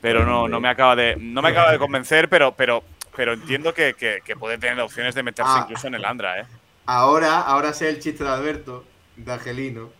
pero 0.00 0.24
no, 0.24 0.46
no 0.46 0.60
me 0.60 0.68
acaba 0.68 0.94
de, 0.94 1.16
no 1.18 1.42
me 1.42 1.48
acaba 1.48 1.72
de 1.72 1.78
convencer, 1.78 2.28
pero, 2.28 2.52
pero, 2.52 2.84
pero 3.16 3.32
entiendo 3.32 3.72
que, 3.74 3.94
que- 3.94 4.20
que 4.24 4.36
puede 4.36 4.58
tener 4.58 4.78
opciones 4.80 5.14
de 5.14 5.22
meterse 5.22 5.50
Ah. 5.54 5.60
incluso 5.64 5.86
en 5.86 5.94
el 5.94 6.04
Andra, 6.04 6.40
¿eh? 6.40 6.46
Ahora, 6.86 7.40
ahora 7.40 7.72
sé 7.72 7.88
el 7.88 7.98
chiste 7.98 8.22
de 8.22 8.30
Alberto, 8.30 8.84
de 9.16 9.32
Angelino. 9.32 9.90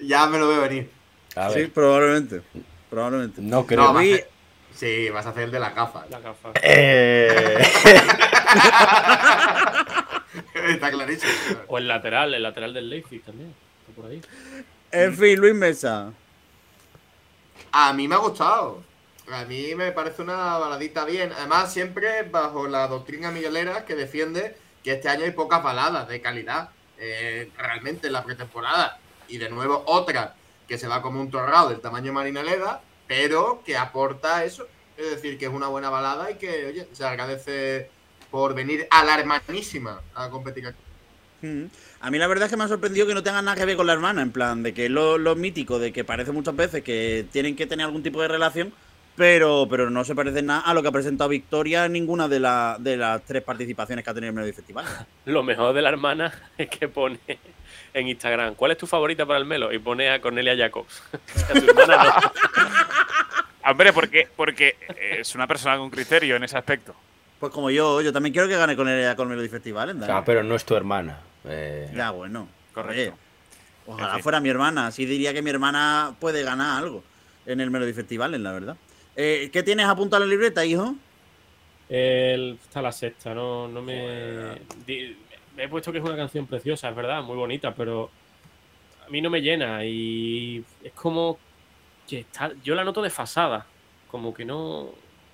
ya 0.00 0.26
me 0.26 0.38
lo 0.38 0.48
veo 0.48 0.60
venir. 0.62 0.90
A 1.36 1.50
Sí, 1.50 1.66
probablemente. 1.66 2.42
Probablemente. 2.90 3.40
no 3.40 3.64
creo. 3.66 3.82
No, 3.82 3.88
vas 3.94 3.96
a 3.96 4.00
vi- 4.04 4.12
hacer- 4.14 4.28
Sí, 4.74 5.08
vas 5.10 5.26
a 5.26 5.30
hacer 5.30 5.42
el 5.44 5.50
de 5.50 5.58
la 5.58 5.70
gafa. 5.70 6.04
La 6.08 6.20
gafa. 6.20 6.50
Eh, 6.62 7.58
Está 10.68 10.90
clarísimo. 10.90 11.32
O 11.66 11.78
el 11.78 11.88
lateral, 11.88 12.32
el 12.34 12.42
lateral 12.42 12.74
del 12.74 12.88
Leipzig 12.90 13.22
también. 13.24 13.52
Está 13.88 14.00
por 14.00 14.10
ahí. 14.10 14.20
En 14.92 15.16
fin, 15.16 15.40
Luis 15.40 15.54
Mesa. 15.54 16.12
A 17.72 17.92
mí 17.92 18.06
me 18.06 18.14
ha 18.14 18.18
gustado. 18.18 18.82
A 19.30 19.44
mí 19.44 19.74
me 19.74 19.92
parece 19.92 20.22
una 20.22 20.56
baladita 20.58 21.04
bien. 21.04 21.32
Además, 21.32 21.72
siempre 21.72 22.22
bajo 22.22 22.66
la 22.66 22.86
doctrina 22.86 23.30
miguelera 23.30 23.84
que 23.84 23.94
defiende 23.94 24.56
que 24.82 24.92
este 24.92 25.08
año 25.08 25.24
hay 25.24 25.32
pocas 25.32 25.62
baladas 25.62 26.08
de 26.08 26.20
calidad 26.20 26.70
eh, 26.98 27.50
realmente 27.56 28.06
en 28.06 28.14
la 28.14 28.24
pretemporada. 28.24 28.98
Y 29.28 29.38
de 29.38 29.50
nuevo 29.50 29.82
otra 29.86 30.34
que 30.66 30.78
se 30.78 30.88
va 30.88 31.02
como 31.02 31.20
un 31.20 31.30
torrado 31.30 31.70
del 31.70 31.80
tamaño 31.80 32.06
de 32.06 32.12
Marina 32.12 32.42
Leda, 32.42 32.80
pero 33.06 33.62
que 33.64 33.76
aporta 33.76 34.44
eso. 34.44 34.66
Es 34.96 35.10
decir, 35.10 35.38
que 35.38 35.46
es 35.46 35.52
una 35.52 35.68
buena 35.68 35.90
balada 35.90 36.30
y 36.30 36.36
que, 36.36 36.66
oye, 36.66 36.88
se 36.92 37.04
agradece 37.04 37.90
por 38.30 38.54
venir 38.54 38.86
a 38.90 39.04
la 39.04 39.18
hermanísima 39.18 40.00
a 40.14 40.28
competir 40.30 40.66
aquí. 40.66 40.78
Mm. 41.42 41.66
A 42.00 42.10
mí 42.10 42.18
la 42.18 42.26
verdad 42.26 42.46
es 42.46 42.50
que 42.50 42.56
me 42.56 42.64
ha 42.64 42.68
sorprendido 42.68 43.06
que 43.06 43.14
no 43.14 43.22
tengan 43.22 43.44
nada 43.44 43.56
que 43.56 43.64
ver 43.64 43.76
con 43.76 43.86
la 43.86 43.92
hermana, 43.92 44.22
en 44.22 44.32
plan, 44.32 44.62
de 44.62 44.74
que 44.74 44.86
es 44.86 44.90
lo 44.90 45.36
mítico, 45.36 45.78
de 45.78 45.92
que 45.92 46.04
parece 46.04 46.32
muchas 46.32 46.56
veces 46.56 46.82
que 46.82 47.26
tienen 47.30 47.56
que 47.56 47.66
tener 47.66 47.86
algún 47.86 48.02
tipo 48.02 48.20
de 48.20 48.28
relación, 48.28 48.72
pero, 49.18 49.66
pero 49.68 49.90
no 49.90 50.04
se 50.04 50.14
parece 50.14 50.40
nada 50.42 50.60
a 50.60 50.72
lo 50.72 50.80
que 50.80 50.88
ha 50.88 50.92
presentado 50.92 51.28
Victoria 51.28 51.84
en 51.84 51.92
ninguna 51.92 52.28
de, 52.28 52.40
la- 52.40 52.76
de 52.78 52.96
las 52.96 53.20
tres 53.22 53.42
participaciones 53.42 54.04
que 54.04 54.10
ha 54.10 54.14
tenido 54.14 54.30
en 54.30 54.36
el 54.38 54.40
Melody 54.42 54.52
Festival. 54.54 54.86
Lo 55.26 55.42
mejor 55.42 55.74
de 55.74 55.82
la 55.82 55.88
hermana 55.90 56.32
es 56.56 56.68
que 56.70 56.88
pone 56.88 57.18
en 57.92 58.08
Instagram, 58.08 58.54
¿cuál 58.54 58.70
es 58.70 58.78
tu 58.78 58.86
favorita 58.86 59.26
para 59.26 59.38
el 59.38 59.44
Melo? 59.44 59.72
Y 59.72 59.78
pone 59.78 60.08
a 60.10 60.20
Cornelia 60.20 60.56
Jacobs. 60.56 61.02
O 61.12 61.38
sea, 61.38 61.60
tu 61.60 61.68
hermana 61.70 62.04
no. 62.04 62.32
Hombre, 63.70 63.92
porque, 63.92 64.28
porque 64.34 64.76
es 65.18 65.34
una 65.34 65.46
persona 65.46 65.76
con 65.76 65.90
criterio 65.90 66.36
en 66.36 66.44
ese 66.44 66.56
aspecto. 66.56 66.94
Pues 67.40 67.52
como 67.52 67.70
yo, 67.70 68.00
yo 68.00 68.12
también 68.12 68.32
quiero 68.32 68.48
que 68.48 68.56
gane 68.56 68.74
con 68.76 68.88
el, 68.88 69.14
con 69.14 69.26
el 69.28 69.30
Melody 69.36 69.48
Festival, 69.48 69.90
¿eh? 69.90 70.06
Ah, 70.08 70.22
pero 70.24 70.42
no 70.42 70.54
es 70.54 70.64
tu 70.64 70.74
hermana. 70.74 71.18
Eh, 71.44 71.90
Ya, 71.94 72.10
bueno. 72.10 72.48
Correcto. 72.72 73.00
Oye, 73.00 73.12
ojalá 73.86 74.08
En 74.10 74.14
fin. 74.14 74.22
fuera 74.22 74.40
mi 74.40 74.48
hermana. 74.48 74.86
Así 74.86 75.04
diría 75.04 75.34
que 75.34 75.42
mi 75.42 75.50
hermana 75.50 76.14
puede 76.18 76.42
ganar 76.42 76.78
algo 76.82 77.02
en 77.46 77.60
el 77.60 77.70
Melody 77.70 77.92
Festival, 77.92 78.42
la 78.42 78.52
verdad. 78.52 78.76
Eh, 79.20 79.50
¿Qué 79.52 79.64
tienes 79.64 79.84
apuntado 79.86 80.22
en 80.22 80.28
la 80.28 80.32
libreta, 80.32 80.64
hijo? 80.64 80.94
El- 81.88 82.56
está 82.62 82.80
la 82.80 82.92
sexta, 82.92 83.34
no, 83.34 83.66
no 83.66 83.82
me. 83.82 83.94
di- 84.86 85.16
me 85.56 85.64
he 85.64 85.68
puesto 85.68 85.90
que 85.90 85.98
es 85.98 86.04
una 86.04 86.14
canción 86.16 86.46
preciosa, 86.46 86.88
es 86.88 86.94
verdad, 86.94 87.20
muy 87.24 87.34
bonita, 87.36 87.74
pero 87.74 88.10
a 89.04 89.10
mí 89.10 89.20
no 89.20 89.28
me 89.28 89.40
llena 89.42 89.84
y 89.84 90.62
es 90.84 90.92
como 90.92 91.36
que 92.06 92.20
está. 92.20 92.52
Yo 92.62 92.76
la 92.76 92.84
noto 92.84 93.02
desfasada, 93.02 93.66
como 94.08 94.32
que 94.32 94.44
no. 94.44 94.90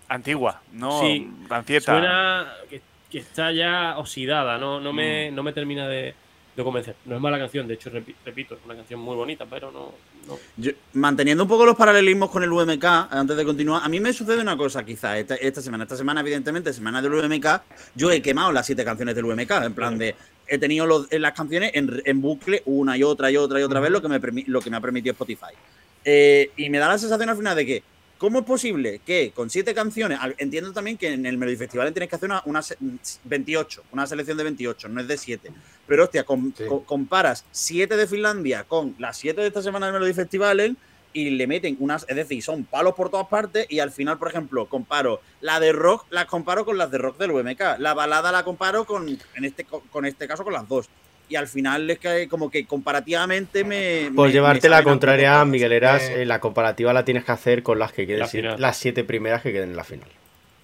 Antigua, 0.09 0.63
no 0.73 1.01
Sí, 1.01 1.29
rancieta. 1.47 1.93
Suena 1.93 2.55
que, 2.71 2.81
que 3.11 3.19
está 3.19 3.53
ya 3.53 3.97
oxidada, 3.99 4.57
no, 4.57 4.81
no, 4.81 4.95
me, 4.95 5.31
no 5.31 5.43
me 5.43 5.53
termina 5.53 5.87
de, 5.89 6.15
de 6.57 6.65
convencer. 6.65 6.97
No 7.05 7.17
es 7.17 7.21
mala 7.21 7.39
canción, 7.39 7.69
de 7.69 7.75
hecho, 7.75 7.91
repi- 7.91 8.15
repito, 8.25 8.55
es 8.55 8.61
una 8.65 8.77
canción 8.77 9.01
muy 9.01 9.15
bonita, 9.15 9.45
pero 9.45 9.71
no. 9.71 9.93
No. 10.27 10.39
Yo- 10.57 10.73
manteniendo 10.95 11.45
un 11.45 11.49
poco 11.49 11.65
los 11.67 11.77
paralelismos 11.77 12.31
con 12.31 12.43
el 12.43 12.53
UMK, 12.53 12.85
antes 13.11 13.37
de 13.37 13.45
continuar, 13.45 13.83
a 13.85 13.89
mí 13.89 14.01
me 14.01 14.13
sucede 14.13 14.41
una 14.41 14.57
cosa, 14.57 14.85
quizás, 14.85 15.19
esta, 15.19 15.35
esta 15.37 15.61
semana. 15.63 15.85
Esta 15.85 15.97
semana, 15.97 16.21
evidentemente, 16.21 16.73
semana 16.73 17.01
del 17.03 17.15
UMK, 17.15 17.47
yo 17.95 18.11
he 18.11 18.21
quemado 18.23 18.53
las 18.53 18.67
siete 18.67 18.85
canciones 18.85 19.15
del 19.15 19.25
UMK, 19.25 19.51
en 19.65 19.75
plan 19.75 19.99
de. 19.99 20.15
He 20.47 20.59
tenido 20.59 20.87
los- 20.87 21.07
las 21.13 21.33
canciones 21.33 21.71
en, 21.75 22.03
en 22.05 22.21
bucle 22.21 22.63
una 22.67 22.97
y 22.99 23.03
otra 23.03 23.31
y 23.31 23.37
otra 23.37 23.59
y 23.61 23.63
otra 23.63 23.81
vez, 23.81 23.91
lo 23.91 24.03
que 24.03 24.09
me, 24.09 24.21
lo 24.47 24.61
que 24.61 24.71
me 24.71 24.77
ha 24.77 24.81
permitido 24.81 25.13
Spotify. 25.13 25.55
Eh, 26.05 26.51
y 26.57 26.69
me 26.69 26.79
da 26.79 26.89
la 26.89 26.99
sensación 26.99 27.31
al 27.31 27.37
final 27.37 27.57
de 27.57 27.65
que, 27.67 27.83
¿cómo 28.19 28.39
es 28.41 28.45
posible 28.45 29.01
que 29.05 29.33
con 29.35 29.51
siete 29.51 29.75
canciones, 29.75 30.19
entiendo 30.39 30.73
también 30.73 30.97
que 30.97 31.13
en 31.13 31.27
el 31.27 31.37
Melody 31.39 31.57
Festival 31.57 31.93
tienes 31.93 32.09
que 32.09 32.17
hacer 32.17 32.29
una, 32.31 32.43
una 32.47 32.63
se- 32.63 32.77
28, 33.25 33.85
una 33.93 34.07
selección 34.07 34.37
de 34.39 34.45
28, 34.45 34.89
no 34.89 35.01
es 35.01 35.09
de 35.09 35.17
7. 35.19 35.51
Pero 35.87 36.05
hostia, 36.05 36.25
com- 36.25 36.53
Sí. 36.57 36.65
co- 36.69 36.85
comparas 36.85 37.45
7 37.51 37.97
de 37.97 38.07
Finlandia 38.07 38.65
con 38.65 38.95
las 38.99 39.17
7 39.19 39.41
de 39.41 39.49
esta 39.49 39.63
semana 39.63 39.87
del 39.87 39.95
Melody 39.95 40.15
Festival 40.15 40.77
y 41.13 41.31
le 41.31 41.47
meten 41.47 41.77
unas, 41.79 42.05
es 42.09 42.17
decir, 42.17 42.43
son 42.43 42.65
palos 42.65 42.95
por 42.95 43.09
todas 43.11 43.29
partes 43.29 43.67
y 43.69 43.79
al 43.79 43.93
final, 43.93 44.19
por 44.19 44.29
ejemplo, 44.29 44.67
comparo 44.67 45.21
la 45.41 45.61
de 45.61 45.73
rock, 45.73 46.07
las 46.11 46.27
comparo 46.27 46.65
con 46.65 46.77
las 46.77 46.91
de 46.91 46.99
rock 46.99 47.19
del 47.19 47.31
UMK, 47.31 47.79
la 47.79 47.95
balada 47.95 48.33
la 48.33 48.43
comparo 48.45 48.85
con, 48.85 49.09
en 49.09 49.45
este, 49.45 49.65
co- 49.65 49.85
con 49.91 50.07
este 50.07 50.27
caso, 50.27 50.43
con 50.43 50.53
las 50.53 50.67
dos. 50.69 50.89
Y 51.35 51.37
al 51.37 51.49
final 51.49 51.91
es 51.91 51.99
que 51.99 52.29
como 52.29 52.49
que 52.49 52.65
comparativamente 52.65 53.65
me... 53.65 54.09
Por 54.15 54.29
me- 54.29 54.33
llevarte 54.33 54.69
me 54.69 54.77
la 54.77 54.85
contraria, 54.85 55.33
un 55.33 55.39
poco. 55.41 55.51
Migueleras, 55.51 56.03
Eh. 56.05 56.25
la 56.25 56.39
comparativa 56.39 56.93
la 56.93 57.05
tienes 57.05 57.25
que 57.25 57.33
hacer 57.33 57.65
con 57.65 57.81
las 57.81 57.93
que 57.93 58.07
queden 58.07 58.21
La 58.45 58.57
las 58.57 58.77
siete 58.77 59.03
primeras 59.03 59.43
que 59.43 59.51
queden 59.51 59.71
en 59.71 59.77
la 59.77 59.83
final. 59.83 60.09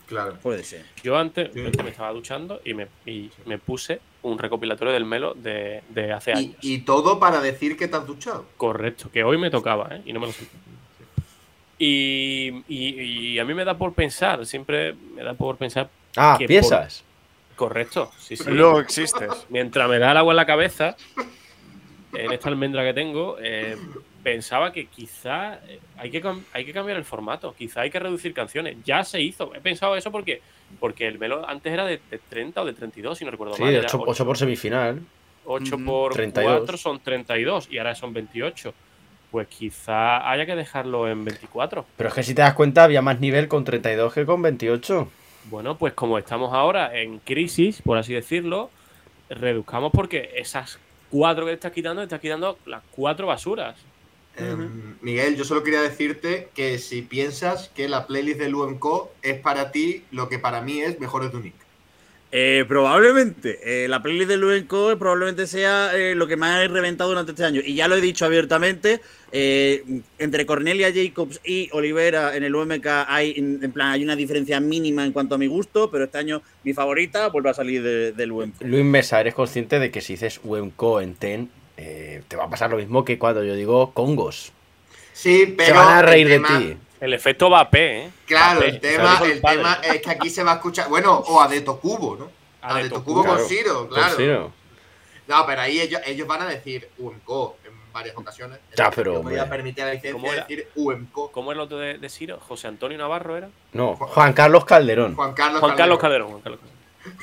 Claro. 0.07 0.37
Puede 0.41 0.63
ser. 0.63 0.85
Yo 1.03 1.19
antes, 1.19 1.51
Sí. 1.53 1.59
me 1.59 1.91
estaba 1.91 2.13
duchando 2.13 2.61
y 2.65 2.75
me, 2.75 2.87
y 3.05 3.31
me 3.47 3.59
puse 3.59 3.99
un 4.23 4.39
recopilatorio 4.39 4.95
del 4.95 5.05
Melo 5.05 5.35
de, 5.35 5.83
de 5.89 6.13
hace 6.13 6.31
Y, 6.31 6.35
años. 6.35 6.57
y 6.61 6.79
todo 6.83 7.19
para 7.19 7.41
decir 7.41 7.77
que 7.77 7.89
te 7.89 7.97
has 7.97 8.07
duchado. 8.07 8.47
Correcto, 8.57 9.11
que 9.13 9.25
hoy 9.25 9.37
me 9.37 9.51
tocaba, 9.51 9.89
¿eh? 9.97 10.03
Y 10.07 10.13
no 10.13 10.21
me 10.21 10.27
lo 10.27 10.33
sé. 10.33 10.45
Y, 11.81 12.63
y- 12.69 13.33
y 13.33 13.39
a 13.41 13.45
mí 13.45 13.55
me 13.55 13.65
da 13.65 13.77
por 13.77 13.93
pensar, 13.95 14.47
siempre 14.47 14.95
me 15.17 15.25
da 15.25 15.35
por 15.35 15.57
pensar. 15.57 15.91
Ah, 16.17 16.37
que 16.39 16.47
¿piensas? 16.47 17.03
por- 17.03 17.10
Correcto, 17.61 18.11
sí, 18.19 18.37
sí. 18.39 18.45
Luego 18.51 18.81
existes. 18.81 19.47
Mientras 19.51 19.87
me 19.87 19.99
da 19.99 20.13
el 20.13 20.17
agua 20.17 20.33
en 20.33 20.37
la 20.37 20.47
cabeza, 20.47 20.97
en 22.15 22.33
esta 22.33 22.49
almendra 22.49 22.83
que 22.85 22.95
tengo, 22.95 23.37
eh, 23.39 23.77
pensaba 24.23 24.73
que 24.73 24.87
quizá 24.87 25.57
eh, 25.69 25.79
hay 25.99 26.11
que, 26.11 26.23
hay 26.55 26.65
que 26.65 26.73
cambiar 26.73 26.97
el 26.97 27.05
formato, 27.05 27.55
quizá 27.57 27.83
hay 27.83 27.91
que 27.91 27.99
reducir 27.99 28.33
canciones. 28.33 28.79
Ya 28.83 29.05
se 29.05 29.21
hizo, 29.21 29.55
he 29.55 29.61
pensado 29.61 29.95
eso 29.95 30.11
porque, 30.11 30.41
porque 30.81 31.07
el 31.07 31.19
Melo 31.19 31.47
antes 31.47 31.71
era 31.71 31.85
de, 31.85 32.01
de 32.11 32.19
30 32.19 32.63
o 32.63 32.65
de 32.65 32.73
32, 32.73 33.19
si 33.19 33.27
no 33.27 33.31
recuerdo 33.31 33.55
Sí, 33.57 33.63
mal. 33.63 33.73
de 33.73 33.79
era 33.79 33.89
8, 33.89 34.03
ocho- 34.07 34.25
por 34.25 34.39
semifinal. 34.39 35.01
8 35.45 35.77
Ujú. 35.77 35.85
por 35.85 36.13
32. 36.15 36.59
4 36.61 36.77
son 36.79 37.01
32 37.01 37.69
y 37.71 37.77
ahora 37.77 37.95
son 37.95 38.15
28. 38.15 38.73
Pues 39.31 39.47
quizá 39.49 40.29
haya 40.31 40.47
que 40.47 40.57
dejarlo 40.57 41.09
en 41.09 41.25
24. 41.27 41.85
Pero 41.97 42.09
es 42.09 42.15
que 42.15 42.23
si 42.23 42.35
te 42.35 42.41
das 42.43 42.55
cuenta, 42.55 42.85
había 42.85 43.03
más 43.03 43.21
nivel 43.21 43.49
con 43.49 43.65
32 43.65 44.15
que 44.15 44.25
con 44.25 44.41
28. 44.43 45.09
Bueno, 45.45 45.79
pues 45.79 45.95
como 45.95 46.19
estamos 46.19 46.53
ahora 46.53 46.97
en 46.99 47.19
crisis, 47.19 47.83
por 47.83 47.99
así 47.99 48.13
decirlo, 48.13 48.71
reduzcamos 49.29 49.93
porque 49.93 50.31
esas 50.37 50.79
cuatro 51.11 51.45
que 51.45 51.53
te 51.53 51.55
estás 51.55 51.73
quitando, 51.73 52.01
te 52.03 52.05
estás 52.05 52.21
quitando 52.21 52.59
las 52.67 52.83
cuatro 52.91 53.27
basuras. 53.27 53.77
Em, 54.37 54.97
Miguel, 55.01 55.37
yo 55.37 55.45
solo 55.45 55.63
quería 55.63 55.83
decirte 55.83 56.49
que 56.55 56.79
si 56.79 57.03
piensas 57.03 57.69
que 57.75 57.89
la 57.89 58.07
playlist 58.07 58.39
del 58.39 58.55
UMCO 58.55 59.13
es 59.23 59.39
para 59.41 59.73
ti 59.73 60.05
lo 60.11 60.29
que 60.29 60.39
para 60.39 60.61
mí 60.61 60.81
es 60.81 61.01
Mejores 61.01 61.33
de 61.33 61.39
Unic. 61.39 61.55
Eh, 62.33 62.65
probablemente. 62.69 63.59
eh, 63.85 63.89
la 63.89 64.03
playlist 64.03 64.29
de 64.29 64.37
Luenco 64.37 64.97
probablemente 64.99 65.49
sea 65.49 65.91
eh, 65.97 66.15
lo 66.15 66.29
que 66.29 66.37
me 66.37 66.47
ha 66.47 66.69
reventado 66.69 67.11
durante 67.11 67.33
este 67.33 67.45
año. 67.45 67.61
Y 67.65 67.75
ya 67.75 67.89
lo 67.89 67.97
he 67.97 68.01
dicho 68.01 68.25
abiertamente. 68.25 69.01
eh, 69.33 69.85
entre 70.19 70.45
Cornelia 70.47 70.93
Jacobs 70.95 71.41
y 71.45 71.69
Olivera 71.73 72.37
en 72.37 72.43
el 72.45 72.55
UMK 72.55 72.87
hay, 73.07 73.35
en 73.37 73.61
en 73.63 73.71
plan, 73.73 73.89
hay 73.93 74.03
una 74.05 74.17
diferencia 74.17 74.59
mínima 74.61 75.05
en 75.05 75.13
cuanto 75.13 75.37
a 75.37 75.39
mi 75.39 75.47
gusto, 75.47 75.89
pero 75.91 76.05
este 76.05 76.19
año 76.19 76.43
mi 76.65 76.73
favorita 76.75 77.29
vuelve 77.29 77.51
a 77.51 77.55
salir 77.55 77.81
de- 77.83 78.11
del 78.13 78.33
UMK. 78.33 78.63
Luis 78.63 78.85
Mesa, 78.85 79.21
eres 79.21 79.35
consciente 79.35 79.79
de 79.79 79.91
que 79.93 80.01
si 80.01 80.15
dices 80.15 80.41
UMCO 80.43 81.01
en 81.01 81.15
TEN, 81.15 81.49
eh, 81.77 82.23
te 82.29 82.37
va 82.37 82.45
a 82.45 82.51
pasar 82.51 82.71
lo 82.71 82.77
mismo 82.77 83.05
que 83.05 83.19
cuando 83.19 83.43
yo 83.45 83.55
digo 83.55 83.93
Congos. 83.93 84.53
Sí, 85.13 85.53
pero. 85.57 85.69
Se 85.69 85.73
van 85.75 85.89
a 85.99 86.03
reír 86.03 86.29
de 86.29 86.39
ti. 86.41 86.77
El 87.01 87.15
efecto 87.15 87.49
Vapé, 87.49 88.03
¿eh? 88.05 88.11
Claro, 88.27 88.61
Vapé, 88.61 88.69
el 88.71 88.81
tema, 88.81 89.21
el 89.25 89.41
padre. 89.41 89.57
tema 89.57 89.79
es 89.83 90.03
que 90.03 90.11
aquí 90.11 90.29
se 90.31 90.43
va 90.45 90.53
a 90.53 90.55
escuchar. 90.57 90.89
Bueno, 90.89 91.15
o 91.19 91.41
a 91.41 91.49
de 91.49 91.63
Tocubo, 91.63 92.17
¿no? 92.17 92.31
A 92.63 92.75
de 92.83 92.91
Tocubo 92.91 93.25
con 93.25 93.37
Claro. 93.37 93.49
Ciro, 93.49 93.89
Por 93.89 93.95
claro. 93.99 94.17
si 94.17 94.27
no. 94.27 94.53
No, 95.27 95.47
pero 95.47 95.61
ahí 95.63 95.81
ellos, 95.81 96.01
ellos 96.05 96.27
van 96.27 96.43
a 96.43 96.47
decir 96.47 96.91
UMCO 96.99 97.57
en 97.65 97.93
varias 97.93 98.17
ocasiones. 98.17 98.59
Ya, 98.77 98.91
pero, 98.91 99.15
Yo 99.15 99.23
me 99.23 99.31
voy 99.31 99.39
a 99.41 99.49
permitir 99.49 99.85
la 99.85 99.93
¿Cómo 99.93 100.27
licencia 100.29 100.33
de 100.33 100.41
decir 100.57 100.69
UMCO. 100.75 101.31
¿Cómo 101.33 101.53
era 101.53 101.61
el 101.61 101.65
otro 101.65 101.79
de, 101.79 101.99
de 101.99 102.09
Ciro? 102.09 102.39
¿José 102.41 102.67
Antonio 102.69 102.99
Navarro 102.99 103.37
era? 103.37 103.49
No, 103.73 103.95
Juan 103.97 104.33
Carlos 104.33 104.65
Calderón. 104.65 105.15
Juan 105.15 105.33
Carlos 105.33 105.61
Juan 105.61 105.77
Carlos 105.77 105.99
Calderón. 105.99 106.29
Juan 106.31 106.43
Carlos 106.43 106.61
Calderón. 106.61 106.81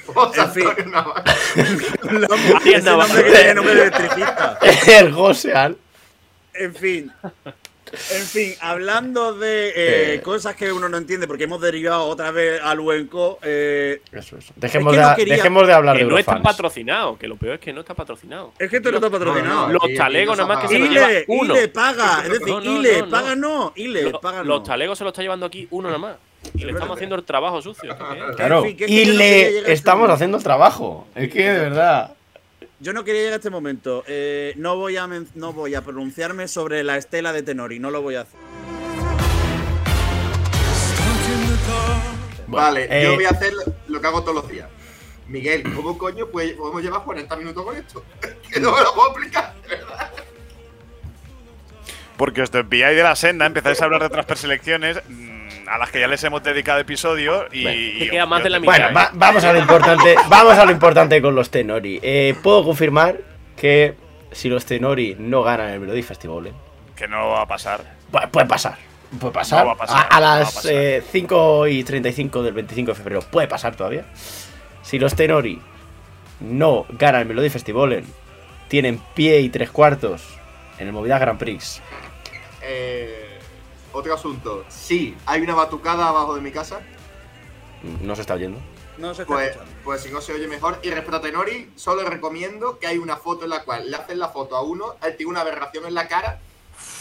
José 0.07 0.41
En 0.41 0.51
fin. 0.51 0.67
Antonio 0.67 0.91
Navarro. 0.91 1.23
Andaba. 2.75 3.07
nombre 3.07 3.23
que 3.23 3.31
tiene 3.31 3.53
nombre 3.53 3.75
de. 3.75 4.97
El 4.99 5.11
Joseal. 5.13 5.77
En 6.53 6.73
fin. 6.75 7.11
En 8.11 8.23
fin, 8.23 8.53
hablando 8.59 9.33
de 9.33 9.69
eh, 9.69 10.13
Eh. 10.15 10.21
cosas 10.21 10.55
que 10.55 10.71
uno 10.71 10.89
no 10.89 10.97
entiende, 10.97 11.27
porque 11.27 11.45
hemos 11.45 11.61
derivado 11.61 12.05
otra 12.05 12.31
vez 12.31 12.59
al 12.61 12.79
UENCO, 12.79 13.39
eh, 13.41 14.01
Eso, 14.11 14.37
eso. 14.37 14.53
Dejemos, 14.55 14.93
Es 14.93 14.97
que 14.99 15.03
no 15.03 15.09
de, 15.09 15.15
quería- 15.15 15.35
dejemos 15.35 15.67
de 15.67 15.73
hablar 15.73 15.97
Que 15.97 16.03
de 16.03 16.09
no 16.09 16.17
está 16.17 16.41
patrocinado, 16.41 17.17
que 17.17 17.27
lo 17.27 17.35
peor 17.37 17.55
es 17.55 17.59
que 17.59 17.73
no 17.73 17.81
está 17.81 17.93
patrocinado. 17.93 18.53
es 18.59 18.69
que 18.69 18.77
esto 18.77 18.91
no 18.91 18.97
está 18.97 19.09
patrocinado. 19.09 19.67
No, 19.67 19.73
Los 19.73 19.81
no 19.83 20.35
nada 20.35 20.45
más 20.45 20.59
que 20.59 20.67
se 20.67 20.73
se 20.73 20.79
lo 20.79 20.85
paga. 20.87 20.93
lleva 21.07 21.11
Ile, 21.11 21.25
uno. 21.27 21.53
Ile 21.55 21.67
paga, 21.69 22.21
es 22.23 22.29
decir, 22.29 22.47
No, 22.47 22.59
no, 22.61 22.79
Ile 22.79 22.99
no, 22.99 23.05
no. 23.05 23.11
paga 23.11 23.35
no, 23.35 23.73
Ile 23.75 24.01
Los, 24.03 24.21
paga 24.21 24.37
no. 24.39 24.43
los 24.45 24.63
talegos 24.63 24.97
se 24.97 25.03
lo 25.03 25.09
está 25.11 25.21
llevando 25.21 25.45
aquí 25.45 25.67
uno 25.71 25.87
nada 25.87 25.99
más. 25.99 26.15
Y 26.53 26.63
le 26.63 26.71
estamos 26.71 26.95
haciendo 26.95 27.15
el 27.15 27.23
trabajo 27.23 27.61
sucio. 27.61 27.91
¿esto 27.91 28.05
qué 28.13 28.19
es? 28.29 28.35
Claro. 28.35 28.65
Y 28.65 29.05
no 29.05 29.13
le 29.13 29.71
estamos 29.73 30.09
haciendo 30.09 30.37
el 30.37 30.43
trabajo. 30.43 31.07
Es 31.15 31.29
que 31.29 31.43
de 31.49 31.59
verdad. 31.59 32.11
Yo 32.79 32.93
no 32.93 33.03
quería 33.03 33.21
llegar 33.21 33.33
a 33.33 33.37
este 33.37 33.49
momento. 33.49 34.03
Eh, 34.07 34.53
no, 34.57 34.75
voy 34.75 34.97
a 34.97 35.07
men- 35.07 35.27
no 35.35 35.51
voy 35.53 35.73
a 35.75 35.81
pronunciarme 35.81 36.47
sobre 36.47 36.83
la 36.83 36.97
estela 36.97 37.33
de 37.33 37.41
Tenori, 37.41 37.79
no 37.79 37.89
lo 37.89 38.01
voy 38.01 38.15
a 38.15 38.21
hacer. 38.21 38.39
Vale, 42.47 42.87
eh, 42.89 43.03
yo 43.03 43.15
voy 43.15 43.25
a 43.25 43.29
hacer 43.29 43.51
lo 43.87 43.99
que 44.01 44.07
hago 44.07 44.21
todos 44.21 44.35
los 44.35 44.47
días. 44.49 44.69
Miguel, 45.27 45.63
¿cómo 45.75 45.97
coño 45.97 46.27
pues, 46.27 46.53
podemos 46.53 46.81
llevar 46.81 47.03
40 47.03 47.35
minutos 47.35 47.63
con 47.65 47.75
esto? 47.75 48.03
que 48.53 48.59
no 48.59 48.71
me 48.73 48.81
lo 48.81 48.93
puedo 48.93 49.07
explicar, 49.09 49.53
de 49.63 49.67
verdad. 49.75 50.11
Porque 52.15 52.41
os 52.41 52.51
desviáis 52.51 52.95
de 52.95 53.03
la 53.03 53.15
senda, 53.15 53.45
empezáis 53.45 53.81
a 53.81 53.85
hablar 53.85 53.99
de 54.01 54.07
otras 54.07 54.25
preselecciones 54.25 54.97
mm, 55.07 55.36
a 55.69 55.77
las 55.77 55.89
que 55.91 55.99
ya 55.99 56.07
les 56.07 56.23
hemos 56.23 56.41
dedicado 56.43 56.79
episodio 56.79 57.47
y. 57.51 57.63
Bueno, 57.63 57.79
y 57.79 58.09
queda 58.09 58.25
más 58.25 58.43
de 58.43 58.49
la 58.49 58.59
mitad. 58.59 58.71
Bueno, 58.73 58.87
va- 58.93 59.11
vamos 59.13 59.43
a 59.43 59.53
lo 59.53 59.59
importante. 59.59 60.15
vamos 60.29 60.57
a 60.57 60.65
lo 60.65 60.71
importante 60.71 61.21
con 61.21 61.35
los 61.35 61.49
Tenori. 61.49 61.99
Eh, 62.01 62.35
Puedo 62.43 62.63
confirmar 62.63 63.17
que 63.55 63.95
si 64.31 64.49
los 64.49 64.65
Tenori 64.65 65.15
no 65.19 65.43
ganan 65.43 65.69
el 65.69 65.79
Melody 65.79 66.03
Festival, 66.03 66.47
¿eh? 66.47 66.53
Que 66.95 67.07
no 67.07 67.29
va 67.29 67.41
a 67.41 67.45
pasar. 67.47 67.81
pu- 68.11 68.29
puede 68.29 68.45
pasar. 68.47 68.75
Puede 69.19 69.33
pasar. 69.33 69.59
No 69.61 69.67
va 69.67 69.73
a 69.73 69.77
pasar, 69.77 69.97
a, 69.97 70.01
a 70.15 70.19
no 70.19 70.25
va 70.25 70.35
a 70.35 70.39
las 70.39 70.53
pasar. 70.55 70.71
eh, 70.73 71.03
5 71.11 71.67
y 71.67 71.83
35 71.83 72.43
del 72.43 72.53
25 72.53 72.91
de 72.91 72.95
febrero 72.95 73.21
puede 73.21 73.47
pasar 73.47 73.75
todavía. 73.75 74.03
Si 74.81 74.99
los 74.99 75.15
Tenori 75.15 75.61
no 76.41 76.85
ganan 76.89 77.21
el 77.21 77.27
Melody 77.27 77.49
Festival, 77.49 78.03
tienen 78.67 78.99
pie 79.15 79.39
y 79.41 79.49
tres 79.49 79.69
cuartos 79.71 80.23
en 80.77 80.87
el 80.87 80.93
Movida 80.93 81.17
Grand 81.19 81.39
Prix. 81.39 81.81
Eh, 82.61 83.26
otro 83.97 84.13
asunto. 84.13 84.65
Sí, 84.69 85.15
hay 85.25 85.41
una 85.41 85.55
batucada 85.55 86.07
abajo 86.09 86.35
de 86.35 86.41
mi 86.41 86.51
casa. 86.51 86.79
No 88.01 88.15
se 88.15 88.21
está 88.21 88.33
oyendo. 88.35 88.59
No 88.97 89.13
se 89.13 89.21
está 89.21 89.33
Pues, 89.33 89.49
escuchando. 89.51 89.75
pues 89.83 90.01
si 90.01 90.09
no 90.11 90.21
se 90.21 90.33
oye 90.33 90.47
mejor. 90.47 90.79
Y 90.83 90.89
respecto 90.89 91.17
a 91.17 91.21
Tenori, 91.21 91.69
solo 91.75 92.03
recomiendo 92.09 92.79
que 92.79 92.87
hay 92.87 92.97
una 92.97 93.17
foto 93.17 93.43
en 93.43 93.51
la 93.51 93.63
cual 93.63 93.89
le 93.91 93.95
hacen 93.97 94.17
la 94.19 94.29
foto 94.29 94.55
a 94.55 94.61
uno, 94.63 94.95
él 95.05 95.15
tiene 95.15 95.29
una 95.31 95.41
aberración 95.41 95.85
en 95.85 95.93
la 95.93 96.07
cara 96.07 96.39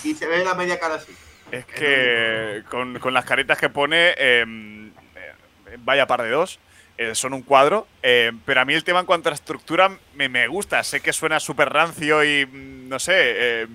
y 0.04 0.14
se 0.14 0.26
ve 0.26 0.44
la 0.44 0.54
media 0.54 0.78
cara 0.78 0.96
así. 0.96 1.12
Es 1.50 1.64
que 1.64 2.64
con, 2.68 2.98
con 2.98 3.14
las 3.14 3.24
caritas 3.24 3.56
que 3.58 3.70
pone, 3.70 4.10
eh, 4.18 4.44
eh, 4.46 5.76
vaya 5.78 6.06
par 6.06 6.22
de 6.22 6.30
dos, 6.30 6.58
eh, 6.98 7.14
son 7.14 7.32
un 7.34 7.42
cuadro. 7.42 7.86
eh, 8.02 8.32
pero 8.44 8.60
a 8.60 8.64
mí 8.64 8.74
el 8.74 8.84
tema 8.84 9.00
en 9.00 9.06
cuanto 9.06 9.30
a 9.30 9.32
estructura 9.32 9.96
me, 10.14 10.28
me 10.28 10.46
gusta. 10.48 10.82
Sé 10.82 11.00
que 11.00 11.12
suena 11.12 11.40
súper 11.40 11.70
rancio 11.72 12.22
y 12.24 12.44
mm, 12.46 12.88
no 12.88 12.98
sé. 12.98 13.14
eh, 13.16 13.66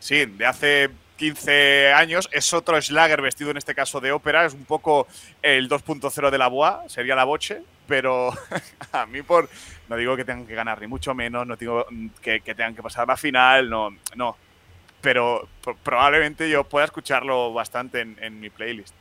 sí, 0.00 0.24
de 0.26 0.46
hace 0.46 0.90
15 1.18 1.92
años. 1.92 2.28
Es 2.32 2.52
otro 2.54 2.80
Schlager 2.80 3.20
vestido 3.20 3.50
en 3.50 3.58
este 3.58 3.74
caso 3.74 4.00
de 4.00 4.12
ópera. 4.12 4.46
Es 4.46 4.54
un 4.54 4.64
poco 4.64 5.06
el 5.42 5.68
2.0 5.68 6.30
de 6.30 6.38
la 6.38 6.48
Boa, 6.48 6.84
sería 6.88 7.14
la 7.14 7.24
Boche. 7.24 7.62
Pero 7.86 8.30
a 8.92 9.04
mí, 9.06 9.22
por. 9.22 9.48
No 9.88 9.96
digo 9.96 10.16
que 10.16 10.24
tengan 10.24 10.46
que 10.46 10.54
ganar, 10.54 10.80
ni 10.80 10.86
mucho 10.86 11.14
menos. 11.14 11.46
No 11.46 11.56
digo 11.56 11.86
que, 12.22 12.40
que 12.40 12.54
tengan 12.54 12.74
que 12.74 12.82
pasar 12.82 13.02
a 13.04 13.12
la 13.12 13.16
final. 13.16 13.68
No, 13.68 13.90
no 14.16 14.36
pero 15.00 15.48
pro- 15.62 15.76
probablemente 15.76 16.50
yo 16.50 16.64
pueda 16.64 16.84
escucharlo 16.86 17.52
bastante 17.52 18.00
en, 18.00 18.16
en 18.20 18.40
mi 18.40 18.50
playlist. 18.50 18.92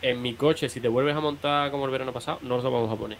En 0.00 0.22
mi 0.22 0.34
coche, 0.34 0.68
si 0.68 0.80
te 0.80 0.86
vuelves 0.86 1.16
a 1.16 1.20
montar 1.20 1.72
como 1.72 1.86
el 1.86 1.90
verano 1.90 2.12
pasado, 2.12 2.38
no 2.42 2.56
lo 2.58 2.70
vamos 2.70 2.92
a 2.92 2.94
poner. 2.96 3.18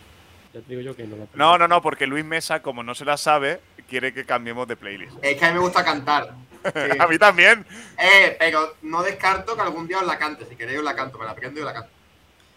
Ya 0.54 0.60
te 0.60 0.68
digo 0.68 0.80
yo 0.80 0.94
que 0.96 1.04
no 1.08 1.16
lo 1.16 1.26
No, 1.34 1.58
no, 1.58 1.66
no, 1.66 1.82
porque 1.82 2.06
Luis 2.06 2.24
Mesa, 2.24 2.62
como 2.62 2.84
no 2.84 2.94
se 2.94 3.04
la 3.04 3.16
sabe, 3.16 3.60
quiere 3.88 4.14
que 4.14 4.24
cambiemos 4.24 4.68
de 4.68 4.76
playlist. 4.76 5.12
Es 5.22 5.36
que 5.36 5.44
a 5.44 5.48
mí 5.48 5.54
me 5.54 5.60
gusta 5.60 5.84
cantar. 5.84 6.34
Sí. 6.64 6.96
A 6.98 7.06
mí 7.06 7.18
también. 7.18 7.64
Eh, 7.98 8.36
pero 8.38 8.74
no 8.82 9.02
descarto 9.02 9.54
que 9.54 9.62
algún 9.62 9.86
día 9.86 9.98
os 9.98 10.06
la 10.06 10.18
cante. 10.18 10.46
Si 10.46 10.56
queréis 10.56 10.78
os 10.78 10.84
la 10.84 10.94
canto, 10.94 11.18
me 11.18 11.24
la 11.24 11.32
aprendo 11.32 11.60
y 11.60 11.64
la 11.64 11.72
canto. 11.72 11.90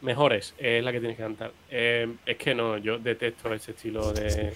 Mejores, 0.01 0.53
es 0.57 0.83
la 0.83 0.91
que 0.91 0.99
tienes 0.99 1.17
que 1.17 1.23
cantar. 1.23 1.51
Eh, 1.69 2.07
es 2.25 2.37
que 2.37 2.53
no, 2.53 2.77
yo 2.77 2.99
detesto 2.99 3.53
ese 3.53 3.71
estilo 3.71 4.13
de, 4.13 4.53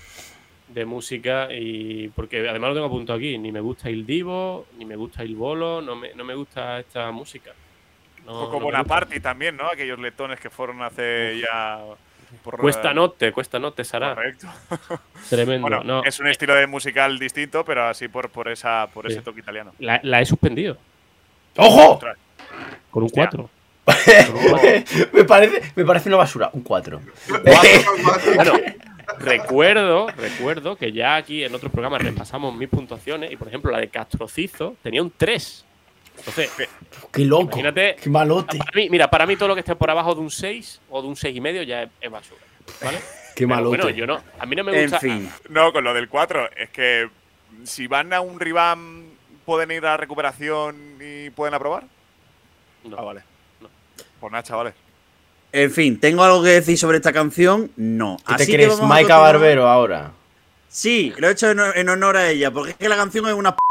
de 0.67 0.85
música 0.85 1.47
y 1.51 2.09
porque 2.09 2.47
además 2.47 2.69
lo 2.69 2.73
tengo 2.75 2.87
apuntado 2.87 3.17
aquí, 3.17 3.37
ni 3.37 3.51
me 3.51 3.59
gusta 3.59 3.89
el 3.89 4.05
divo, 4.05 4.67
ni 4.77 4.85
me 4.85 4.95
gusta 4.95 5.23
el 5.23 5.35
bolo, 5.35 5.81
no 5.81 5.95
me, 5.95 6.13
no 6.13 6.23
me 6.23 6.35
gusta 6.35 6.79
esta 6.79 7.11
música. 7.11 7.51
No, 8.25 8.33
Un 8.33 8.39
no 8.39 8.45
poco 8.45 8.59
me 8.59 8.65
Bonaparte 8.65 9.19
también, 9.19 9.57
¿no? 9.57 9.67
Aquellos 9.67 9.99
letones 9.99 10.39
que 10.39 10.49
fueron 10.49 10.81
hace 10.83 11.39
ya. 11.39 11.79
Por-. 12.43 12.57
Cuesta 12.57 12.93
note, 12.93 13.31
cuesta 13.31 13.59
note, 13.59 13.83
Sara. 13.83 14.15
Correcto. 14.15 14.47
Tremendo. 15.29 15.61
Bueno, 15.61 15.83
no, 15.83 16.03
es 16.03 16.19
un 16.19 16.27
estilo 16.27 16.55
de 16.55 16.67
musical 16.67 17.17
distinto, 17.19 17.63
pero 17.65 17.87
así 17.87 18.07
por, 18.07 18.29
por, 18.29 18.49
esa, 18.49 18.87
por 18.93 19.05
Sí. 19.07 19.13
ese 19.13 19.21
toque 19.21 19.39
italiano. 19.41 19.73
la, 19.79 19.99
la 20.03 20.21
he 20.21 20.25
suspendido 20.25 20.77
¡Ojo! 21.57 21.93
Ostras. 21.93 22.17
con 22.89 23.03
un 23.03 23.07
Hostia. 23.07 23.29
4. 23.29 23.49
me, 25.13 25.23
parece, 25.25 25.71
me 25.75 25.83
parece 25.85 26.07
una 26.09 26.17
basura. 26.17 26.49
Un 26.53 26.61
4. 26.61 27.01
Claro, 28.33 28.53
recuerdo, 29.19 30.07
recuerdo 30.07 30.75
que 30.75 30.91
ya 30.91 31.15
aquí 31.15 31.43
en 31.43 31.53
otros 31.53 31.71
programas 31.71 32.01
repasamos 32.01 32.55
mis 32.55 32.69
puntuaciones 32.69 33.31
y, 33.31 33.35
por 33.37 33.47
ejemplo, 33.47 33.71
la 33.71 33.79
de 33.79 33.89
Castrocizo 33.89 34.75
tenía 34.83 35.01
un 35.01 35.11
3. 35.15 35.65
Entonces, 36.25 36.49
¡Qué 37.11 37.25
loco! 37.25 37.43
Imagínate- 37.59 37.95
¡Qué 38.01 38.09
malote! 38.09 38.57
para 38.57 38.71
mí, 38.75 38.89
mira, 38.89 39.09
para 39.09 39.25
mí 39.25 39.35
todo 39.35 39.49
lo 39.49 39.53
que 39.55 39.61
esté 39.61 39.75
por 39.75 39.89
abajo 39.89 40.13
de 40.15 40.21
un 40.21 40.31
6 40.31 40.79
o 40.89 41.01
de 41.01 41.07
un 41.07 41.15
6 41.15 41.35
y 41.35 41.41
medio 41.41 41.63
ya 41.63 41.83
es, 41.83 41.89
es 41.99 42.11
basura. 42.11 42.41
¿Vale? 42.83 42.99
¡Qué 43.35 43.47
Pero 43.47 43.49
malote! 43.49 43.77
bueno, 43.77 43.89
yo 43.89 44.05
no. 44.07 44.21
A 44.39 44.45
mí 44.45 44.55
no 44.55 44.63
me 44.63 44.75
En 44.75 44.81
gusta. 44.83 44.99
fin. 44.99 45.29
No, 45.49 45.73
con 45.73 45.83
lo 45.83 45.93
del 45.93 46.07
4, 46.09 46.49
es 46.55 46.69
que 46.69 47.09
si 47.63 47.87
van 47.87 48.13
a 48.13 48.21
un 48.21 48.39
Ribam, 48.39 49.05
¿pueden 49.45 49.71
ir 49.71 49.85
a 49.85 49.91
la 49.91 49.97
recuperación 49.97 50.97
y 51.01 51.29
pueden 51.31 51.53
aprobar? 51.53 51.83
No. 52.83 52.97
Ah, 52.99 53.03
vale. 53.03 53.21
No. 53.59 53.69
Pues 54.19 54.31
nada, 54.31 54.43
chavales. 54.43 54.73
En 55.53 55.69
fin, 55.71 55.99
¿tengo 55.99 56.23
algo 56.23 56.41
que 56.43 56.49
decir 56.49 56.77
sobre 56.77 56.97
esta 56.97 57.11
canción? 57.11 57.71
No. 57.75 58.17
¿Qué 58.25 58.35
te 58.35 58.43
Así 58.43 58.53
crees, 58.53 58.79
Maika. 58.81 59.17
Barbero 59.17 59.67
ahora? 59.67 60.11
Sí, 60.69 61.13
lo 61.17 61.27
he 61.27 61.31
hecho 61.33 61.51
en, 61.51 61.59
en 61.75 61.89
honor 61.89 62.15
a 62.15 62.29
ella, 62.29 62.51
porque 62.51 62.71
es 62.71 62.77
que 62.77 62.87
la 62.87 62.95
canción 62.95 63.27
es 63.27 63.33
una 63.33 63.53
p. 63.55 63.61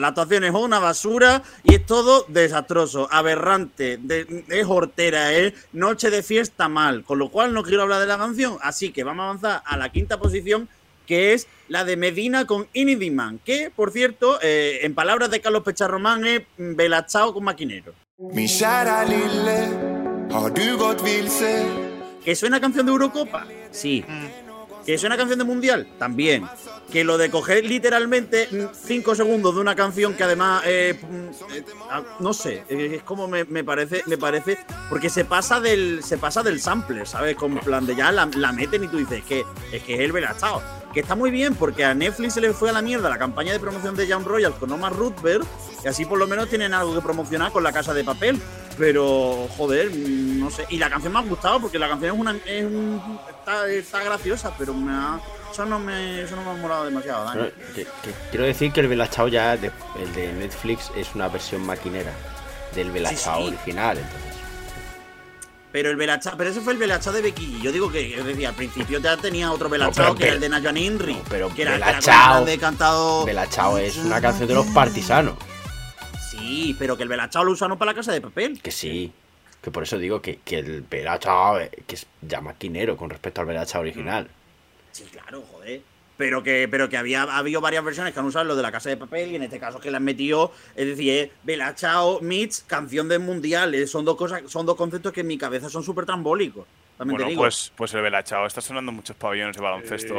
La 0.00 0.08
actuación 0.08 0.44
es 0.44 0.52
una 0.54 0.78
basura 0.78 1.42
y 1.64 1.74
es 1.76 1.86
todo 1.86 2.24
desastroso, 2.28 3.08
aberrante, 3.10 3.98
de- 4.00 4.44
es 4.48 4.66
hortera, 4.66 5.32
es 5.32 5.54
noche 5.72 6.10
de 6.10 6.22
fiesta 6.22 6.68
mal, 6.68 7.04
con 7.04 7.18
lo 7.18 7.28
cual 7.30 7.52
no 7.54 7.62
quiero 7.62 7.82
hablar 7.82 8.00
de 8.00 8.06
la 8.06 8.18
canción, 8.18 8.58
así 8.62 8.90
que 8.92 9.04
vamos 9.04 9.22
a 9.22 9.28
avanzar 9.28 9.62
a 9.64 9.76
la 9.76 9.90
quinta 9.90 10.18
posición, 10.18 10.68
que 11.06 11.32
es 11.34 11.46
la 11.68 11.84
de 11.84 11.96
Medina 11.96 12.46
con 12.46 12.66
Inidiman, 12.72 13.38
que, 13.44 13.70
por 13.74 13.92
cierto, 13.92 14.38
eh, 14.42 14.80
en 14.82 14.94
palabras 14.94 15.30
de 15.30 15.40
Carlos 15.40 15.62
Pecharromán 15.62 16.26
es 16.26 16.42
mm, 16.58 16.74
Belachao 16.74 17.32
con 17.32 17.44
maquinero. 17.44 17.92
Min 18.18 18.48
kära 18.48 19.04
lille, 19.04 19.58
har 20.32 20.50
du 20.52 20.76
gått 20.78 21.02
vilse? 21.04 21.64
¿Que 22.24 22.34
suena 22.34 22.58
canción 22.60 22.84
de 22.86 22.92
Eurocopa? 22.92 23.46
Sí. 23.70 24.04
¿Que 24.86 24.96
suena 24.98 25.16
canción 25.16 25.40
de 25.40 25.44
Mundial? 25.44 25.88
También. 25.98 26.46
Que 26.92 27.02
lo 27.02 27.18
de 27.18 27.28
coger 27.28 27.64
literalmente 27.64 28.48
5 28.72 29.14
segundos 29.16 29.56
de 29.56 29.60
una 29.60 29.74
canción 29.74 30.14
que 30.14 30.22
además, 30.22 30.62
eh, 30.64 30.96
mm, 31.02 31.54
eh, 31.54 31.64
ah, 31.90 32.02
no 32.20 32.32
sé, 32.32 32.62
es 32.68 33.02
como 33.02 33.26
me, 33.26 33.64
parece, 33.64 34.04
me 34.06 34.16
parece, 34.16 34.56
porque 34.88 35.10
se 35.10 35.24
pasa 35.24 35.58
del, 35.58 36.04
se 36.04 36.18
pasa 36.18 36.44
del 36.44 36.60
sampler, 36.60 37.08
¿sabes? 37.08 37.34
Con 37.34 37.58
plan 37.58 37.84
de 37.84 37.96
ya 37.96 38.12
la, 38.12 38.52
meten 38.52 38.84
y 38.84 38.88
tú 38.88 38.98
dices 38.98 39.24
que 39.24 39.44
es 39.72 39.82
que 39.82 39.94
es 39.94 40.00
el 40.00 40.12
Belachao. 40.12 40.62
Que 40.96 41.00
está 41.02 41.14
muy 41.14 41.30
bien 41.30 41.54
porque 41.54 41.84
a 41.84 41.92
Netflix 41.92 42.32
se 42.32 42.40
le 42.40 42.54
fue 42.54 42.70
a 42.70 42.72
la 42.72 42.80
mierda 42.80 43.10
la 43.10 43.18
campaña 43.18 43.52
de 43.52 43.60
promoción 43.60 43.94
de 43.96 44.06
Young 44.06 44.24
Royal 44.24 44.54
con 44.54 44.72
Omar 44.72 44.94
Rutberg 44.94 45.44
y 45.84 45.88
así 45.88 46.06
por 46.06 46.18
lo 46.18 46.26
menos 46.26 46.48
tienen 46.48 46.72
algo 46.72 46.94
que 46.94 47.02
promocionar 47.02 47.52
con 47.52 47.62
la 47.62 47.70
casa 47.70 47.92
de 47.92 48.02
papel. 48.02 48.40
Pero, 48.78 49.46
joder, 49.58 49.94
no 49.94 50.50
sé. 50.50 50.64
Y 50.70 50.78
la 50.78 50.88
canción 50.88 51.12
me 51.12 51.18
ha 51.18 51.22
gustado 51.22 51.60
porque 51.60 51.78
la 51.78 51.86
canción 51.90 52.14
es 52.14 52.18
una. 52.18 52.30
Es 52.46 52.64
un- 52.64 53.20
está, 53.28 53.68
está 53.68 54.02
graciosa, 54.04 54.54
pero 54.56 54.72
me 54.72 54.90
ha, 54.90 55.20
eso, 55.52 55.66
no 55.66 55.78
me, 55.78 56.22
eso 56.22 56.34
no 56.34 56.42
me 56.44 56.50
ha 56.52 56.62
molado 56.62 56.86
demasiado. 56.86 57.26
Dani. 57.26 57.50
Quiero 58.30 58.46
decir 58.46 58.72
que 58.72 58.80
el 58.80 58.88
Belachao 58.88 59.28
ya, 59.28 59.54
de- 59.58 59.72
el 60.00 60.14
de 60.14 60.32
Netflix, 60.32 60.90
es 60.96 61.14
una 61.14 61.28
versión 61.28 61.60
maquinera 61.66 62.12
del 62.74 62.90
Belachao 62.90 63.42
sí. 63.42 63.48
original. 63.48 63.98
Entonces. 63.98 64.25
Pero 65.76 65.90
el 65.90 65.96
Belachao, 65.96 66.38
pero 66.38 66.48
ese 66.48 66.62
fue 66.62 66.72
el 66.72 66.78
Belachao 66.78 67.12
de 67.12 67.20
Becky. 67.20 67.60
Yo 67.60 67.70
digo 67.70 67.92
que, 67.92 68.18
es 68.18 68.24
decir, 68.24 68.46
al 68.46 68.54
principio 68.54 68.98
ya 68.98 69.14
tenía 69.18 69.52
otro 69.52 69.68
Belachao 69.68 70.14
que 70.14 70.24
era 70.24 70.32
el 70.32 70.40
de 70.40 70.48
Nayan 70.48 70.74
Inri. 70.78 71.12
No, 71.12 71.20
pero 71.28 71.54
que 71.54 71.60
era, 71.60 71.76
Belachao- 71.76 72.46
de 72.46 72.56
cantado. 72.56 73.26
Belachao 73.26 73.76
es 73.76 73.98
una 73.98 74.18
canción 74.22 74.48
de 74.48 74.54
los 74.54 74.64
partisanos. 74.68 75.34
Sí, 76.30 76.74
pero 76.78 76.96
que 76.96 77.02
el 77.02 77.10
Belachao 77.10 77.44
lo 77.44 77.52
usaron 77.52 77.76
para 77.76 77.90
la 77.90 77.94
casa 77.94 78.10
de 78.10 78.22
papel. 78.22 78.58
Que 78.62 78.70
sí. 78.70 79.12
Que 79.60 79.70
por 79.70 79.82
eso 79.82 79.98
digo 79.98 80.22
que, 80.22 80.38
que 80.38 80.60
el 80.60 80.80
Belachao 80.80 81.60
eh, 81.60 81.70
que 81.86 81.96
es 81.96 82.06
ya 82.22 82.40
maquinero 82.40 82.96
con 82.96 83.10
respecto 83.10 83.42
al 83.42 83.46
Belachao 83.46 83.82
original. 83.82 84.28
Sí, 84.92 85.04
claro, 85.12 85.44
joder. 85.52 85.82
Pero 86.16 86.42
que, 86.42 86.66
pero 86.70 86.88
que 86.88 86.96
había 86.96 87.22
ha 87.24 87.36
habido 87.38 87.60
varias 87.60 87.84
versiones 87.84 88.14
que 88.14 88.20
han 88.20 88.26
usado 88.26 88.44
lo 88.46 88.56
de 88.56 88.62
la 88.62 88.72
casa 88.72 88.88
de 88.88 88.96
papel 88.96 89.32
y 89.32 89.36
en 89.36 89.42
este 89.42 89.60
caso 89.60 89.78
que 89.80 89.90
le 89.90 89.98
han 89.98 90.04
metido, 90.04 90.50
es 90.74 90.86
decir, 90.86 91.12
es 91.12 91.30
Bella 91.42 91.74
Chao 91.74 92.20
meets 92.22 92.64
canción 92.66 93.08
del 93.08 93.20
mundial. 93.20 93.74
eh, 93.74 93.86
Son 93.86 94.04
dos 94.04 94.16
cosas, 94.16 94.42
son 94.46 94.64
dos 94.64 94.76
conceptos 94.76 95.12
que 95.12 95.20
en 95.20 95.26
mi 95.26 95.36
cabeza 95.36 95.68
son 95.68 95.82
súper 95.82 96.06
trambólicos. 96.06 96.64
También 96.96 97.18
te 97.18 97.24
Bueno, 97.24 97.30
digo. 97.30 97.42
pues, 97.42 97.70
pues 97.76 97.92
el 97.92 98.00
Belachao 98.00 98.46
está 98.46 98.62
sonando 98.62 98.90
en 98.90 98.96
muchos 98.96 99.14
pabellones 99.16 99.56
de 99.56 99.62
baloncesto. 99.62 100.14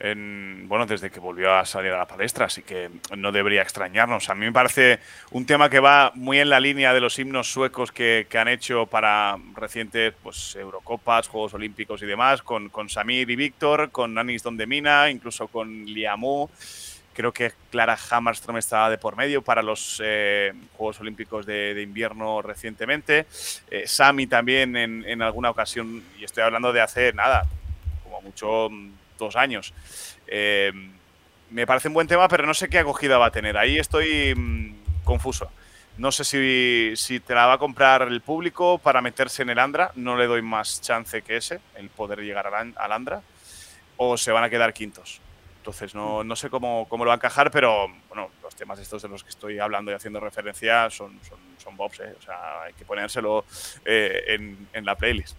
En, 0.00 0.66
bueno, 0.66 0.86
desde 0.86 1.10
que 1.10 1.20
volvió 1.20 1.54
a 1.54 1.66
salir 1.66 1.92
a 1.92 1.98
la 1.98 2.06
palestra, 2.06 2.46
así 2.46 2.62
que 2.62 2.90
no 3.16 3.32
debería 3.32 3.62
extrañarnos. 3.62 4.30
A 4.30 4.34
mí 4.34 4.46
me 4.46 4.52
parece 4.52 4.98
un 5.30 5.44
tema 5.44 5.68
que 5.68 5.78
va 5.78 6.12
muy 6.14 6.38
en 6.38 6.48
la 6.48 6.58
línea 6.58 6.94
de 6.94 7.00
los 7.00 7.18
himnos 7.18 7.52
suecos 7.52 7.92
que, 7.92 8.26
han 8.34 8.48
hecho 8.48 8.86
para 8.86 9.36
recientes 9.54 10.14
pues, 10.22 10.56
Eurocopas, 10.56 11.28
Juegos 11.28 11.52
Olímpicos 11.52 12.02
y 12.02 12.06
demás, 12.06 12.40
con, 12.40 12.70
con 12.70 12.88
Samir 12.88 13.28
y 13.28 13.36
Víctor, 13.36 13.90
con 13.90 14.16
Anis 14.16 14.42
Dondemina, 14.42 15.10
incluso 15.10 15.48
con 15.48 15.84
Liamu. 15.84 16.48
Creo 17.12 17.32
que 17.32 17.52
Clara 17.70 17.98
Hammarström 18.10 18.56
estaba 18.56 18.88
de 18.88 18.96
por 18.96 19.16
medio 19.16 19.42
para 19.42 19.62
los 19.62 20.00
eh, 20.02 20.54
Juegos 20.78 21.00
Olímpicos 21.00 21.44
de, 21.44 21.78
invierno 21.82 22.40
recientemente. 22.40 23.26
Eh, 23.70 23.86
Sami 23.86 24.26
también 24.26 24.76
en, 24.76 25.04
en 25.04 25.20
alguna 25.20 25.50
ocasión, 25.50 26.02
y 26.18 26.24
estoy 26.24 26.44
hablando 26.44 26.72
de 26.72 26.80
hace 26.80 27.12
nada, 27.12 27.44
como 28.04 28.10
como 28.10 28.22
mucho 28.22 28.68
mm, 28.70 28.90
dos 29.20 29.36
años. 29.36 29.72
Eh, 30.26 30.72
me 31.50 31.66
parece 31.66 31.86
un 31.86 31.94
buen 31.94 32.08
tema, 32.08 32.26
pero 32.26 32.44
no 32.44 32.54
sé 32.54 32.68
qué 32.68 32.80
acogida 32.80 33.18
va 33.18 33.26
a 33.26 33.30
tener. 33.30 33.56
Ahí 33.56 33.78
estoy 33.78 34.34
mm, 34.34 35.04
confuso. 35.04 35.48
No 35.96 36.10
sé 36.10 36.24
si, 36.24 36.92
si 36.96 37.20
te 37.20 37.34
la 37.34 37.46
va 37.46 37.52
a 37.52 37.58
comprar 37.58 38.02
el 38.02 38.20
público 38.20 38.78
para 38.78 39.00
meterse 39.00 39.42
en 39.42 39.50
el 39.50 39.58
Andra. 39.60 39.92
No 39.94 40.16
le 40.16 40.26
doy 40.26 40.42
más 40.42 40.80
chance 40.80 41.22
que 41.22 41.36
ese, 41.36 41.60
el 41.76 41.88
poder 41.90 42.20
llegar 42.20 42.48
al, 42.48 42.74
al 42.76 42.92
Andra. 42.92 43.22
O 43.96 44.16
se 44.16 44.32
van 44.32 44.42
a 44.42 44.50
quedar 44.50 44.72
quintos. 44.72 45.20
Entonces, 45.58 45.94
no, 45.94 46.24
no 46.24 46.36
sé 46.36 46.48
cómo, 46.48 46.86
cómo 46.88 47.04
lo 47.04 47.10
va 47.10 47.14
a 47.14 47.16
encajar, 47.16 47.50
pero 47.50 47.86
bueno, 48.08 48.30
los 48.42 48.56
temas 48.56 48.78
estos 48.78 49.02
de 49.02 49.08
los 49.08 49.22
que 49.22 49.28
estoy 49.28 49.58
hablando 49.58 49.90
y 49.90 49.94
haciendo 49.94 50.18
referencia 50.18 50.88
son, 50.88 51.20
son, 51.28 51.38
son 51.62 51.76
bobs, 51.76 52.00
¿eh? 52.00 52.14
O 52.18 52.22
sea, 52.22 52.62
hay 52.62 52.72
que 52.72 52.86
ponérselo 52.86 53.44
eh, 53.84 54.24
en, 54.28 54.68
en 54.72 54.84
la 54.86 54.94
playlist. 54.94 55.36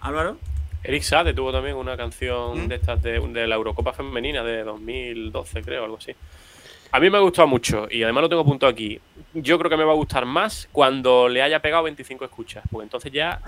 Álvaro. 0.00 0.38
Eric 0.84 1.02
Sade 1.02 1.34
tuvo 1.34 1.52
también 1.52 1.76
una 1.76 1.96
canción 1.96 2.64
¿Mm? 2.64 2.68
de 2.68 2.74
estas 2.74 3.02
de, 3.02 3.20
de 3.20 3.46
la 3.46 3.54
Eurocopa 3.54 3.92
Femenina 3.92 4.42
de 4.42 4.64
2012, 4.64 5.62
creo, 5.62 5.84
algo 5.84 5.96
así. 5.96 6.14
A 6.94 7.00
mí 7.00 7.08
me 7.08 7.16
ha 7.16 7.20
gustado 7.20 7.48
mucho 7.48 7.86
y 7.90 8.02
además 8.02 8.22
lo 8.22 8.28
tengo 8.28 8.42
apuntado 8.42 8.70
aquí. 8.70 9.00
Yo 9.32 9.58
creo 9.58 9.70
que 9.70 9.78
me 9.78 9.84
va 9.84 9.92
a 9.92 9.96
gustar 9.96 10.26
más 10.26 10.68
cuando 10.72 11.26
le 11.26 11.40
haya 11.40 11.60
pegado 11.62 11.84
25 11.84 12.24
escuchas, 12.24 12.64
porque 12.70 12.84
entonces 12.84 13.10
ya 13.10 13.40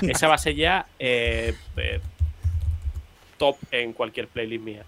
mm, 0.00 0.10
esa 0.10 0.28
va 0.28 0.34
a 0.34 0.38
ser 0.38 0.54
ya 0.54 0.86
eh, 0.98 1.54
eh, 1.76 2.00
top 3.36 3.56
en 3.72 3.92
cualquier 3.92 4.28
playlist 4.28 4.64
mía. 4.64 4.84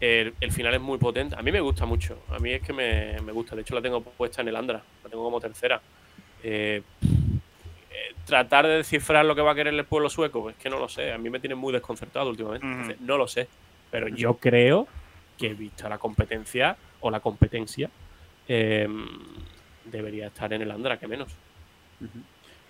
El, 0.00 0.34
el 0.40 0.50
final 0.50 0.74
es 0.74 0.80
muy 0.80 0.98
potente. 0.98 1.36
A 1.38 1.42
mí 1.42 1.52
me 1.52 1.60
gusta 1.60 1.86
mucho. 1.86 2.18
A 2.30 2.40
mí 2.40 2.52
es 2.52 2.60
que 2.60 2.72
me, 2.72 3.20
me 3.20 3.30
gusta. 3.30 3.54
De 3.54 3.62
hecho, 3.62 3.74
la 3.76 3.82
tengo 3.82 4.02
puesta 4.02 4.42
en 4.42 4.48
el 4.48 4.56
Andra. 4.56 4.82
La 5.04 5.08
tengo 5.08 5.22
como 5.22 5.40
tercera. 5.40 5.80
Eh, 6.42 6.82
tratar 8.26 8.66
de 8.66 8.76
descifrar 8.78 9.24
lo 9.24 9.34
que 9.34 9.42
va 9.42 9.52
a 9.52 9.54
querer 9.54 9.74
el 9.74 9.84
pueblo 9.84 10.10
sueco, 10.10 10.50
es 10.50 10.56
que 10.56 10.68
no 10.68 10.78
lo 10.78 10.88
sé. 10.88 11.12
A 11.12 11.18
mí 11.18 11.30
me 11.30 11.40
tiene 11.40 11.54
muy 11.54 11.72
desconcertado 11.72 12.28
últimamente. 12.30 12.66
Entonces, 12.66 13.00
no 13.00 13.16
lo 13.16 13.28
sé. 13.28 13.48
Pero 13.90 14.08
yo 14.08 14.34
creo 14.34 14.88
que, 15.38 15.54
vista 15.54 15.88
la 15.88 15.98
competencia 15.98 16.76
o 17.00 17.10
la 17.10 17.20
competencia, 17.20 17.90
eh, 18.48 18.88
debería 19.84 20.28
estar 20.28 20.52
en 20.52 20.62
el 20.62 20.70
Andra, 20.70 20.98
que 20.98 21.06
menos. 21.06 21.32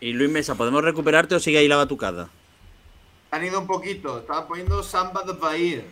Y 0.01 0.13
Luis 0.13 0.31
Mesa, 0.31 0.55
¿podemos 0.55 0.85
recuperarte 0.85 1.35
o 1.35 1.41
sigue 1.41 1.59
ahí 1.59 1.69
la 1.69 1.77
batucada? 1.77 2.29
Han 3.31 3.45
ido 3.45 3.59
un 3.59 3.67
poquito, 3.67 4.19
estaban 4.19 4.47
poniendo 4.47 4.83
Samba 4.83 5.23
de 5.23 5.33
Bahía. 5.33 5.83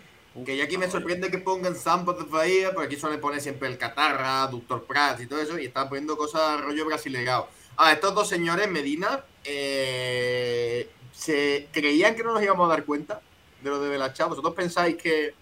Que 0.45 0.57
ya 0.57 0.65
aquí 0.65 0.77
me 0.77 0.91
sorprende 0.91 1.31
que 1.31 1.39
pongan 1.39 1.77
Samba 1.77 2.13
de 2.13 2.25
Bahía, 2.25 2.73
porque 2.73 2.87
aquí 2.87 2.97
suelen 2.97 3.21
poner 3.21 3.41
siempre 3.41 3.69
el 3.69 3.79
Catarra, 3.79 4.47
Doctor 4.49 4.85
Prats 4.85 5.23
y 5.23 5.27
todo 5.27 5.41
eso, 5.41 5.59
y 5.59 5.67
estaban 5.67 5.89
poniendo 5.89 6.17
cosas 6.17 6.61
rollo 6.61 6.85
brasileirao. 6.87 7.49
Ah, 7.77 7.93
estos 7.93 8.15
dos 8.15 8.29
señores, 8.29 8.71
Medina, 8.71 9.21
eh, 9.45 10.89
se 11.13 11.69
creían 11.73 12.15
que 12.15 12.23
no 12.23 12.33
nos 12.33 12.43
íbamos 12.43 12.67
a 12.67 12.75
dar 12.75 12.85
cuenta 12.85 13.21
de 13.63 13.71
lo 13.71 13.81
de 13.81 13.89
Belachá. 13.89 14.27
¿Vosotros 14.27 14.55
pensáis 14.55 14.97
que, 14.97 15.35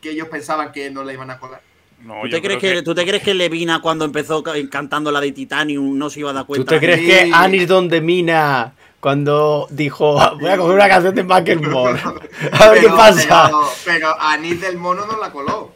que 0.00 0.10
ellos 0.10 0.28
pensaban 0.28 0.72
que 0.72 0.90
no 0.90 1.02
la 1.04 1.12
iban 1.12 1.30
a 1.30 1.38
colar? 1.38 1.60
No, 2.00 2.22
¿Tú 2.22 2.28
yo 2.28 2.36
te, 2.36 2.42
crees 2.42 2.60
creo 2.60 2.74
que, 2.74 2.82
¿Tú 2.82 2.94
te 2.94 3.06
crees 3.06 3.22
que 3.22 3.34
Levina 3.34 3.80
cuando 3.80 4.04
empezó 4.04 4.42
ca- 4.42 4.52
cantando 4.70 5.10
la 5.10 5.20
de 5.20 5.32
Titanium 5.32 5.96
no 5.96 6.10
se 6.10 6.20
iba 6.20 6.30
a 6.30 6.34
dar 6.34 6.42
¿Tú 6.44 6.48
cuenta? 6.48 6.74
te 6.74 6.78
crees 6.80 7.00
Sí. 7.00 7.06
que 7.06 7.30
Anis 7.32 7.66
Donde 7.66 8.00
Mina, 8.00 8.74
cuando 9.00 9.66
dijo, 9.70 10.12
voy 10.38 10.50
a 10.50 10.56
coger 10.56 10.74
una 10.74 10.88
canción 10.88 11.14
de 11.14 11.24
Macklemore, 11.24 12.00
a 12.52 12.68
ver 12.70 12.80
qué 12.82 12.88
pasa? 12.88 13.46
Pero, 13.46 13.68
pero 13.84 14.20
Anís 14.20 14.60
del 14.60 14.76
Mono 14.76 15.06
no 15.06 15.18
la 15.18 15.30
coló. 15.32 15.72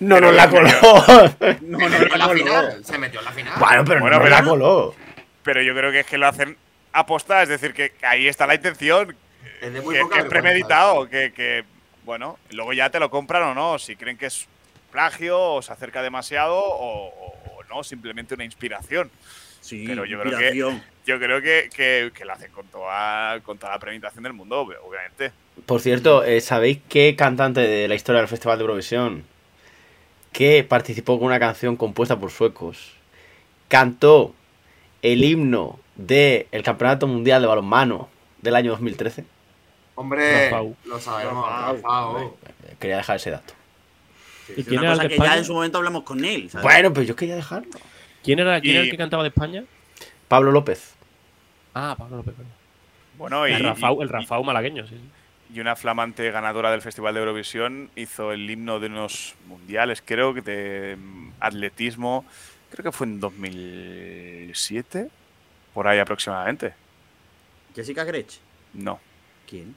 No 0.00 0.20
nos 0.20 0.34
la 0.34 0.48
coló. 0.48 0.68
No, 1.62 1.78
no, 1.78 2.16
la 2.16 2.28
final. 2.28 2.84
Se 2.84 2.98
metió 2.98 3.20
en 3.20 3.24
la 3.24 3.32
final. 3.32 3.54
bueno, 3.58 3.84
pero 3.84 4.00
Bueno, 4.00 4.16
no 4.18 4.22
nos 4.22 4.28
pero- 4.30 4.42
la 4.44 4.50
coló. 4.50 4.94
Pero 5.42 5.62
yo 5.62 5.74
creo 5.74 5.90
que 5.92 6.00
es 6.00 6.06
que 6.06 6.18
lo 6.18 6.26
hacen 6.26 6.56
aposta, 6.92 7.42
es 7.42 7.48
decir, 7.48 7.72
que 7.72 7.92
ahí 8.02 8.28
está 8.28 8.46
la 8.46 8.54
intención, 8.56 9.16
Es 9.60 9.72
de 9.72 9.80
muy 9.80 9.94
que, 9.94 10.00
poca 10.02 10.14
que 10.16 10.20
es 10.22 10.26
premeditado, 10.26 11.08
que, 11.08 11.32
que, 11.32 11.64
bueno, 12.04 12.38
luego 12.50 12.72
ya 12.72 12.90
te 12.90 13.00
lo 13.00 13.08
compran 13.10 13.42
o 13.44 13.54
no, 13.54 13.78
si 13.78 13.96
creen 13.96 14.16
que 14.18 14.26
es 14.26 14.46
plagio 14.92 15.38
o 15.40 15.62
se 15.62 15.72
acerca 15.72 16.02
demasiado 16.02 16.54
o, 16.56 17.08
o 17.56 17.64
no, 17.70 17.82
simplemente 17.82 18.34
una 18.34 18.44
inspiración. 18.44 19.10
Sí, 19.60 19.84
Pero 19.86 20.04
yo 20.04 20.20
creo 20.20 20.38
que-. 20.38 20.80
Yo 21.06 21.18
creo 21.18 21.40
que, 21.40 21.70
que, 21.74 22.10
que 22.14 22.24
lo 22.26 22.34
hacen 22.34 22.52
con 22.52 22.66
toda, 22.66 23.40
con 23.40 23.56
toda 23.58 23.72
la 23.72 23.78
premeditación 23.78 24.24
del 24.24 24.34
mundo, 24.34 24.66
ob- 24.66 24.76
obviamente. 24.84 25.32
Por 25.64 25.80
cierto, 25.80 26.22
eh, 26.22 26.42
¿sabéis 26.42 26.80
qué 26.88 27.16
cantante 27.16 27.60
de 27.62 27.88
la 27.88 27.94
historia 27.94 28.20
del 28.20 28.28
Festival 28.28 28.58
de 28.58 28.62
Eurovisión 28.64 29.24
que 30.32 30.64
participó 30.64 31.18
con 31.18 31.26
una 31.26 31.38
canción 31.40 31.76
compuesta 31.76 32.18
por 32.18 32.30
suecos 32.30 32.92
cantó 33.68 34.34
el 35.02 35.24
himno 35.24 35.78
del 35.96 36.46
Campeonato 36.64 37.06
Mundial 37.06 37.40
de 37.42 37.48
Balonmano 37.48 38.08
del 38.42 38.56
año 38.56 38.70
2013? 38.72 39.24
Hombre, 39.94 40.50
lo 40.84 41.00
sabemos. 41.00 41.44
Eh, 42.20 42.76
Quería 42.78 42.98
dejar 42.98 43.16
ese 43.16 43.30
dato. 43.30 43.54
¿Y 44.56 44.60
Es 44.60 44.66
quién 44.66 44.80
una 44.80 44.92
era 44.94 45.02
el 45.02 45.08
de 45.08 45.16
que 45.16 45.22
ya 45.22 45.36
en 45.36 45.44
su 45.44 45.52
momento 45.54 45.78
hablamos 45.78 46.04
con 46.04 46.24
él. 46.24 46.48
¿sabes? 46.50 46.62
Bueno, 46.62 46.92
pues 46.92 47.06
yo 47.08 47.16
quería 47.16 47.34
dejarlo. 47.36 47.68
¿Quién 48.22 48.38
era, 48.38 48.60
quién 48.60 48.76
era 48.76 48.84
el 48.84 48.90
que 48.90 48.96
cantaba 48.96 49.22
de 49.22 49.30
España? 49.30 49.64
Pablo 50.28 50.52
López. 50.52 50.94
Ah, 51.74 51.94
Pablo 51.98 52.18
López. 52.18 52.34
perdón. 52.34 52.52
Bueno, 53.18 53.48
y, 53.48 53.52
el 53.52 53.64
Rafau, 53.64 54.00
el 54.02 54.08
y- 54.08 54.12
Rafau 54.12 54.44
malagueño, 54.44 54.86
sí. 54.86 54.94
sí. 54.94 55.00
Y 55.52 55.60
una 55.60 55.76
flamante 55.76 56.30
ganadora 56.30 56.70
del 56.70 56.82
Festival 56.82 57.14
de 57.14 57.20
Eurovisión 57.20 57.90
hizo 57.96 58.32
el 58.32 58.48
himno 58.50 58.80
de 58.80 58.86
unos 58.88 59.34
mundiales, 59.46 60.02
creo 60.04 60.34
que 60.34 60.42
de 60.42 60.96
mm, 60.96 61.30
atletismo, 61.40 62.24
creo 62.70 62.84
que 62.84 62.92
fue 62.92 63.06
en 63.06 63.20
2007, 63.20 65.08
por 65.74 65.88
ahí 65.88 65.98
aproximadamente. 65.98 66.74
Jessica 67.74 68.04
Grech. 68.04 68.38
No, 68.74 69.00
¿Quién? 69.48 69.74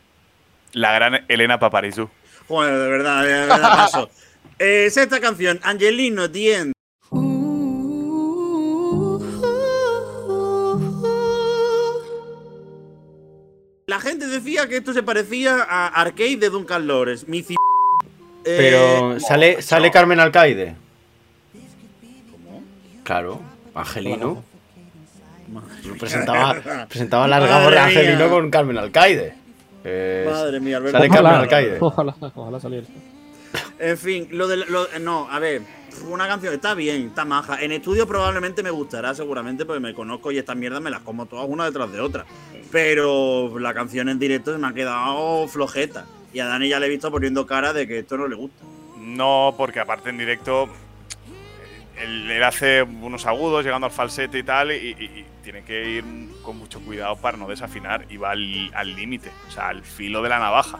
la 0.73 0.91
gran 0.93 1.25
Elena 1.27 1.59
Paparizou. 1.59 2.09
Joder, 2.47 2.77
de 2.77 2.89
verdad, 2.89 3.23
de 3.23 3.29
verdad 3.29 3.61
paso. 3.61 4.09
Eh, 4.59 4.89
sexta 4.89 5.19
canción, 5.19 5.59
Angelino 5.63 6.27
Dien. 6.27 6.73
Gente 14.01 14.27
decía 14.27 14.67
que 14.67 14.77
esto 14.77 14.91
se 14.93 15.03
parecía 15.03 15.63
a 15.63 15.87
Arcade 15.87 16.37
de 16.37 16.49
Duncan 16.49 16.85
Lores. 16.87 17.27
Mi 17.27 17.43
ci- 17.43 17.55
Eh, 18.43 18.55
Pero 18.57 19.19
sale, 19.19 19.61
sale 19.61 19.91
Carmen 19.91 20.19
Alcaide. 20.19 20.75
Claro, 23.03 23.41
Angelino. 23.73 24.43
Presentaba, 25.99 26.55
presentaba 26.89 27.27
las 27.27 27.41
gafas 27.47 27.71
de. 27.71 27.79
Angelino 27.79 28.29
con 28.29 28.49
Carmen 28.49 28.77
Alcaide. 28.77 29.33
Eh, 29.83 30.27
Madre 30.29 30.59
mía, 30.59 30.77
Alberto. 30.77 30.97
sale 30.97 31.09
Carmen 31.09 31.33
Alcaide. 31.33 31.77
Ojalá, 31.79 32.15
ojalá 32.35 32.59
saliera. 32.59 32.87
En 33.79 33.97
fin, 33.97 34.27
lo 34.31 34.47
de 34.47 34.57
lo- 34.57 34.87
no, 34.99 35.29
a 35.29 35.39
ver, 35.39 35.61
una 36.07 36.27
canción 36.27 36.53
está 36.53 36.73
bien, 36.73 37.07
está 37.07 37.25
maja. 37.25 37.61
En 37.61 37.71
estudio 37.71 38.07
probablemente 38.07 38.63
me 38.63 38.69
gustará, 38.71 39.13
seguramente, 39.13 39.65
porque 39.65 39.79
me 39.79 39.93
conozco 39.93 40.31
y 40.31 40.37
estas 40.37 40.55
mierdas 40.55 40.81
me 40.81 40.89
las 40.89 41.01
como 41.01 41.25
todas 41.25 41.45
una 41.47 41.65
detrás 41.65 41.91
de 41.91 41.99
otra. 41.99 42.25
Pero 42.71 43.57
la 43.59 43.73
canción 43.73 44.09
en 44.09 44.17
directo 44.19 44.51
se 44.53 44.57
me 44.57 44.67
ha 44.67 44.73
quedado 44.73 45.47
flojeta. 45.47 46.05
Y 46.33 46.39
a 46.39 46.45
Dani 46.45 46.69
ya 46.69 46.79
le 46.79 46.85
he 46.85 46.89
visto 46.89 47.11
poniendo 47.11 47.45
cara 47.45 47.73
de 47.73 47.87
que 47.87 47.99
esto 47.99 48.17
no 48.17 48.27
le 48.27 48.35
gusta. 48.35 48.63
No, 48.97 49.53
porque 49.57 49.79
aparte 49.79 50.09
en 50.09 50.17
directo 50.17 50.69
él, 52.01 52.41
hace 52.43 52.81
unos 52.83 53.25
agudos 53.25 53.63
llegando 53.63 53.85
al 53.87 53.91
falsete 53.93 54.39
y 54.39 54.43
tal, 54.43 54.71
y, 54.71 54.75
y- 54.91 55.25
tiene 55.43 55.63
que 55.63 55.89
ir 55.89 56.05
con 56.43 56.55
mucho 56.57 56.79
cuidado 56.81 57.15
para 57.17 57.35
no 57.35 57.47
desafinar 57.47 58.05
y 58.11 58.17
va 58.17 58.29
al 58.29 58.69
al 58.75 58.95
límite, 58.95 59.31
o 59.47 59.51
sea, 59.51 59.69
al 59.69 59.81
filo 59.83 60.21
de 60.21 60.29
la 60.29 60.37
navaja. 60.37 60.77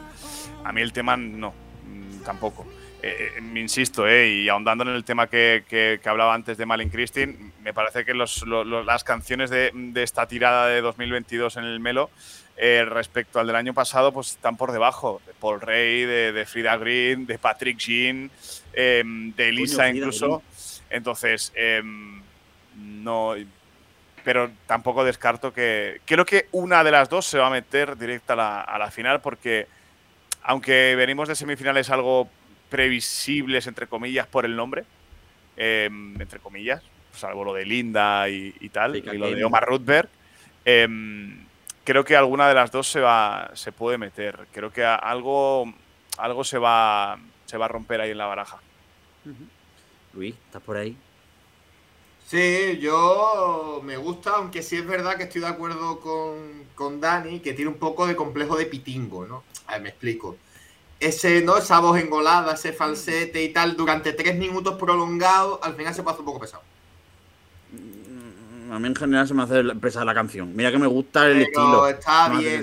A 0.62 0.70
mí 0.72 0.80
el 0.80 0.92
tema 0.92 1.16
no, 1.16 1.52
mm, 1.84 2.22
tampoco. 2.24 2.64
Eh, 3.02 3.34
eh, 3.36 3.40
me 3.40 3.58
insisto, 3.60 4.06
eh, 4.06 4.28
y 4.28 4.48
ahondando 4.48 4.84
en 4.84 4.90
el 4.90 5.02
tema 5.04 5.26
que, 5.26 5.64
que- 5.68 5.98
que 6.00 6.08
hablaba 6.08 6.34
antes 6.34 6.56
de 6.56 6.66
Malin 6.66 6.88
Christine, 6.88 7.36
me 7.62 7.74
parece 7.74 8.04
que 8.04 8.14
los- 8.14 8.44
las 8.46 9.02
canciones 9.02 9.50
de, 9.50 9.72
de 9.74 10.02
esta 10.04 10.26
tirada 10.28 10.68
de 10.68 10.80
2022 10.80 11.56
en 11.56 11.64
el 11.64 11.80
Melo 11.80 12.10
eh, 12.56 12.84
respecto 12.86 13.40
al 13.40 13.46
del 13.48 13.56
año 13.56 13.74
pasado, 13.74 14.12
pues 14.12 14.32
están 14.32 14.56
por 14.56 14.70
debajo. 14.72 15.20
De 15.26 15.32
Paul 15.32 15.60
Rey, 15.60 16.04
de, 16.04 16.32
de 16.32 16.46
Frida 16.46 16.76
Green, 16.76 17.26
de 17.26 17.38
Patrick 17.38 17.76
Jean, 17.78 18.30
eh, 18.74 19.02
de 19.04 19.48
Elisa 19.48 19.88
incluso. 19.88 20.42
Entonces, 20.90 21.50
eh, 21.56 21.82
no. 22.76 23.34
Pero 24.22 24.50
tampoco 24.66 25.02
descarto 25.02 25.52
que. 25.52 26.00
Creo 26.04 26.24
que 26.24 26.46
una 26.52 26.84
de 26.84 26.90
las 26.92 27.08
dos 27.08 27.26
se 27.26 27.38
va 27.38 27.48
a 27.48 27.50
meter 27.50 27.96
directa 27.96 28.34
a 28.34 28.36
la, 28.36 28.60
a 28.60 28.78
la 28.78 28.90
final, 28.90 29.20
porque 29.22 29.66
aunque 30.42 30.94
venimos 30.94 31.28
de 31.28 31.34
semifinales 31.34 31.90
algo 31.90 32.28
previsibles, 32.72 33.66
entre 33.66 33.86
comillas, 33.86 34.26
por 34.26 34.46
el 34.46 34.56
nombre, 34.56 34.84
eh, 35.58 35.90
entre 36.18 36.38
comillas, 36.40 36.82
salvo 37.14 37.44
lo 37.44 37.52
de 37.52 37.66
Linda 37.66 38.26
y, 38.30 38.54
y 38.60 38.68
tal, 38.70 38.94
Sí, 38.94 39.02
y 39.12 39.18
lo 39.18 39.30
de 39.30 39.44
Omar 39.44 39.66
Rutberg, 39.66 40.08
em, 40.64 41.36
creo 41.84 42.02
que 42.02 42.16
alguna 42.16 42.48
de 42.48 42.54
las 42.54 42.72
dos 42.72 42.88
se 42.88 43.00
va 43.00 43.50
se 43.52 43.72
puede 43.72 43.98
meter. 43.98 44.38
Creo 44.54 44.72
que 44.72 44.84
a- 44.84 44.94
algo, 44.94 45.70
algo 46.16 46.44
se, 46.44 46.56
va, 46.56 47.18
se 47.44 47.58
va 47.58 47.66
a 47.66 47.68
romper 47.68 48.00
ahí 48.00 48.10
en 48.12 48.18
la 48.18 48.26
baraja. 48.26 48.58
Luis, 50.14 50.34
¿estás 50.34 50.62
por 50.62 50.78
ahí? 50.78 50.96
Sí, 52.26 52.78
yo 52.80 53.82
me 53.84 53.98
gusta, 53.98 54.30
aunque 54.36 54.62
sí 54.62 54.76
es 54.76 54.86
verdad 54.86 55.18
que 55.18 55.24
estoy 55.24 55.42
de 55.42 55.48
acuerdo 55.48 56.00
con, 56.00 56.64
con 56.74 56.98
Dani, 57.02 57.40
que 57.40 57.52
tiene 57.52 57.70
un 57.70 57.76
poco 57.78 58.06
de 58.06 58.16
complejo 58.16 58.56
de 58.56 58.64
pitingo, 58.64 59.26
¿no? 59.26 59.42
A 59.66 59.72
ver, 59.72 59.82
me 59.82 59.88
explico. 59.90 60.38
Ese, 61.02 61.42
¿no? 61.42 61.56
Esa 61.56 61.80
voz 61.80 61.98
engolada, 61.98 62.54
ese 62.54 62.72
falsete 62.72 63.42
y 63.42 63.52
tal, 63.52 63.76
durante 63.76 64.12
tres 64.12 64.36
minutos 64.36 64.76
prolongados, 64.78 65.58
al 65.62 65.74
final 65.74 65.92
se 65.94 66.02
puede 66.02 66.12
hacer 66.14 66.20
un 66.20 66.26
poco 66.26 66.40
pesado. 66.40 66.62
A 68.70 68.78
mí 68.78 68.86
en 68.88 68.94
general 68.94 69.26
se 69.26 69.34
me 69.34 69.42
hace 69.42 69.62
pesada 69.80 70.04
la 70.04 70.14
canción. 70.14 70.54
Mira 70.54 70.70
que 70.70 70.78
me 70.78 70.86
gusta 70.86 71.26
el 71.26 71.38
Pero 71.38 71.44
estilo. 71.44 71.88
está 71.88 72.28
bien. 72.28 72.62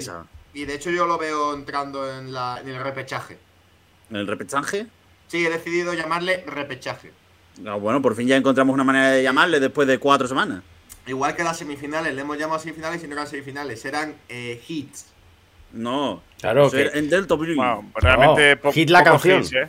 Y 0.53 0.65
de 0.65 0.73
hecho 0.73 0.89
yo 0.89 1.05
lo 1.05 1.17
veo 1.17 1.53
entrando 1.53 2.11
en, 2.11 2.31
la, 2.33 2.59
en 2.61 2.69
el 2.69 2.81
repechaje. 2.81 3.37
¿En 4.09 4.15
el 4.15 4.25
repechaje? 4.25 4.87
Sí, 5.27 5.45
he 5.45 5.49
decidido 5.49 5.93
llamarle 5.93 6.43
repechaje. 6.47 7.11
Ah, 7.67 7.75
bueno, 7.75 8.01
por 8.01 8.15
fin 8.15 8.27
ya 8.27 8.37
encontramos 8.37 8.73
una 8.73 8.83
manera 8.83 9.11
de 9.11 9.21
llamarle 9.21 9.59
después 9.59 9.87
de 9.87 9.99
cuatro 9.99 10.27
semanas. 10.27 10.63
Igual 11.05 11.35
que 11.35 11.43
las 11.43 11.57
semifinales, 11.57 12.13
le 12.15 12.21
hemos 12.21 12.37
llamado 12.37 12.59
semifinales 12.59 13.03
y 13.03 13.07
no 13.07 13.13
eran 13.13 13.27
semifinales, 13.27 13.83
eran 13.85 14.15
eh, 14.29 14.63
hits. 14.67 15.05
No. 15.73 16.21
Claro 16.39 16.69
que. 16.71 16.89
En 16.93 17.09
Delta 17.09 17.35
Blue. 17.35 17.55
Pues 17.55 18.03
realmente 18.03 18.55
No, 18.55 18.61
po- 18.61 18.71
hit 18.71 18.89
la 18.89 18.99
poco 18.99 19.11
canción. 19.11 19.39
hits, 19.41 19.53
¿eh? 19.53 19.67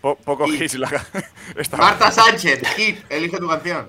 Po- 0.00 0.16
poco 0.16 0.46
Hit. 0.46 0.62
hits 0.62 0.78
la 0.78 0.90
Marta 1.78 2.10
Sánchez, 2.10 2.62
hit, 2.76 2.98
elige 3.10 3.38
tu 3.38 3.48
canción. 3.48 3.88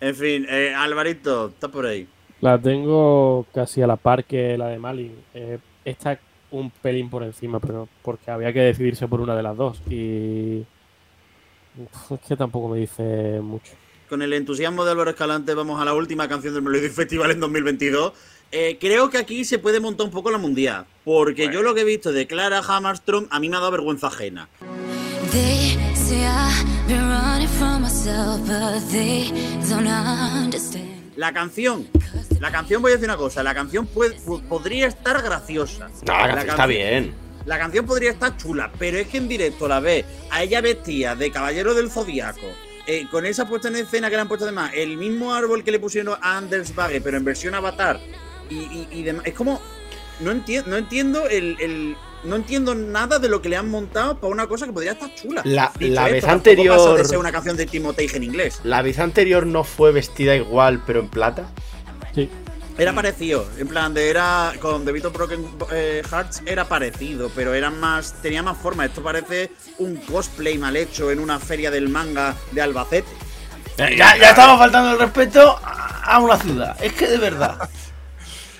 En 0.00 0.14
fin, 0.14 0.46
eh, 0.48 0.74
Alvarito, 0.76 1.48
está 1.48 1.68
por 1.68 1.86
ahí. 1.86 2.06
La 2.40 2.58
tengo 2.58 3.46
casi 3.54 3.80
a 3.82 3.86
la 3.86 3.96
par 3.96 4.24
que 4.24 4.58
la 4.58 4.66
de 4.68 4.78
Malin. 4.78 5.14
Eh, 5.34 5.58
esta 5.84 6.18
un 6.50 6.70
pelín 6.70 7.08
por 7.10 7.22
encima, 7.22 7.58
pero 7.60 7.88
porque 8.02 8.30
había 8.30 8.52
que 8.52 8.60
decidirse 8.60 9.08
por 9.08 9.20
una 9.20 9.34
de 9.34 9.42
las 9.42 9.56
dos. 9.56 9.82
Y. 9.90 10.64
Uf, 11.78 12.12
Es 12.12 12.20
que 12.28 12.36
tampoco 12.36 12.68
me 12.68 12.78
dice 12.78 13.40
mucho. 13.42 13.72
Con 14.08 14.22
el 14.22 14.32
entusiasmo 14.32 14.84
de 14.84 14.92
Álvaro 14.92 15.10
Escalante 15.10 15.52
vamos 15.54 15.80
a 15.80 15.84
la 15.84 15.92
última 15.94 16.28
canción 16.28 16.54
del 16.54 16.62
Melody 16.62 16.88
Festival 16.90 17.30
en 17.32 17.40
2022. 17.40 18.12
Eh, 18.52 18.78
creo 18.80 19.10
que 19.10 19.18
aquí 19.18 19.44
se 19.44 19.58
puede 19.58 19.80
montar 19.80 20.06
un 20.06 20.12
poco 20.12 20.30
la 20.30 20.38
mundial. 20.38 20.86
Porque 21.04 21.50
yo 21.52 21.62
lo 21.62 21.74
que 21.74 21.82
he 21.82 21.84
visto 21.84 22.12
de 22.12 22.26
Clara 22.26 22.62
Hammerstrom 22.66 23.26
a 23.30 23.38
mí 23.40 23.48
me 23.48 23.56
ha 23.56 23.60
dado 23.60 23.72
vergüenza 23.72 24.08
ajena. 24.08 24.48
They 25.32 25.76
say 25.94 26.24
I've 26.24 26.88
been 26.88 27.08
running 27.08 27.48
from 27.48 27.82
myself, 27.82 28.40
but 28.46 28.80
they 28.90 29.30
don't 29.68 29.86
understand. 29.86 30.86
La 31.16 31.32
canción, 31.32 31.88
la 32.40 32.50
canción 32.52 32.82
voy 32.82 32.90
a 32.92 32.94
decir 32.94 33.08
una 33.08 33.16
cosa, 33.16 33.42
la 33.42 33.54
canción 33.54 33.86
puede- 33.86 34.16
podría 34.48 34.86
estar 34.86 35.22
graciosa. 35.22 35.88
No, 36.06 36.12
la 36.12 36.26
canción 36.28 36.50
está 36.50 36.66
bien. 36.66 37.14
La 37.46 37.58
canción 37.58 37.86
podría 37.86 38.10
estar 38.10 38.36
chula, 38.36 38.70
pero 38.78 38.98
es 38.98 39.08
que 39.08 39.18
en 39.18 39.28
directo 39.28 39.66
la 39.68 39.80
ves 39.80 40.04
a 40.30 40.42
ella 40.42 40.60
vestida 40.60 41.14
de 41.14 41.30
caballero 41.30 41.74
del 41.74 41.90
zodiaco, 41.90 42.46
eh, 42.86 43.06
con 43.10 43.24
esa 43.24 43.48
puesta 43.48 43.68
en 43.68 43.76
escena 43.76 44.10
que 44.10 44.16
le 44.16 44.22
han 44.22 44.28
puesto 44.28 44.44
además, 44.44 44.72
el 44.74 44.96
mismo 44.96 45.32
árbol 45.32 45.64
que 45.64 45.70
le 45.70 45.78
pusieron 45.78 46.18
a 46.20 46.36
Anders 46.36 46.74
Bagge, 46.74 47.00
pero 47.00 47.16
en 47.16 47.24
versión 47.24 47.54
avatar, 47.54 47.98
y, 48.50 48.54
y, 48.56 48.88
y 48.90 49.02
demás. 49.02 49.26
Es 49.26 49.34
como. 49.34 49.60
No, 50.20 50.30
entiendo 50.30 50.70
no 50.70 50.76
entiendo 50.76 51.28
el, 51.28 51.56
el- 51.60 51.96
No 52.24 52.36
entiendo 52.36 52.74
nada 52.74 53.18
de 53.18 53.28
lo 53.28 53.42
que 53.42 53.48
le 53.50 53.56
han 53.56 53.70
montado 53.70 54.18
para 54.18 54.32
una 54.32 54.46
cosa 54.46 54.66
que 54.66 54.72
podría 54.72 54.92
estar 54.92 55.14
chula. 55.14 55.42
La- 55.44 55.70
la 55.78 56.02
esto, 56.08 56.12
vez 56.12 56.24
anterior- 56.24 56.76
pasa 56.76 56.94
de 56.94 57.04
ser 57.04 57.18
una 57.18 57.30
canción 57.32 57.56
de 57.56 57.66
Timotei 57.66 58.08
en 58.12 58.22
inglés. 58.24 58.60
La 58.64 58.80
vez 58.82 58.98
anterior 58.98 59.46
no 59.46 59.62
fue 59.62 59.92
vestida 59.92 60.34
igual, 60.34 60.82
pero 60.86 61.00
en 61.00 61.08
plata. 61.08 61.48
Sí. 62.14 62.30
Era 62.78 62.92
parecido, 62.94 63.46
en 63.58 63.68
plan 63.68 63.94
de 63.94 64.10
era 64.10 64.52
con 64.60 64.84
The 64.84 64.92
Beat 64.92 65.06
of 65.06 65.12
Broken 65.14 65.46
eh, 65.72 66.02
Hearts 66.10 66.42
era 66.44 66.66
parecido, 66.66 67.30
pero 67.34 67.54
era 67.54 67.70
más 67.70 68.14
tenía 68.20 68.42
más 68.42 68.58
forma. 68.58 68.84
Esto 68.84 69.02
parece 69.02 69.50
un 69.78 69.96
cosplay 69.96 70.58
mal 70.58 70.76
hecho 70.76 71.10
en 71.10 71.18
una 71.20 71.38
feria 71.38 71.70
del 71.70 71.88
manga 71.88 72.34
de 72.52 72.60
Albacete. 72.60 73.08
Ya, 73.78 74.16
ya 74.18 74.30
estamos 74.30 74.58
faltando 74.58 74.92
el 74.92 74.98
respeto 74.98 75.58
a 75.62 75.84
a 76.06 76.18
una 76.20 76.36
ciudad. 76.38 76.76
Es 76.82 76.92
que 76.92 77.06
de 77.08 77.18
verdad. 77.18 77.68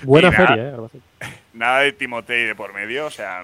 Buena 0.07 0.31
Mira. 0.31 0.47
feria, 0.47 0.63
¿eh? 0.63 0.69
Albacete. 0.73 1.03
Nada 1.53 1.79
de 1.81 1.91
Timotei 1.93 2.45
de 2.45 2.55
por 2.55 2.73
medio, 2.73 3.07
o 3.07 3.11
sea, 3.11 3.43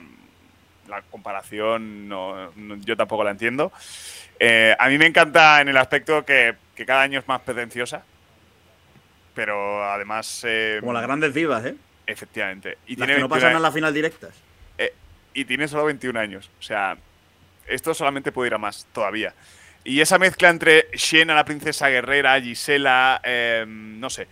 la 0.87 1.01
comparación 1.03 2.07
no, 2.07 2.51
no- 2.55 2.75
yo 2.77 2.95
tampoco 2.95 3.23
la 3.23 3.31
entiendo. 3.31 3.71
Eh, 4.39 4.75
a 4.77 4.87
mí 4.89 4.97
me 4.97 5.05
encanta 5.05 5.61
en 5.61 5.69
el 5.69 5.77
aspecto 5.77 6.23
que, 6.25 6.55
que 6.75 6.85
cada 6.85 7.01
año 7.01 7.19
es 7.19 7.27
más 7.27 7.41
pretenciosa, 7.41 8.03
pero 9.33 9.83
además... 9.91 10.43
eh, 10.47 10.77
Como 10.79 10.93
las 10.93 11.03
grandes 11.03 11.33
divas, 11.33 11.65
¿eh? 11.65 11.75
Efectivamente. 12.05 12.77
Y 12.87 12.95
Las 12.95 13.07
tiene, 13.07 13.13
que 13.15 13.19
no 13.21 13.27
21 13.27 13.29
pasan 13.29 13.47
a 13.47 13.49
años, 13.51 13.61
la 13.61 13.71
final 13.71 13.93
directas. 13.93 14.33
y 15.33 15.45
tiene 15.45 15.67
solo 15.67 15.85
21 15.85 16.19
años, 16.19 16.51
o 16.59 16.61
sea, 16.61 16.95
esto 17.67 17.93
solamente 17.95 18.31
puede 18.31 18.49
ir 18.49 18.53
a 18.53 18.57
más 18.59 18.85
todavía. 18.93 19.33
Y 19.83 19.99
esa 19.99 20.19
mezcla 20.19 20.49
entre 20.49 20.87
Xena, 20.93 21.33
la 21.35 21.43
princesa 21.43 21.89
guerrera, 21.89 22.39
Gisela, 22.39 23.19
eh, 23.23 23.65
no 23.67 24.09
sé. 24.09 24.27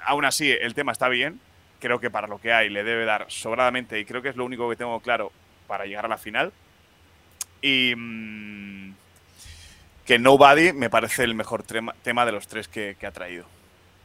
Aún 0.00 0.24
así, 0.24 0.50
el 0.50 0.74
tema 0.74 0.92
está 0.92 1.08
bien. 1.08 1.40
Creo 1.80 1.98
que 1.98 2.10
para 2.10 2.28
lo 2.28 2.38
que 2.38 2.52
hay 2.52 2.68
le 2.68 2.84
debe 2.84 3.04
dar 3.04 3.26
sobradamente 3.28 3.98
y 3.98 4.04
creo 4.04 4.22
que 4.22 4.28
es 4.28 4.36
lo 4.36 4.44
único 4.44 4.68
que 4.68 4.76
tengo 4.76 5.00
claro 5.00 5.32
para 5.66 5.86
llegar 5.86 6.04
a 6.04 6.08
la 6.08 6.18
final. 6.18 6.52
Y 7.62 7.94
mm, 7.96 8.94
que 10.04 10.18
Nobody 10.18 10.72
me 10.72 10.90
parece 10.90 11.24
el 11.24 11.34
mejor 11.34 11.62
tema, 11.62 12.26
de 12.26 12.32
los 12.32 12.46
tres 12.48 12.68
que, 12.68 12.96
ha 13.02 13.10
traído. 13.10 13.44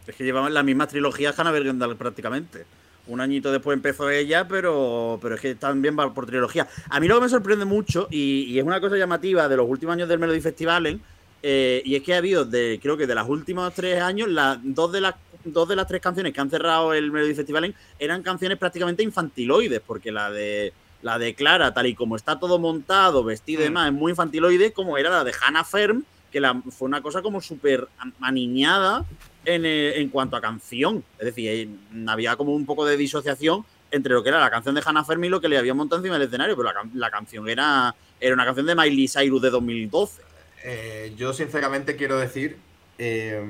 Es 0.07 0.15
que 0.15 0.23
llevaban 0.23 0.53
la 0.53 0.63
misma 0.63 0.87
trilogía 0.87 1.33
Hannah 1.35 1.51
Bergendal 1.51 1.95
prácticamente. 1.95 2.65
Un 3.07 3.21
añito 3.21 3.51
después 3.51 3.75
empezó 3.75 4.09
ella, 4.09 4.47
pero, 4.47 5.19
pero 5.21 5.35
es 5.35 5.41
que 5.41 5.55
también 5.55 5.97
va 5.97 6.11
por 6.13 6.25
trilogía. 6.25 6.67
A 6.89 6.99
mí 6.99 7.07
lo 7.07 7.15
que 7.15 7.21
me 7.21 7.29
sorprende 7.29 7.65
mucho, 7.65 8.07
y, 8.09 8.45
y 8.49 8.59
es 8.59 8.65
una 8.65 8.81
cosa 8.81 8.97
llamativa 8.97 9.47
de 9.47 9.57
los 9.57 9.69
últimos 9.69 9.93
años 9.93 10.09
del 10.09 10.19
Melody 10.19 10.41
Festival, 10.41 10.99
eh, 11.47 11.83
y 11.85 11.95
es 11.95 12.01
que 12.01 12.15
ha 12.15 12.17
habido, 12.17 12.43
de, 12.43 12.79
creo 12.81 12.97
que 12.97 13.05
de 13.05 13.13
los 13.13 13.29
últimos 13.29 13.71
tres 13.75 14.01
años, 14.01 14.27
las 14.29 14.57
dos 14.63 14.91
de 14.91 14.99
las 14.99 15.13
dos 15.45 15.67
de 15.69 15.75
las 15.75 15.87
tres 15.87 16.01
canciones 16.01 16.33
que 16.33 16.41
han 16.41 16.49
cerrado 16.49 16.93
el 16.93 17.11
Melody 17.11 17.35
Festival 17.35 17.73
eran 17.99 18.23
canciones 18.23 18.57
prácticamente 18.57 19.03
infantiloides, 19.03 19.81
porque 19.85 20.11
la 20.11 20.29
de 20.31 20.73
la 21.01 21.19
de 21.19 21.35
Clara, 21.35 21.71
tal 21.73 21.85
y 21.85 21.93
como 21.93 22.15
está 22.15 22.39
todo 22.39 22.57
montado, 22.57 23.23
vestido 23.23 23.61
y 23.61 23.65
Mm. 23.65 23.67
demás, 23.67 23.87
es 23.87 23.93
muy 23.93 24.11
infantiloide, 24.11 24.71
como 24.73 24.97
era 24.97 25.09
la 25.11 25.23
de 25.23 25.33
Hannah 25.39 25.63
Ferm, 25.63 26.03
que 26.31 26.39
la, 26.39 26.59
fue 26.71 26.87
una 26.87 27.01
cosa 27.01 27.21
como 27.21 27.41
súper 27.41 27.87
aniñada 28.21 29.05
en, 29.45 29.65
eh, 29.65 29.99
en 29.99 30.09
cuanto 30.09 30.35
a 30.35 30.41
canción. 30.41 31.03
Es 31.19 31.25
decir, 31.25 31.47
eh, 31.49 31.69
había 32.07 32.35
como 32.35 32.55
un 32.55 32.65
poco 32.65 32.85
de 32.85 32.97
disociación 32.97 33.63
entre 33.91 34.13
lo 34.13 34.23
que 34.23 34.29
era 34.29 34.39
la 34.39 34.49
canción 34.49 34.73
de 34.73 34.81
Hannah 34.83 35.05
Fermi 35.05 35.27
y 35.27 35.29
lo 35.29 35.39
que 35.39 35.47
le 35.47 35.57
había 35.59 35.73
montado 35.75 35.99
encima 36.01 36.17
del 36.17 36.27
escenario, 36.27 36.55
pero 36.55 36.69
la, 36.69 36.73
can- 36.73 36.91
la 36.95 37.11
canción 37.11 37.47
era, 37.47 37.93
era 38.19 38.33
una 38.33 38.43
canción 38.45 38.65
de 38.65 38.73
Miley 38.75 39.07
Cyrus 39.07 39.41
de 39.43 39.49
2012. 39.51 40.21
Eh, 40.63 41.13
yo 41.15 41.31
sinceramente 41.33 41.95
quiero 41.95 42.17
decir 42.17 42.57
eh, 42.97 43.43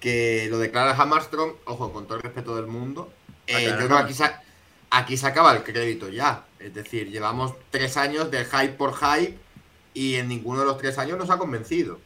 que 0.00 0.46
lo 0.50 0.58
de 0.58 0.70
Clara 0.70 0.92
Hammerstrom, 0.96 1.54
ojo, 1.64 1.92
con 1.92 2.06
todo 2.06 2.16
el 2.18 2.22
respeto 2.22 2.54
del 2.56 2.66
mundo, 2.66 3.12
eh, 3.46 3.64
yo 3.70 3.76
creo 3.76 3.88
que 3.88 4.04
aquí 4.04 4.14
se, 4.14 4.30
aquí 4.90 5.16
se 5.16 5.26
acaba 5.26 5.52
el 5.52 5.62
crédito 5.64 6.08
ya. 6.08 6.44
Es 6.58 6.74
decir, 6.74 7.10
llevamos 7.10 7.54
tres 7.70 7.96
años 7.96 8.30
de 8.30 8.44
hype 8.44 8.74
por 8.74 8.94
hype 8.96 9.36
y 9.94 10.16
en 10.16 10.28
ninguno 10.28 10.60
de 10.60 10.66
los 10.66 10.78
tres 10.78 10.98
años 10.98 11.18
nos 11.18 11.30
ha 11.30 11.38
convencido. 11.38 11.98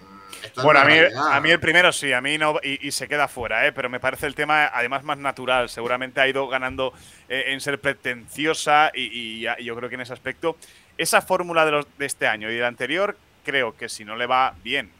Mm, 0.00 0.44
esto 0.44 0.62
Bueno, 0.62 0.80
a 0.80 0.84
mí, 0.84 0.94
a 1.16 1.40
mí 1.40 1.50
el 1.50 1.60
primero 1.60 1.92
sí, 1.92 2.12
a 2.12 2.20
mí 2.20 2.36
no, 2.38 2.56
y, 2.62 2.86
y 2.86 2.90
se 2.92 3.08
queda 3.08 3.28
fuera, 3.28 3.66
¿eh? 3.66 3.72
pero 3.72 3.88
me 3.88 4.00
parece 4.00 4.26
el 4.26 4.34
tema 4.34 4.66
además 4.66 5.02
más 5.04 5.18
natural. 5.18 5.68
Seguramente 5.68 6.20
ha 6.20 6.28
ido 6.28 6.46
ganando 6.48 6.92
eh, 7.28 7.44
en 7.48 7.60
ser 7.60 7.80
pretenciosa 7.80 8.90
y, 8.94 9.02
y 9.38 9.40
ya- 9.42 9.56
y 9.58 9.64
yo 9.64 9.76
creo 9.76 9.88
que 9.88 9.94
en 9.96 10.02
ese 10.02 10.12
aspecto, 10.12 10.56
esa 10.98 11.22
fórmula 11.22 11.64
de, 11.64 11.70
los, 11.72 11.86
de 11.98 12.06
este 12.06 12.26
año 12.26 12.50
y 12.50 12.54
del 12.54 12.64
anterior, 12.64 13.16
creo 13.44 13.76
que 13.76 13.88
si 13.88 14.04
no 14.04 14.16
le 14.16 14.26
va 14.26 14.54
bien 14.62 14.90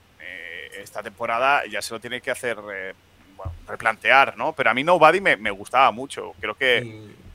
esta 0.83 1.03
temporada, 1.03 1.63
ya 1.67 1.83
se 1.83 1.93
lo 1.95 2.01
tiene 2.01 2.21
que 2.21 2.31
hacer 2.31 2.57
eh, 2.73 2.95
bueno, 3.37 3.53
replantear, 3.69 4.37
¿no? 4.37 4.53
Pero 4.53 4.71
a 4.71 4.75
mí 4.75 4.85
Nobody 4.85 5.21
me, 5.21 5.37
me 5.37 5.51
gustaba 5.51 5.91
mucho. 5.91 6.33
Creo 6.41 6.55
que, 6.55 6.81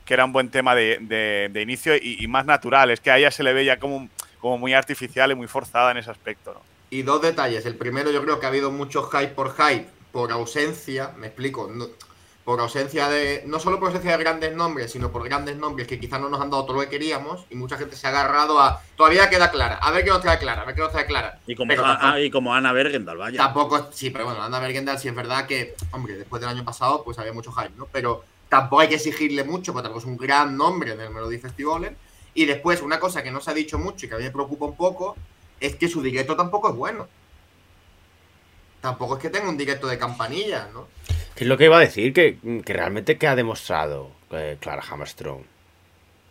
que 0.04 0.14
era 0.14 0.24
un 0.24 0.32
buen 0.32 0.50
tema 0.50 0.74
de, 0.74 0.98
de- 1.00 1.48
de 1.50 1.62
inicio 1.62 1.96
y, 1.96 2.16
y 2.22 2.26
más 2.28 2.44
natural. 2.46 2.90
Es 2.90 3.00
que 3.00 3.10
a 3.10 3.18
ella 3.18 3.30
se 3.30 3.42
le 3.42 3.52
ve 3.52 3.64
ya 3.64 3.78
como, 3.78 4.08
como 4.38 4.58
muy 4.58 4.74
artificial 4.74 5.30
y 5.30 5.34
muy 5.34 5.46
forzada 5.48 5.90
en 5.92 5.96
ese 5.98 6.10
aspecto, 6.10 6.52
¿no? 6.54 6.60
Y 6.90 7.02
dos 7.02 7.22
detalles. 7.22 7.64
El 7.66 7.76
primero, 7.76 8.10
yo 8.10 8.22
creo 8.22 8.38
que 8.38 8.46
ha 8.46 8.50
habido 8.50 8.70
mucho 8.70 9.02
hype 9.04 9.28
por 9.28 9.54
hype, 9.56 9.88
por 10.12 10.30
ausencia, 10.30 11.12
me 11.16 11.26
explico, 11.28 11.68
no- 11.72 11.88
por 12.44 12.60
ausencia 12.60 13.08
de, 13.08 13.42
no 13.46 13.58
solo 13.58 13.78
por 13.78 13.88
ausencia 13.88 14.12
de 14.16 14.22
grandes 14.22 14.54
nombres, 14.54 14.92
sino 14.92 15.10
por 15.10 15.24
grandes 15.24 15.56
nombres 15.56 15.88
que 15.88 15.98
quizás 15.98 16.20
no 16.20 16.28
nos 16.28 16.40
han 16.42 16.50
dado 16.50 16.64
todo 16.66 16.76
lo 16.76 16.82
que 16.82 16.90
queríamos 16.90 17.46
y 17.48 17.54
mucha 17.54 17.78
gente 17.78 17.96
se 17.96 18.06
ha 18.06 18.10
agarrado 18.10 18.60
a, 18.60 18.82
todavía 18.96 19.30
queda 19.30 19.50
clara, 19.50 19.76
a 19.76 19.90
ver 19.90 20.04
qué 20.04 20.10
nos 20.10 20.20
trae 20.20 20.38
clara, 20.38 20.60
a 20.62 20.64
ver 20.66 20.74
qué 20.74 20.82
nos 20.82 20.92
trae 20.92 21.06
clara. 21.06 21.40
Y 21.46 21.54
como, 21.54 21.68
Pero 21.70 21.82
tampoco- 21.82 22.18
y 22.18 22.30
como 22.30 22.54
Ana 22.54 22.72
Bergendal, 22.72 23.16
vaya. 23.16 23.38
Tampoco, 23.38 23.88
sí, 23.92 24.10
pero 24.10 24.26
bueno, 24.26 24.42
Anda 24.42 24.60
Bergendal 24.60 24.98
sí 24.98 25.08
es 25.08 25.14
verdad 25.14 25.46
que, 25.46 25.74
hombre, 25.92 26.16
después 26.16 26.40
del 26.40 26.50
año 26.50 26.64
pasado 26.64 27.02
pues 27.02 27.18
había 27.18 27.32
mucho 27.32 27.50
hype, 27.52 27.72
¿no? 27.78 27.86
Pero 27.90 28.24
tampoco 28.50 28.80
hay 28.82 28.88
que 28.88 28.96
exigirle 28.96 29.42
mucho, 29.44 29.72
porque 29.72 29.84
tampoco 29.84 30.00
es 30.00 30.06
un 30.06 30.18
gran 30.18 30.54
nombre 30.56 30.96
del 30.96 31.10
Melody 31.10 31.38
Festival. 31.38 31.96
Y 32.34 32.44
después, 32.44 32.82
una 32.82 33.00
cosa 33.00 33.22
que 33.22 33.30
no 33.30 33.40
se 33.40 33.50
ha 33.50 33.54
dicho 33.54 33.78
mucho 33.78 34.04
y 34.04 34.08
que 34.08 34.16
a 34.16 34.18
mí 34.18 34.24
me 34.24 34.30
preocupa 34.30 34.66
un 34.66 34.76
poco, 34.76 35.16
es 35.60 35.76
que 35.76 35.88
su 35.88 36.02
directo 36.02 36.36
tampoco 36.36 36.68
es 36.68 36.74
bueno. 36.76 37.08
Tampoco 38.84 39.16
es 39.16 39.22
que 39.22 39.30
tenga 39.30 39.48
un 39.48 39.56
directo 39.56 39.86
de 39.86 39.96
campanilla, 39.96 40.68
¿no? 40.74 40.88
¿Qué 41.34 41.44
es 41.44 41.48
lo 41.48 41.56
que 41.56 41.64
iba 41.64 41.78
a 41.78 41.80
decir? 41.80 42.12
Que, 42.12 42.36
que 42.62 42.72
realmente 42.74 43.16
que 43.16 43.26
ha 43.26 43.34
demostrado 43.34 44.10
eh, 44.30 44.58
Clara 44.60 44.82
Hammerstrom 44.86 45.40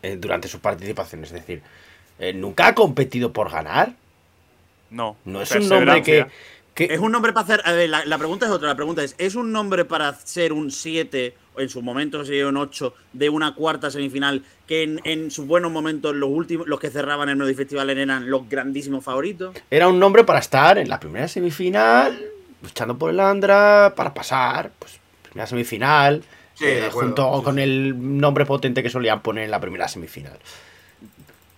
eh, 0.04 0.18
durante 0.20 0.48
sus 0.48 0.60
participaciones. 0.60 1.32
Es 1.32 1.34
decir, 1.34 1.64
eh, 2.20 2.32
nunca 2.32 2.68
ha 2.68 2.76
competido 2.76 3.34
por 3.34 3.50
ganar. 3.50 3.94
No. 4.92 5.18
No 5.26 5.42
es 5.42 5.50
un 5.50 5.68
nombre 5.68 6.04
que. 6.04 6.28
Es 6.76 7.00
un 7.00 7.12
nombre 7.12 7.34
para 7.34 7.44
hacer. 7.44 7.62
A 7.66 7.72
ver, 7.72 7.90
la, 7.90 8.06
la 8.06 8.20
pregunta 8.20 8.46
es 8.46 8.52
otra. 8.52 8.68
La 8.68 8.76
pregunta 8.76 9.04
es: 9.04 9.16
¿es 9.18 9.34
un 9.34 9.52
nombre 9.52 9.84
para 9.84 10.14
ser 10.14 10.54
un 10.54 10.70
7, 10.70 11.36
o 11.56 11.62
en 11.62 11.70
sus 11.70 11.82
momentos 11.82 12.28
sería 12.28 12.48
un 12.48 12.58
8, 12.58 12.94
de 13.14 13.30
una 13.30 13.56
cuarta 13.56 13.90
semifinal 13.90 14.44
que 14.68 14.84
en, 14.84 15.02
en 15.06 15.32
sus 15.32 15.48
buenos 15.48 15.72
momentos 15.72 16.14
los 16.16 16.30
últimos, 16.30 16.68
los 16.68 16.80
que 16.80 16.92
cerraban 16.92 17.30
el 17.30 17.36
Melody 17.36 17.56
Festival 17.56 17.90
eran 17.90 18.30
los 18.30 18.48
grandísimos 18.48 19.04
favoritos? 19.04 19.56
Era 19.72 19.88
un 19.88 19.98
nombre 19.98 20.24
para 20.24 20.38
estar 20.38 20.78
en 20.78 20.88
la 20.88 21.00
primera 21.00 21.28
semifinal, 21.28 22.33
luchando 22.64 22.98
por 22.98 23.12
el 23.12 23.20
Andra, 23.20 23.94
para 23.96 24.14
pasar, 24.14 24.72
pues, 24.80 25.00
primera 25.24 25.46
semifinal, 25.46 26.24
Sí, 26.56 26.66
eh, 26.66 26.86
acuerdo, 26.88 27.00
junto 27.08 27.38
sí, 27.40 27.44
con 27.44 27.56
sí. 27.56 27.62
el 27.62 28.18
nombre 28.20 28.46
potente 28.46 28.82
que 28.82 28.90
solían 28.90 29.22
poner 29.22 29.44
en 29.46 29.52
la 29.52 29.60
primera 29.60 29.88
semifinal. 29.88 30.40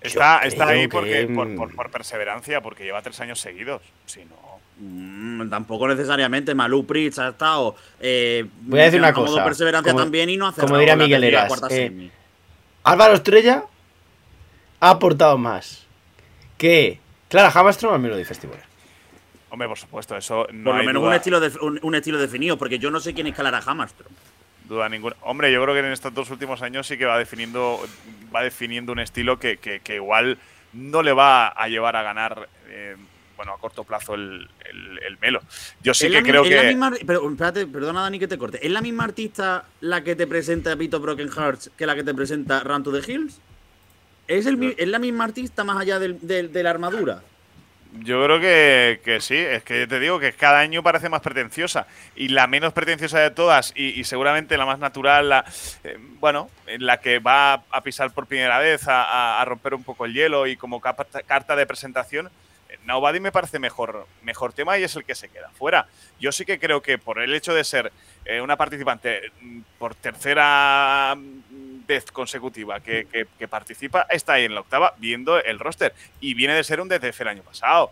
Está, 0.01 0.39
está 0.45 0.67
ahí 0.67 0.81
que, 0.81 0.89
porque, 0.89 1.27
por, 1.33 1.55
por- 1.55 1.75
por 1.75 1.91
perseverancia, 1.91 2.61
porque 2.61 2.83
lleva 2.83 3.01
tres 3.01 3.19
años 3.21 3.39
seguidos. 3.39 3.81
Si 4.05 4.23
no. 4.25 4.35
Mm, 4.77 5.49
tampoco 5.49 5.87
necesariamente. 5.87 6.53
Malú 6.53 6.85
Pritz 6.85 7.17
ha 7.19 7.29
estado. 7.29 7.75
Eh, 7.99 8.45
Voy 8.61 8.79
a 8.81 8.83
decir 8.83 8.99
una 8.99 9.13
cosa, 9.13 9.43
perseverancia 9.43 9.93
como- 9.93 10.03
también 10.03 10.29
y 10.29 10.37
no 10.37 10.47
hace 10.47 10.61
como 10.61 10.77
diría 10.77 10.95
Miguel 10.95 11.23
Eras, 11.23 11.47
cuarta 11.47 11.67
eh. 11.71 12.11
Álvaro 12.83 13.15
Estrella 13.15 13.63
ha 14.79 14.89
aportado 14.91 15.37
más 15.39 15.87
que 16.57 16.99
Clara 17.29 17.49
Hammerstrom 17.53 17.93
al 17.93 17.99
Melody 17.99 18.25
Festival. 18.25 18.59
Hombre, 19.55 19.69
por 19.69 19.77
supuesto, 19.77 20.17
eso 20.17 20.47
no 20.51 20.65
Por 20.65 20.73
lo 20.73 20.79
hay 20.81 20.85
menos 20.85 21.01
duda, 21.01 21.11
un 21.11 21.15
estilo, 21.15 21.39
de- 21.39 21.57
un, 21.61 21.79
un 21.81 21.95
estilo 21.95 22.17
definido, 22.19 22.57
porque 22.57 22.77
yo 22.77 22.91
no 22.91 22.99
sé 22.99 23.13
quién 23.13 23.25
es 23.27 23.33
Clara 23.35 23.61
Hammerstrom. 23.65 24.11
duda 24.67 24.89
ninguna. 24.89 25.15
Hombre, 25.21 25.49
yo 25.49 25.61
creo 25.63 25.73
que 25.73 25.79
en 25.79 25.93
estos 25.93 26.13
dos 26.13 26.29
últimos 26.29 26.61
años 26.61 26.85
sí 26.85 26.97
que 26.97 27.05
va 27.05 27.17
definiendo, 27.17 27.79
va 28.35 28.43
definiendo 28.43 28.91
un 28.91 28.99
estilo 28.99 29.39
que, 29.39 29.55
que- 29.55 29.79
que 29.79 29.95
igual 29.95 30.37
no 30.73 31.01
le 31.03 31.13
va 31.13 31.47
a 31.47 31.69
llevar 31.69 31.95
a 31.95 32.03
ganar, 32.03 32.49
eh, 32.67 32.97
bueno, 33.37 33.53
a 33.53 33.57
corto 33.59 33.85
plazo 33.85 34.15
el, 34.15 34.49
el- 34.69 34.99
el 35.07 35.17
Melo. 35.19 35.39
Yo 35.81 35.93
sí 35.93 36.09
que 36.09 36.21
creo 36.21 36.43
es 36.43 36.51
la 36.51 36.61
que. 36.63 36.67
misma- 36.67 36.91
pero, 37.07 37.29
espérate, 37.29 37.65
perdona 37.65 38.01
Dani 38.01 38.19
que 38.19 38.27
te 38.27 38.37
corte. 38.37 38.59
¿Es 38.61 38.71
la 38.73 38.81
misma 38.81 39.05
artista 39.05 39.63
la 39.79 40.03
que 40.03 40.17
te 40.17 40.27
presenta 40.27 40.75
Vito 40.75 40.99
Broken 40.99 41.29
Hearts 41.31 41.71
que 41.77 41.85
la 41.85 41.95
que 41.95 42.03
te 42.03 42.13
presenta 42.13 42.59
Run 42.61 42.83
to 42.83 42.91
the 42.91 43.09
Hills? 43.09 43.39
¿Es, 44.27 44.47
el, 44.47 44.75
¿Es 44.77 44.87
la 44.89 44.99
misma 44.99 45.23
artista 45.23 45.63
más 45.63 45.77
allá 45.79 45.97
del- 45.99 46.17
del- 46.21 46.51
de 46.51 46.61
la 46.63 46.71
armadura? 46.71 47.21
Yo 47.99 48.23
creo 48.25 48.39
que, 48.39 48.99
que 49.05 49.21
sí, 49.21 49.37
es 49.37 49.63
que 49.63 49.87
te 49.87 49.99
digo 49.99 50.19
que 50.19 50.33
cada 50.33 50.59
año 50.59 50.83
parece 50.83 51.07
más 51.07 51.21
pretenciosa. 51.21 51.87
Y 52.15 52.27
la 52.29 52.45
menos 52.47 52.73
pretenciosa 52.73 53.19
de 53.19 53.31
todas, 53.31 53.71
y, 53.75 54.03
seguramente 54.03 54.57
la 54.57 54.65
más 54.65 54.79
natural, 54.79 55.29
la, 55.29 55.45
eh, 55.83 55.97
bueno, 56.19 56.49
en 56.67 56.85
la 56.85 56.99
que 56.99 57.19
va 57.19 57.63
a 57.69 57.81
pisar 57.81 58.11
por 58.11 58.27
primera 58.27 58.59
vez, 58.59 58.83
a, 58.87 59.43
romper 59.45 59.73
un 59.73 59.83
poco 59.83 60.05
el 60.05 60.13
hielo 60.13 60.45
y 60.47 60.57
como 60.57 60.81
capa- 60.81 61.05
carta 61.25 61.55
de 61.55 61.65
presentación, 61.65 62.29
Nobody 62.83 63.19
me 63.19 63.31
parece 63.31 63.57
mejor, 63.59 64.07
mejor 64.21 64.53
tema 64.53 64.77
y 64.77 64.83
es 64.83 64.95
el 64.95 65.05
que 65.05 65.15
se 65.15 65.29
queda 65.29 65.49
fuera. 65.51 65.87
Yo 66.19 66.31
sí 66.31 66.45
que 66.45 66.59
creo 66.59 66.81
que 66.81 66.97
por 66.97 67.19
el 67.19 67.33
hecho 67.33 67.53
de 67.53 67.63
ser 67.63 67.91
eh, 68.25 68.41
una 68.41 68.57
participante 68.57 69.31
mm, 69.41 69.59
por 69.79 69.95
tercera 69.95 71.15
vez 71.87 72.05
consecutiva 72.11 72.79
que, 72.79 73.07
que- 73.11 73.27
que 73.37 73.47
participa, 73.47 74.05
está 74.09 74.33
ahí 74.33 74.45
en 74.45 74.53
la 74.55 74.61
octava 74.61 74.93
viendo 74.97 75.41
el 75.41 75.59
roster. 75.59 75.93
Y 76.19 76.33
viene 76.33 76.53
de 76.55 76.63
ser 76.63 76.79
un 76.81 76.87
DTF 76.89 77.21
el 77.21 77.27
año 77.29 77.43
pasado. 77.43 77.91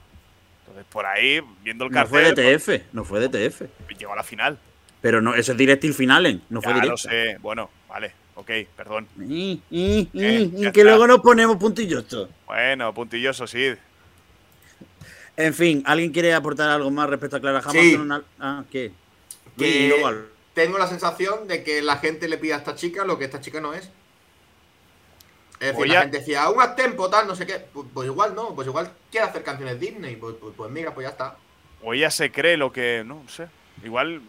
Entonces, 0.62 0.86
por 0.92 1.06
ahí, 1.06 1.42
viendo 1.64 1.86
el 1.86 1.92
No 1.92 2.06
fue 2.08 2.24
cartel, 2.24 2.58
DTF, 2.60 2.94
no 2.94 3.04
fue 3.04 3.20
DTF. 3.20 3.64
pues, 3.86 3.98
llegó 3.98 4.14
a 4.14 4.16
la 4.16 4.24
final. 4.24 4.58
Pero 5.02 5.22
no, 5.22 5.36
eso 5.36 5.52
es 5.52 5.58
Directil 5.58 5.94
Finalen, 5.94 6.42
no 6.50 6.62
fue 6.62 6.74
ya 6.76 6.86
lo 6.86 6.96
sé. 6.96 7.38
Bueno, 7.42 7.70
vale, 7.90 8.14
ok, 8.36 8.50
perdón. 8.76 9.06
Y, 9.20 9.62
Eh, 9.70 10.08
y 10.14 10.62
que 10.62 10.68
está. 10.68 10.84
luego 10.84 11.06
nos 11.08 11.20
ponemos 11.20 11.58
puntillosos. 11.58 12.30
Bueno, 12.46 12.94
puntilloso, 12.94 13.46
sí. 13.46 13.74
En 15.36 15.54
fin, 15.54 15.84
¿alguien 15.86 16.12
quiere 16.12 16.34
aportar 16.34 16.70
algo 16.70 16.90
más 16.92 17.10
respecto 17.10 17.36
a 17.38 17.40
Clara 17.42 17.62
Sí. 17.64 17.78
Hamilton? 17.96 18.24
Ah, 18.40 18.64
¿qué? 18.72 18.92
Que 19.58 19.68
Y 19.68 19.88
luego 19.90 20.08
al- 20.08 20.26
tengo 20.54 20.78
la 20.78 20.88
sensación 20.88 21.48
de 21.48 21.64
que 21.64 21.82
la 21.82 21.98
gente 21.98 22.28
le 22.28 22.38
pide 22.38 22.54
a 22.54 22.58
esta 22.58 22.76
chica 22.76 23.06
lo 23.06 23.18
que 23.18 23.26
esta 23.26 23.42
chica 23.42 23.60
no 23.60 23.74
es. 23.74 23.90
Es 25.60 25.70
decir, 25.70 25.84
Oye. 25.84 25.94
la 25.94 26.02
gente 26.02 26.20
decía, 26.20 26.50
un 26.50 26.76
tempo, 26.76 27.10
tal, 27.10 27.28
no 27.28 27.36
sé 27.36 27.46
qué. 27.46 27.66
Pues, 27.74 27.88
pues 27.94 28.08
igual 28.08 28.36
no, 28.36 28.54
pues 28.54 28.68
igual 28.68 28.92
quiere 29.10 29.28
hacer 29.28 29.44
canciones 29.44 29.80
Disney. 29.80 30.16
Pues, 30.16 30.36
pues, 30.40 30.54
pues 30.56 30.72
mira, 30.72 30.94
pues 30.94 31.06
ya 31.06 31.12
está. 31.12 31.38
O 31.82 31.94
ella 31.94 32.12
se 32.12 32.32
cree 32.32 32.58
lo 32.58 32.72
que. 32.72 33.04
No 33.06 33.24
sé. 33.30 33.48
Igual 33.84 34.22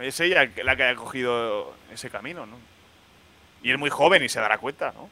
es, 0.00 0.20
ella 0.20 0.50
la 0.64 0.76
que 0.76 0.84
ha 0.84 0.94
cogido 0.94 1.74
ese 1.92 2.10
camino, 2.10 2.46
¿no? 2.46 2.56
Y 3.62 3.72
es 3.72 3.78
muy 3.78 3.90
joven 3.90 4.22
y 4.24 4.28
se 4.28 4.40
dará 4.40 4.58
cuenta, 4.58 4.92
¿no? 4.92 5.08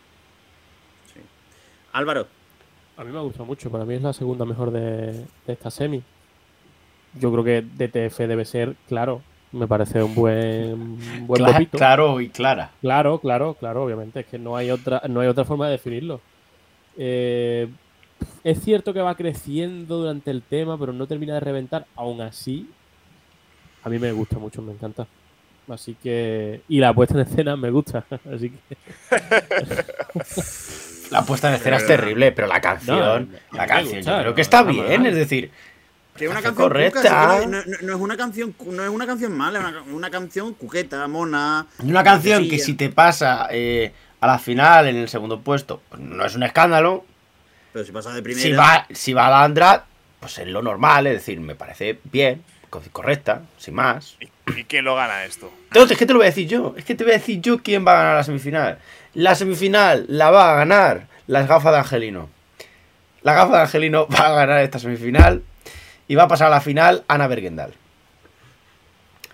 Álvaro, 1.93 2.29
A 2.97 3.05
mí 3.05 3.13
me 3.13 3.19
ha 3.19 3.23
gustado 3.23 3.45
mucho. 3.45 3.71
Para 3.71 3.85
mí 3.85 3.95
es 3.95 4.03
la 4.03 4.13
segunda 4.13 4.45
mejor 4.45 4.71
de, 4.71 5.13
de 5.47 5.53
esta 5.53 5.71
semi. 5.71 6.03
Yo 7.15 7.33
creo 7.33 7.45
que 7.45 7.63
DTF 7.63 8.19
debe 8.21 8.45
ser, 8.45 8.77
claro. 8.89 9.23
Me 9.57 9.67
parece 9.67 10.03
un 10.03 10.15
buen, 10.15 11.27
buen 11.27 11.43
Cla- 11.43 11.53
popito. 11.53 11.79
claro 11.79 12.21
y 12.21 12.29
clara. 12.29 12.71
Claro, 12.81 13.19
claro, 13.19 13.55
claro, 13.55 13.85
obviamente. 13.85 14.21
Es 14.21 14.27
que 14.27 14.39
no 14.39 14.57
hay 14.57 14.71
otra, 14.71 15.03
no 15.09 15.21
hay 15.21 15.29
otra 15.29 15.45
forma 15.45 15.67
de 15.67 15.73
definirlo. 15.73 16.21
Eh, 16.99 17.69
es 18.45 18.61
cierto 18.63 18.93
que 18.93 19.01
va 19.01 19.15
creciendo 19.15 19.99
durante 19.99 20.31
el 20.31 20.43
tema, 20.43 20.79
pero 20.79 20.93
no 20.93 21.07
termina 21.07 21.35
de 21.35 21.41
reventar. 21.41 21.87
Aún 21.97 22.21
así, 22.21 22.69
a 23.83 23.89
mí 23.89 23.99
me 23.99 24.13
gusta 24.13 24.39
mucho, 24.39 24.61
me 24.63 24.73
encanta. 24.73 25.07
Así 25.69 25.95
que. 26.01 26.61
Y 26.69 26.79
la 26.79 26.93
puesta 26.95 27.15
en 27.15 27.21
escena 27.21 27.57
me 27.57 27.71
gusta. 27.71 28.05
Así 28.33 28.51
que. 28.51 28.77
La 31.11 31.23
puesta 31.23 31.49
en 31.49 31.55
escena 31.55 31.77
es 31.77 31.87
terrible, 31.87 32.33
pero 32.33 32.47
la 32.49 32.61
canción, 32.61 33.31
No, 33.53 33.57
la 33.59 33.67
canción, 33.67 33.97
gusta, 33.99 34.17
yo 34.17 34.21
creo 34.23 34.35
que 34.35 34.43
está 34.43 34.63
bien, 34.65 35.07
es 35.07 35.15
decir, 35.15 35.51
que 36.17 36.25
es 36.25 36.31
una 36.31 36.43
Canción 36.43 36.55
canción 36.55 36.69
correcta. 36.69 37.01
cuca, 37.01 37.41
si 37.43 37.47
no, 37.47 37.59
no- 37.59 37.77
no 37.83 37.95
es 37.95 38.01
una 38.01 38.17
canción, 38.17 38.55
no 38.67 38.83
es 38.83 38.89
una 38.91 39.07
canción 39.07 39.33
mala, 39.37 39.59
es 39.61 39.65
una, 39.67 39.83
una 39.95 40.11
canción 40.11 40.55
cuqueta, 40.55 41.07
mona. 41.09 41.67
y 41.83 41.91
una 41.91 42.03
canción 42.03 42.49
que 42.49 42.59
si 42.59 42.75
te 42.75 42.89
pasa 42.91 43.49
eh, 43.51 43.93
a 44.21 44.27
la 44.27 44.39
final 44.39 44.89
en 44.89 44.97
el 44.97 45.09
segundo 45.09 45.41
puesto, 45.41 45.81
pues 45.89 46.01
no 46.01 46.25
es 46.25 46.35
un 46.35 46.43
escándalo. 46.43 47.05
Pero 47.73 47.85
si 47.85 47.93
pasa 47.93 48.13
de 48.13 48.23
primera. 48.23 48.43
Si 48.43 48.53
va, 48.53 48.87
si 48.93 49.13
va 49.13 49.27
a 49.27 49.31
la 49.31 49.45
Andra, 49.45 49.85
pues 50.21 50.39
es 50.39 50.47
lo 50.49 50.63
normal, 50.63 51.07
es 51.07 51.13
decir, 51.15 51.39
me 51.41 51.55
parece 51.55 51.99
bien, 52.05 52.43
co- 52.71 52.83
correcta, 52.93 53.43
sin 53.59 53.75
más. 53.75 54.17
¿Y, 54.21 54.31
y 54.61 54.65
quién 54.65 54.85
lo 54.85 54.95
gana 54.97 55.25
esto? 55.25 55.53
Entonces, 55.67 55.93
es 55.93 55.99
que 55.99 56.07
te 56.07 56.13
lo 56.15 56.21
voy 56.21 56.27
a 56.27 56.31
decir 56.31 56.49
yo. 56.49 56.75
Es 56.77 56.85
que 56.85 56.95
te 56.95 57.05
voy 57.05 57.13
a 57.13 57.17
decir 57.19 57.41
yo 57.43 57.63
quién 57.63 57.87
va 57.87 57.93
a 57.93 57.97
ganar 57.97 58.15
la 58.17 58.25
semifinal. 58.25 58.79
La 59.13 59.35
semifinal 59.35 60.07
la 60.09 60.31
va 60.31 60.53
a 60.53 60.57
ganar 60.57 61.07
las 61.27 61.47
gafas 61.49 61.73
de 61.73 61.79
Angelino. 61.81 62.31
La 63.23 63.35
gafa 63.35 63.57
de 63.57 63.63
Angelino 63.63 64.07
va 64.15 64.29
a 64.29 64.33
ganar 64.33 64.61
esta 64.63 64.79
semifinal 64.79 65.43
y 66.09 66.15
va 66.15 66.25
a 66.25 66.29
pasar 66.29 66.49
a 66.49 66.51
la 66.51 66.61
final 66.61 67.05
Ana 67.09 67.27
Bergendal. 67.27 67.75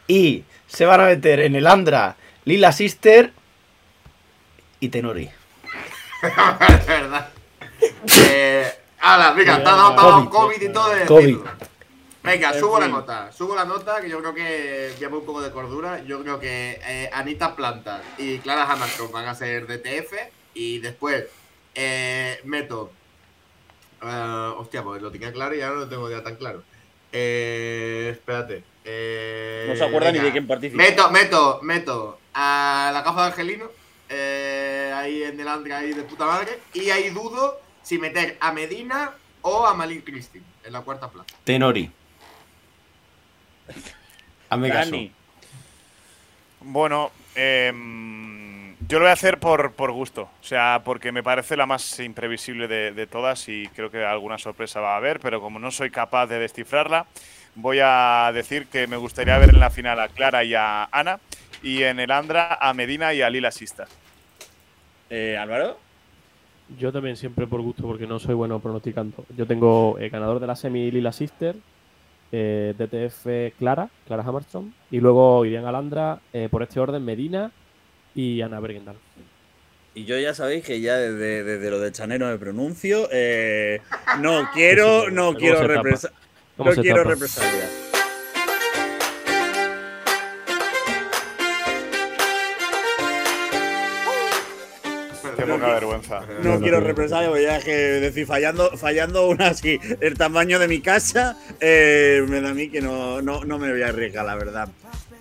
Y 0.07 0.45
se 0.67 0.87
van 0.87 1.01
a 1.01 1.05
meter 1.05 1.41
en 1.41 1.55
el 1.55 1.67
Andra 1.67 2.17
Lila 2.45 2.73
Sister 2.73 3.33
y 4.81 4.89
Tenori. 4.89 5.31
es 6.23 6.87
verdad. 6.87 7.29
Eh, 8.19 8.73
ala, 9.01 9.33
venga, 9.33 9.63
te 9.63 9.69
ha 9.69 9.73
dado, 9.73 9.95
te 9.95 10.01
ha 10.01 10.05
dado 10.05 10.31
COVID. 10.31 10.55
COVID 10.57 10.63
y 10.63 10.73
todo 10.73 10.91
de 10.91 11.05
COVID. 11.07 11.39
Venga, 12.25 12.53
En 12.53 12.61
subo 12.61 12.79
la 12.79 12.89
nota. 12.89 13.33
Subo 13.33 13.55
la 13.55 13.65
nota 13.65 14.01
que 14.01 14.09
yo 14.09 14.21
creo 14.21 14.35
que 14.35 14.95
llama 15.01 15.19
un 15.19 15.27
poco 15.27 15.43
de 15.43 15.51
cordura. 15.51 16.03
Yo 16.05 16.23
creo 16.23 16.39
que 16.39 16.81
eh, 16.85 17.11
Anita 17.13 17.57
Planta 17.57 18.01
y 18.17 18.39
Clara 18.39 18.71
Hamilton 18.71 19.11
van 19.13 19.27
a 19.27 19.35
ser 19.35 19.67
DTF. 19.67 20.13
Y 20.55 20.79
después 20.79 21.25
eh, 21.75 22.41
meto. 22.45 22.93
Eh, 24.03 24.53
hostia, 24.59 24.83
pues 24.83 25.01
lo 25.03 25.11
tenía 25.11 25.33
claro 25.33 25.55
y 25.55 25.61
ahora 25.61 25.75
no 25.77 25.81
lo 25.83 25.89
tengo 25.89 26.11
ya 26.11 26.23
tan 26.23 26.37
claro. 26.37 26.63
Eh, 27.13 28.09
espérate. 28.13 28.65
Eh, 28.85 29.67
No 29.69 29.77
se 29.77 29.85
acuerda 29.85 30.11
ni 30.13 30.19
de 30.19 30.33
quién 30.33 30.47
participa. 30.47 30.83
Meto, 30.83 31.11
meto, 31.11 31.61
meto 31.63 32.19
a 32.35 32.91
la 32.93 33.03
gafa 33.03 33.23
de 33.23 33.27
Angelino. 33.29 33.71
eh, 34.09 34.93
ahí 34.95 35.23
en 35.23 35.39
el 35.41 35.49
Andra, 35.49 35.79
ahí 35.79 35.93
de 35.95 36.03
puta 36.03 36.27
madre. 36.27 36.59
Y 36.75 36.91
ahí 36.91 37.11
dudo 37.11 37.61
si 37.83 37.99
meter 37.99 38.37
a 38.41 38.53
Medina 38.53 39.13
o 39.43 39.67
a 39.67 39.75
Malin 39.75 40.03
Christine 40.03 40.45
en 40.65 40.73
la 40.73 40.83
cuarta 40.83 41.09
plaza. 41.11 41.29
Tenori. 41.45 41.91
Hazme 44.51 44.69
caso. 44.71 44.97
Bueno, 46.61 47.11
em, 47.35 48.12
yo 48.89 48.99
lo 48.99 49.05
voy 49.05 49.11
a 49.11 49.15
hacer 49.15 49.39
por, 49.39 49.73
por 49.73 49.93
gusto. 49.93 50.23
O 50.23 50.45
sea, 50.45 50.83
porque 50.85 51.13
me 51.13 51.23
parece 51.23 51.57
la 51.57 51.67
más 51.67 51.99
imprevisible 52.01 52.69
de, 52.69 52.93
de 52.93 53.07
todas 53.07 53.49
y 53.49 53.67
creo 53.69 53.91
que 53.91 54.05
alguna 54.05 54.39
sorpresa 54.39 54.81
va 54.81 54.95
a 54.95 54.97
haber, 54.97 55.21
pero 55.21 55.41
como 55.41 55.59
no 55.59 55.71
soy 55.71 55.91
capaz 55.91 56.27
de 56.27 56.39
descifrarla, 56.39 57.07
voy 57.55 57.79
a 57.83 58.31
decir 58.33 58.67
que 58.67 58.87
me 58.87 58.97
gustaría 58.97 59.39
ver 59.39 59.51
en 59.51 59.61
la 59.61 59.71
final 59.71 60.01
a 60.01 60.09
Clara 60.09 60.45
y 60.45 60.55
a 60.55 60.89
Ana 60.91 61.21
y 61.63 61.83
en 61.83 62.01
el 62.01 62.11
Andra 62.11 62.59
a 62.61 62.75
Medina 62.75 63.15
y 63.15 63.23
a 63.23 63.31
Lila 63.31 63.51
Sista. 63.51 63.87
Eh, 65.11 65.37
Álvaro. 65.37 65.79
Yo 66.79 66.93
también 66.93 67.17
siempre 67.17 67.47
por 67.47 67.61
gusto, 67.61 67.83
porque 67.83 68.07
no 68.07 68.19
soy 68.19 68.35
bueno 68.35 68.59
pronosticando. 68.61 69.25
Yo 69.37 69.47
tengo 69.47 69.99
eh, 69.99 70.09
ganador 70.09 70.41
de 70.41 70.47
la 70.47 70.57
semi 70.57 70.91
Lila 70.91 71.13
Sister, 71.13 71.57
eh, 72.31 72.75
DTF 72.79 73.59
Clara, 73.59 73.89
Clara 74.07 74.23
Hammerstrom, 74.23 74.73
y 74.91 75.01
luego 75.01 75.45
irían 75.45 75.67
Alandra, 75.67 76.21
eh, 76.33 76.49
por 76.51 76.63
este 76.63 76.81
orden 76.81 77.05
Medina 77.05 77.51
y 78.15 78.41
Ana 78.43 78.61
Bergendal. 78.61 78.97
Y 79.95 80.05
yo 80.07 80.19
ya 80.19 80.33
sabéis 80.35 80.65
que 80.65 80.81
ya 80.81 80.97
desde, 80.97 81.45
desde 81.45 81.71
lo 81.71 81.79
de 81.79 81.93
Chanero 81.93 82.27
me 82.27 82.39
pronuncio. 82.39 83.09
eh, 83.13 83.81
no 84.21 84.49
quiero, 84.55 85.11
no 85.11 85.35
quiero 85.35 85.67
represar. 85.67 86.13
¿Cómo 86.57 86.71
No 86.71 86.83
quiero 86.83 86.99
tapa? 86.99 87.11
represalias. 87.11 87.71
Qué 95.37 95.47
poca 95.47 95.67
vergüenza. 95.75 96.21
No, 96.43 96.55
no, 96.55 96.61
quiero 96.61 96.81
no. 96.81 96.87
represalias, 96.87 97.29
porque 97.31 97.45
ya 97.45 97.57
es 97.59 97.65
que 97.65 97.73
decir, 97.75 98.27
fallando, 98.27 98.77
fallando 98.77 99.29
una 99.29 99.49
así, 99.49 99.79
el 100.01 100.15
tamaño 100.19 100.59
de 100.59 100.69
mi 100.69 100.81
casa, 100.81 101.37
eh, 101.61 102.25
me 102.29 102.41
da 102.41 102.51
a 102.51 102.55
mí 102.55 102.69
que 102.69 102.81
no, 102.81 103.23
no, 103.23 103.45
no 103.45 103.59
me 103.59 103.71
voy 103.71 103.83
a 103.83 103.89
arriesgar, 103.89 104.25
la 104.27 104.35
verdad. 104.35 104.69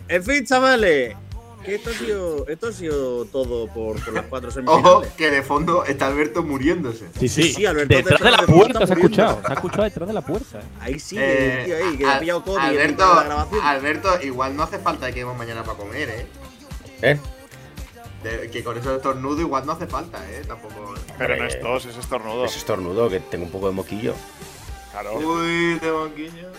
En 0.07 0.23
fin, 0.23 0.45
chavales, 0.45 1.15
que 1.63 1.75
esto 1.75 1.89
ha 1.89 1.93
sido, 1.93 2.47
esto 2.47 2.67
ha 2.67 2.71
sido 2.71 3.25
todo 3.25 3.67
por, 3.67 4.03
por 4.03 4.13
las 4.13 4.25
cuatro 4.25 4.49
Ojo, 4.49 4.53
semifinales. 4.55 5.13
que 5.13 5.29
de 5.31 5.41
fondo 5.43 5.85
está 5.85 6.07
Alberto 6.07 6.43
muriéndose. 6.43 7.05
Sí, 7.19 7.27
sí. 7.29 7.53
sí, 7.53 7.65
Alberto, 7.65 7.95
detrás 7.95 8.19
te- 8.19 8.25
de 8.25 8.31
la 8.31 8.37
puerta 8.43 8.85
se 8.87 8.93
ha 8.93 8.95
escuchado. 8.95 9.41
Se 9.45 9.51
ha 9.51 9.53
escuchado 9.55 9.83
detrás 9.83 10.07
de 10.07 10.13
la 10.13 10.21
puerta. 10.21 10.61
Ahí 10.79 10.99
sí, 10.99 11.17
Eh, 11.19 11.59
el 11.59 11.65
tío 11.65 11.75
ahí, 11.77 11.97
que 11.97 12.05
ha 12.07 12.19
pillado 12.19 12.43
COVID 12.43 12.57
en 12.57 12.63
Alberto, 12.63 12.91
mitad 12.93 13.09
de 13.09 13.15
la 13.15 13.23
grabación. 13.23 13.61
Alberto, 13.65 14.09
igual 14.23 14.55
no 14.55 14.63
hace 14.63 14.79
falta 14.79 15.07
que 15.07 15.13
quemos 15.13 15.37
mañana 15.37 15.63
para 15.63 15.77
comer, 15.77 16.09
¿eh? 16.09 16.25
¿Eh? 17.01 17.19
De- 18.23 18.49
que 18.51 18.63
con 18.63 18.77
esos 18.77 18.97
estornudos 18.97 19.39
igual 19.39 19.65
no 19.65 19.71
hace 19.71 19.87
falta, 19.87 20.19
¿eh? 20.31 20.43
Tampoco. 20.47 20.93
Pero 21.17 21.35
no 21.37 21.45
es 21.45 21.59
tos, 21.59 21.85
es 21.85 21.97
estornudo. 21.97 22.45
Es 22.45 22.55
estornudo, 22.55 23.09
que 23.09 23.19
tengo 23.19 23.45
un 23.45 23.51
poco 23.51 23.67
de 23.67 23.73
moquillo. 23.73 24.13
Claro. 24.91 25.15
Uy, 25.17 25.79
de 25.79 25.91
boquilla. 25.91 26.49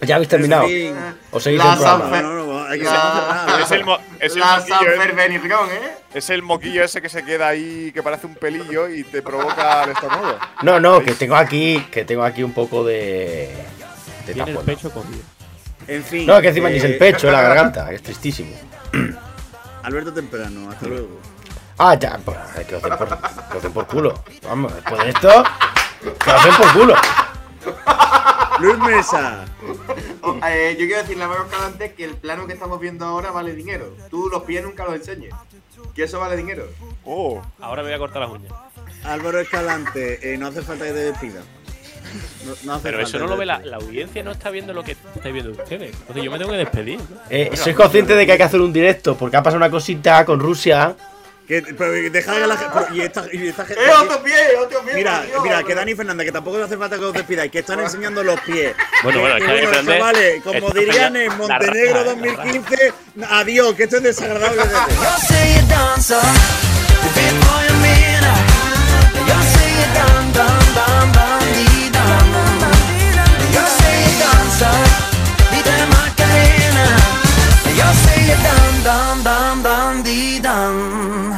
¿Ya 0.00 0.16
habéis 0.16 0.28
terminado? 0.28 0.66
En 0.68 0.96
¿O 1.30 1.38
seguís 1.38 1.58
La 1.58 1.72
el 1.74 1.78
programa? 1.78 2.04
Sanfer- 2.10 2.22
No, 2.22 2.34
no, 2.34 2.43
no, 2.64 2.70
hay 2.70 2.78
que 2.78 2.84
La- 2.84 2.92
nada, 2.92 3.60
Es 3.62 3.70
el, 3.70 3.84
mo- 3.84 3.98
es 4.18 4.32
el 4.34 4.40
La 4.40 4.56
moquillo, 4.58 4.76
San 4.78 4.86
¿eh? 4.86 4.96
Ferbenirrón, 4.98 5.68
¿eh? 5.70 5.92
Es 6.14 6.30
el 6.30 6.42
moquillo 6.42 6.84
ese 6.84 7.00
que 7.02 7.08
se 7.08 7.24
queda 7.24 7.48
ahí, 7.48 7.90
que 7.92 8.02
parece 8.02 8.26
un 8.26 8.34
pelillo 8.34 8.88
y 8.88 9.04
te 9.04 9.22
provoca 9.22 9.84
el 9.84 9.90
estornudo. 9.90 10.38
No, 10.62 10.80
no, 10.80 11.00
que 11.02 11.12
tengo 11.14 11.36
aquí, 11.36 11.80
que 11.90 12.04
tengo 12.04 12.24
aquí 12.24 12.42
un 12.42 12.52
poco 12.52 12.84
de. 12.84 13.54
de 14.26 14.34
Tiene 14.34 14.50
el 14.52 14.58
pecho 14.58 14.90
cogido. 14.90 15.20
En 15.86 16.02
fin. 16.02 16.26
No, 16.26 16.40
que 16.40 16.48
encima 16.48 16.70
ni 16.70 16.76
es 16.78 16.84
el 16.84 16.92
eh, 16.94 16.98
pecho, 16.98 17.26
es 17.28 17.32
la 17.32 17.42
garganta, 17.48 17.92
es 17.92 18.02
tristísimo. 18.02 18.54
Alberto 19.82 20.12
Temprano, 20.12 20.70
hasta 20.70 20.86
luego. 20.86 21.20
Ah, 21.76 21.94
ya, 21.94 22.18
pues, 22.24 22.36
eh, 22.56 22.64
que 22.68 22.76
os 22.76 22.82
den 23.62 23.72
por, 23.72 23.86
culo. 23.86 24.14
Vamos, 24.44 24.72
después 24.74 25.02
de 25.02 25.08
esto, 25.10 25.44
que 26.00 26.30
os 26.30 26.44
den 26.44 26.54
por 26.54 26.72
culo. 26.72 26.94
Luis 28.60 28.78
Mesa. 28.78 29.44
Oh, 30.22 30.38
eh, 30.46 30.76
yo 30.78 30.86
quiero 30.86 31.02
decirle 31.02 31.24
a 31.24 31.28
Marcos 31.28 31.48
Calante 31.50 31.92
que 31.94 32.04
el 32.04 32.16
plano 32.16 32.46
que 32.46 32.52
estamos 32.52 32.80
viendo 32.80 33.04
ahora 33.04 33.30
vale 33.30 33.54
dinero. 33.54 33.94
Tú 34.10 34.28
los 34.28 34.42
pies 34.44 34.62
nunca 34.62 34.84
los 34.84 34.94
enseñes. 34.94 35.34
Que 35.94 36.04
eso 36.04 36.20
vale 36.20 36.36
dinero. 36.36 36.66
Oh, 37.04 37.42
Ahora 37.60 37.82
me 37.82 37.88
voy 37.88 37.96
a 37.96 37.98
cortar 37.98 38.22
las 38.22 38.30
uñas. 38.30 38.52
Álvaro 39.04 39.40
Escalante, 39.40 40.32
eh, 40.32 40.38
no 40.38 40.46
hace 40.46 40.62
falta 40.62 40.84
que 40.86 40.92
te 40.92 40.98
despida. 40.98 41.40
No, 42.46 42.54
no 42.64 42.72
hace 42.74 42.82
Pero 42.84 42.98
falta 42.98 43.08
eso 43.08 43.18
no 43.18 43.26
lo 43.26 43.36
ve 43.36 43.46
la, 43.46 43.60
audiencia, 43.74 44.22
no 44.22 44.32
está 44.32 44.50
viendo 44.50 44.72
lo 44.72 44.82
que 44.82 44.92
estáis 44.92 45.34
viendo 45.34 45.50
ustedes. 45.50 45.94
Entonces 45.94 46.22
yo 46.22 46.30
me 46.30 46.38
tengo 46.38 46.52
que 46.52 46.58
despedir. 46.58 46.98
¿no? 46.98 47.20
Eh, 47.28 47.50
soy 47.54 47.74
consciente 47.74 48.14
de 48.14 48.24
que 48.24 48.32
hay 48.32 48.38
que 48.38 48.44
hacer 48.44 48.60
un 48.60 48.72
directo 48.72 49.16
porque 49.16 49.36
ha 49.36 49.42
pasado 49.42 49.58
una 49.58 49.70
cosita 49.70 50.24
con 50.24 50.40
Rusia. 50.40 50.96
Que, 51.46 51.60
pero 51.76 51.92
deja 51.92 52.34
que 52.34 52.46
la 52.46 52.56
gente. 52.56 52.78
Y 52.94 53.00
esta, 53.02 53.24
y 53.30 53.48
esta 53.48 53.66
gente. 53.66 53.84
¡Eh, 53.84 53.90
otro 54.02 54.22
pie! 54.22 54.56
¡Otro 54.58 54.80
pie! 54.82 54.94
Mira, 54.94 55.22
Dios, 55.22 55.42
mira, 55.42 55.62
que 55.62 55.74
Dani 55.74 55.94
Fernández, 55.94 56.26
que 56.26 56.32
tampoco 56.32 56.62
hace 56.62 56.76
falta 56.76 56.96
que 56.98 57.04
os 57.04 57.12
despidáis, 57.12 57.52
que 57.52 57.58
están 57.58 57.80
enseñando 57.80 58.24
los 58.24 58.40
pies. 58.40 58.74
Bueno, 59.02 59.20
bueno, 59.20 59.36
que, 59.36 59.44
bueno, 59.44 59.68
Fernández. 59.68 60.00
Vale, 60.00 60.40
como 60.42 60.70
dirían 60.70 61.16
en 61.16 61.36
Montenegro 61.36 62.04
2015, 62.04 62.92
adiós, 63.28 63.74
que 63.74 63.82
esto 63.84 63.96
es 63.98 64.02
desagradable. 64.02 64.62
dum 78.84 79.22
dum 79.24 79.62
dum 79.62 80.02
dee 80.02 80.40
dum. 80.40 81.33